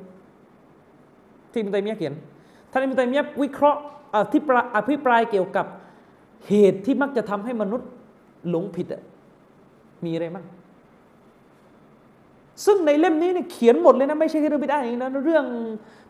[1.52, 2.14] ที่อิบนุตัยมียะเขียน
[2.70, 3.80] ท่านอิบนุตัยมียะวิเคราะห์
[4.16, 5.66] อธิปรายอภิปรายเกี่ยวกับ
[6.48, 7.88] เหตุที่มักจะทำให้มนุษย์
[8.48, 9.02] หลงผิดอะ
[10.04, 10.46] มีอะไรบ้าง
[12.64, 15.44] ซึ่งในเล่มนี้เนี่ยเขียนหมดเลยนะไม่ใช่แค่เรื่องบิดาอย่างนี้นะเรื่อง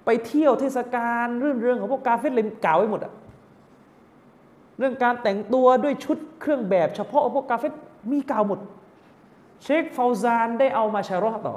[0.04, 3.12] ไปเที่ยวเทศกาลเรื่องเรื่องของพวกกาเฟสเลยกล่าวไว้หมดอะ
[4.78, 7.72] เรื่องการแต่งตัวด้วยชุดเครื่องแบบ เฉพาะพวกกาเฟส
[8.10, 8.58] มีกล่าวหมด
[9.62, 11.56] เชคฟาวซานได้เอามาชาร์รอต่อ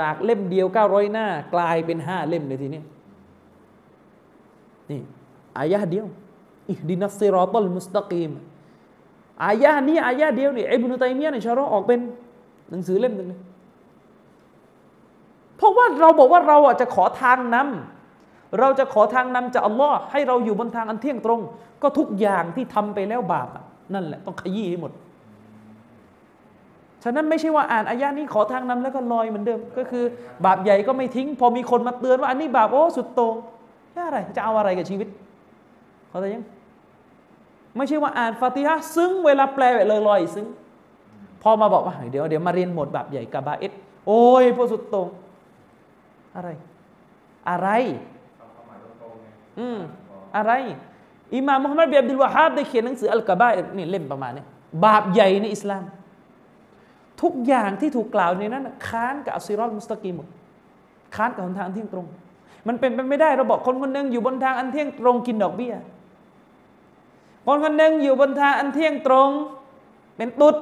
[0.08, 2.82] ากเล่มเดียว 900 หน้า กลายเป็นห้าเล่มเลยทีนี้
[4.90, 5.00] นี่
[5.58, 6.06] อายะเดียว
[6.68, 8.30] อิดินัสซิรอตัลมุสตะกีม
[9.44, 12.00] อายะนี้อายะเดียวนี่อิบนุตัยมียะเนี่ยชาร์อออกเป็น
[12.70, 13.40] หนังสือเล่มหนึ่งเลย
[15.56, 21.40] เพราะว่าเราบอกว่าเราอะจะขอทางนำเราจะขอทางนำจากอัลลอฮ์ให้เราอยู่บนทางอันเที่ยงตรง
[21.82, 23.48] ก็ทุกอย่างที่ทำไปแล้วบาป
[23.94, 24.92] นั่นแหละต้องขยี้ให้หมด
[27.04, 30.04] ฉะนั้นไม่ใช่ว่าอ่านอายะนี้ขอทางนำแล้วก็ลอยเหมือนเดิม ก็คือ
[30.44, 33.34] บาปใหญ่ก็ไม่ทิ้ง พอมีคนมาเตือนว่าอันนี้บาปโอ้สุดโตง
[34.06, 35.08] อะไร จะเอาอะไรกับชีวิต
[36.08, 36.44] เขาใจยัง
[37.76, 40.46] ไม่ใช่ว่าอ่านฟาติฮะซึ้งเวลาแปลเลยลอยซึ้ง
[41.42, 43.72] พอมาบอกว่าเดี๋ยวเดี๋ยวมาเรียนหมดบาปใหญ่กาบาเอต
[44.06, 45.08] โอ้ยพวกสุดโตง
[46.36, 46.48] อะไร
[47.48, 47.68] อะไร
[49.58, 49.78] อืม
[50.36, 50.52] อะไร
[51.34, 54.44] อิหม่ามมุฮัมมัดบินอับดุลวะฮาบได้เขียนหนังสืออัลกะบาอิรนี่เล่มประมาณนี้
[54.84, 55.82] บาปใหญ่ในอิสลาม
[57.22, 60.28] ทุกอย่างที่ถูกกล่าวในนั้นค้านกับอัซิรอลมุสตะกีมหมด
[61.16, 62.06] ค้านกับหนทางอันเที่ยงตรง
[62.68, 65.74] มันเป็นไปไม่ได้เราบอกคนคนหนึ่งอยู่บนทางอันเที่ยงตรงกินดอกเบี้ย
[67.46, 69.28] คนคนหนึ่งอยู่บนทางอันเที่ยงตรง
[70.16, 70.56] เป็นตุด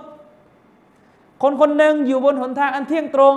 [1.43, 3.35] คนคนหนึ่งอยู่บนหนทางอันเที่ยงตรง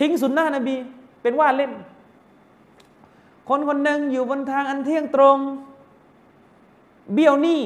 [0.00, 0.76] ทิ้งสุนนะนบี
[1.22, 1.72] เป็นว่าเล่น
[3.48, 5.38] คนคนหนึ่งอยู่บนทางอันเที่ยงตรง
[7.14, 7.60] เบี้ยวหนี้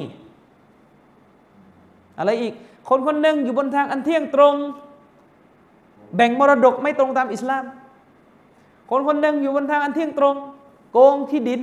[2.18, 2.55] อะไรอีก
[2.88, 4.55] คนคนหนึ่งอยู่บนทางอันเที่ยงตรง
[6.14, 7.64] แบ่งมรดกไม่ตรงตามอิสลาม
[8.90, 10.36] คนคนหนึ่งอยู่บนทางอันเที่ยงตรง
[10.92, 11.62] โกงที่ดิน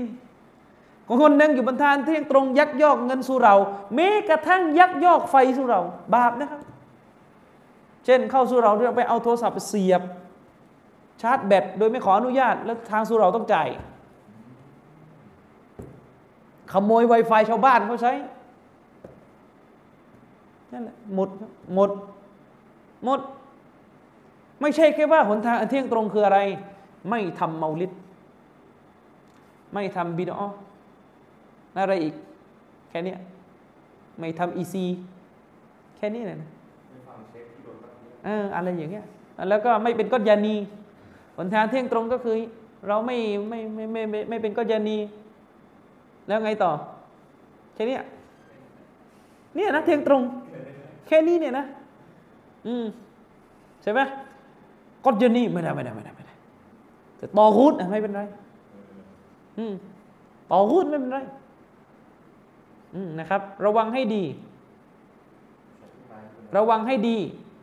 [1.08, 3.56] คนคนหนึ่งอยู่บนทางอันเที่ยงตรง ยักยอกเงินสุเรา
[3.96, 5.82] แม้กระทั่งยักยอกไฟสุเรา
[6.14, 6.62] บาปนะครับ
[8.06, 10.02] เช่นเข้าสุเราเรื่องไปเอาโทรศัพท์ไปเสียบ
[11.22, 13.68] ชาร์จแบตโดยไม่ขออนุญาต แล้วทางสุเราต้องจ่าย
[16.72, 18.14] ขโมย Wi-Fi ชาวบ้านเขาใช้
[20.74, 21.30] นั่นแหละหมด
[21.74, 21.90] หมด
[23.06, 23.20] หมด
[24.62, 26.40] ไม่ใช่แค่ว่าหนทางอันเที่ยงตรงคืออะไร
[27.10, 27.92] ไม่ทำเมาลิด
[29.74, 30.42] ไม่ทำบิดอ
[31.80, 32.16] อะไรอีก
[32.90, 33.16] แค่นี้
[34.20, 34.84] ไม่ทำอีซี
[35.98, 36.50] แค่นี้เลยนะ
[36.90, 39.06] ไม่ฟังเชฟที่โดนตัดเนี่ยเอออะไรอย่างเงี้ย
[39.50, 40.56] แล้วก็ไม่เป็นก้อนยานี
[41.38, 42.36] หนทางเที่ยงตรงก็คือ
[42.88, 43.18] เราไม่
[43.50, 44.98] ไม่ไม่ไม่ไม่ไม่เป็นก้อนยานี
[46.28, 46.72] แล้วไงต่อ
[47.74, 47.98] แค่นี้
[49.56, 50.22] เนี่ยนะเที่ยงตรง
[51.08, 51.66] แค่นี้เนี่ยนะ
[52.68, 52.86] อืม
[53.84, 54.00] ใช่ไหม
[55.06, 56.34] ก้อนยานีไม่ได้ไม่ได้ไม่ได้ไม่ได้
[57.18, 58.22] แต่ตอกุดไม่เป็นไร
[59.58, 59.74] อืม
[60.52, 61.20] ตอกุดไม่เป็นไร
[62.96, 64.24] อืมนะครับ ระวังให้ดี
[66.58, 67.18] ระวังให้ดี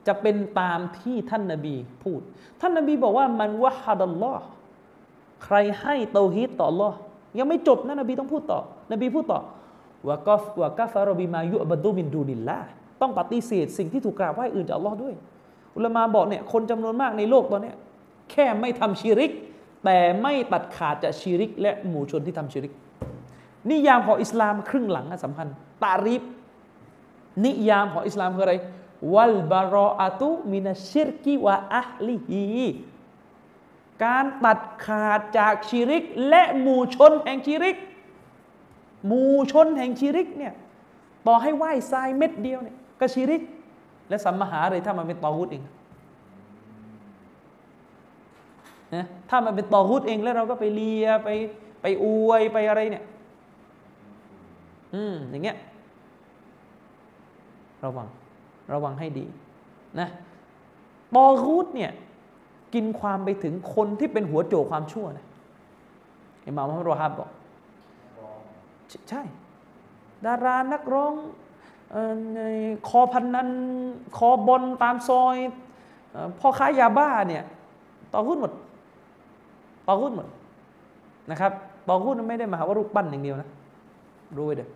[0.06, 2.20] จะเป็นตามที่ท่านนบีพูด
[2.60, 4.44] ท่านนบีบอกว่ามันวะฮัดัลลอฮ์
[5.44, 6.92] ใครให้เตาฮีดต่อ Allah
[7.38, 8.60] ยังไม่จบนะนบีต้องพูดต่อ
[8.92, 9.40] นบีพูดต่อ
[10.08, 12.58] วะกอฟวะกาฟารบิมายุบัดูมินดูนิลละ
[13.00, 15.14] ต้องปฏิเสธสิ่งที่ถูกกล่าวว่าอื่นจาก Allah ด้วย
[15.76, 17.72] อุลามาบอกเนี่ยคนจำนวนมากในโลกตอนนี้
[18.30, 19.30] แค่ไม่ทำชีริก
[19.84, 22.72] แต่ไม่ตัดขาดจากชีริก และหมู่ชนที่ทำชีริก
[23.70, 25.48] นิยามของอิสลามครึ่งหลังนะสำคัญ
[25.82, 26.22] ตารีบ
[27.44, 28.54] นิยามของอิสลามคืออะไร
[29.14, 32.66] วัลบารออาตุมินาชิรกิวะอัลลิฮี
[34.04, 37.76] การตัดขาดจากชีริก และหมู่ชนแห่งชีริก
[39.06, 40.52] หมู่ชนแห่งชีริกเนี่ย
[41.26, 43.42] ต่อให้ไหว้ทรายเม็ดเดียวเนี่ยก็ชีริก
[44.10, 45.62] และสัมมาหาเลยถ้ามันเป็นตอฮุดเอง
[48.94, 51.28] นะถ้ามันเป็นตอฮุดเองแล้วเราก็ไปเลียไป
[51.82, 53.04] ไปอวยไปอะไรเนี่ย
[54.94, 55.56] อืมอย่างเงี้ย
[57.84, 58.08] ระวัง
[58.72, 59.26] ระวังให้ดี
[60.00, 60.08] นะ
[61.16, 61.90] ตอรูดเนี่ย
[62.74, 65.26] กินความไปถึงคนที่เป็นหัวโจกความชั่วนะ
[66.46, 67.30] อิหม่ามมุฮัมมัดรอฮับบอก
[69.10, 69.22] ใช่
[70.26, 71.14] ดารานักร้อง
[72.88, 73.48] คอพันนัน
[74.16, 75.36] คอบอลตามซอย
[76.10, 77.44] เอ่อพ่อค้ายาบ้าเนี่ย
[78.12, 78.52] ตอรูดหมด
[79.86, 80.26] ตอรูดหมด
[81.30, 81.52] นะครับ
[81.88, 83.48] ตอรูดไม่ได้หมายความว่ารูปปั้นอย่างเดียวนะ
[84.36, 84.68] รู้ไว้เด้อ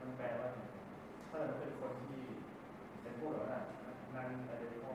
[0.00, 0.48] มันแปลว่า
[1.30, 2.20] ถ้าเราเป็นคนที่
[3.02, 3.64] เป็นพวกแบบนั้น
[4.16, 4.92] นั่นอะไรที่พ่อ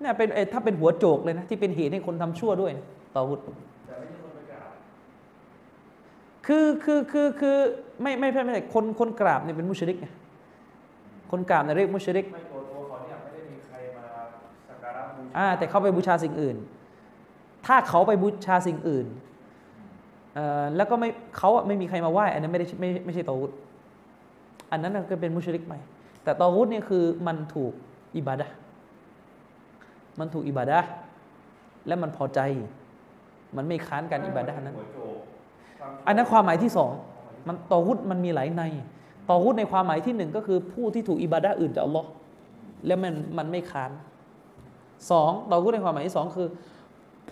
[0.00, 2.84] เนี่ยเป็นเอ่อถ้าเป็นหัวโจกเลยนะ ที่เป็นเหตุให้คนทำชั่วด้วยนะ
[3.14, 3.40] ตอรูด
[3.86, 4.70] แต่ไม่ใช่คนไปกราบ
[6.46, 7.56] คือคือคือคือ
[8.02, 10.08] ไม่ไม่ไม่ไม่ใช่คนคนกราบเนี่ยเป็นมุชริกไง
[11.30, 14.04] คนกราบเนี่ยเรียกมุชริกไม่ตัวตัวเขาเนี่ยไม่ได้มีใครมา
[14.68, 16.56] สักการะบูชาอ่าแต่เขาไปบูชาสิ่งอื่น
[17.66, 19.06] ถ้าเขาไปบูชาสิ่งอื่น
[20.34, 23.50] เอ่อแล้วก็ไม่เขาอะไม่มีใครมาไหว้อันนั้นไม่ได้ไม่ไม่ใช่ตอวุฒ
[24.70, 25.78] อันนั้นน่ะก็เป็นมุชริกใหม่
[26.24, 27.72] แต่ตอวุฒเนี่ยคือมันถูก
[28.16, 28.54] อิบาดะห์
[30.18, 30.88] มันถูกอิบาดะห์
[31.86, 32.40] และมันพอใจ
[33.56, 35.16] มันไม่ค้านการอิบาดะห์นั้นหัวโจก
[35.80, 36.90] ความอันนั้นความหมายที่สอง
[37.48, 38.62] มันตอวุฒมันมีหลายใน
[39.28, 42.08] ตอวุฒในความหมายที่หนึ่งก็คือผู้ที่ถูกอิบาดะอื่นจากอัลลอฮ์
[42.86, 43.90] แล้วมันมันไม่ค้าน
[45.10, 46.48] สองตอวุฒในความหมายที่สองคือ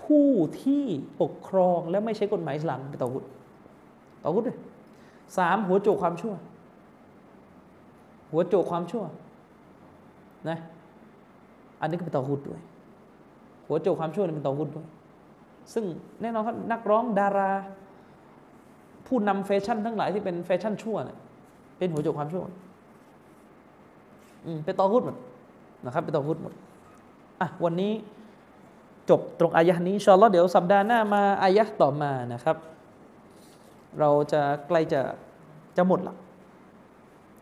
[0.03, 0.29] ผู้
[0.63, 0.85] ที่
[1.21, 3.25] ปกครองและไม่ใช้กฎหมายอิสลามเป็นตอวุฒ
[4.25, 4.59] ตอวุฒเลย
[5.39, 6.35] สามหัวโจกความชั่ว
[8.31, 9.05] หัวโจกความชั่ว
[10.49, 10.59] นะ
[11.81, 12.61] อันนี้ก็เป็นตอวุฒด้วย
[13.67, 14.87] หัวโจกความชั่วนี่เป็นตอวุฒด้วย
[15.73, 15.85] ซึ่ง
[16.21, 17.53] แน่นอนครับนักร้องดารา
[19.07, 21.19] ผู้นำแฟชั่นทั้งหลายที่เป็นแฟชั่นชั่วเนี่ย
[21.79, 22.45] เป็นหัวโจกความชั่ว
[24.47, 25.17] อืมเป็นตอฮุดหมด
[25.85, 26.53] นะครับเป็นตอฮุดหมด
[27.41, 27.93] อะวันนี้
[29.11, 32.57] จบตรงอายะห์นี้شاء الله เดี๋ยวสัปดาห์หน้ามาอายะห์ต่อมานะครับ
[34.01, 35.01] เราจะใกล้จะ
[35.77, 36.15] จะหมดละ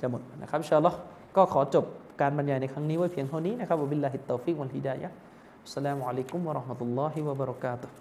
[0.01, 1.01] จะหมดนะครับشاء الله
[1.37, 1.85] ก็ขอจบ
[2.21, 7.95] การบรรยายในครั้งนี้ไว้เพียงเท่านี้นะครับبالله التوفيق والهداية السلام عليكم ورحمة الله وبركاته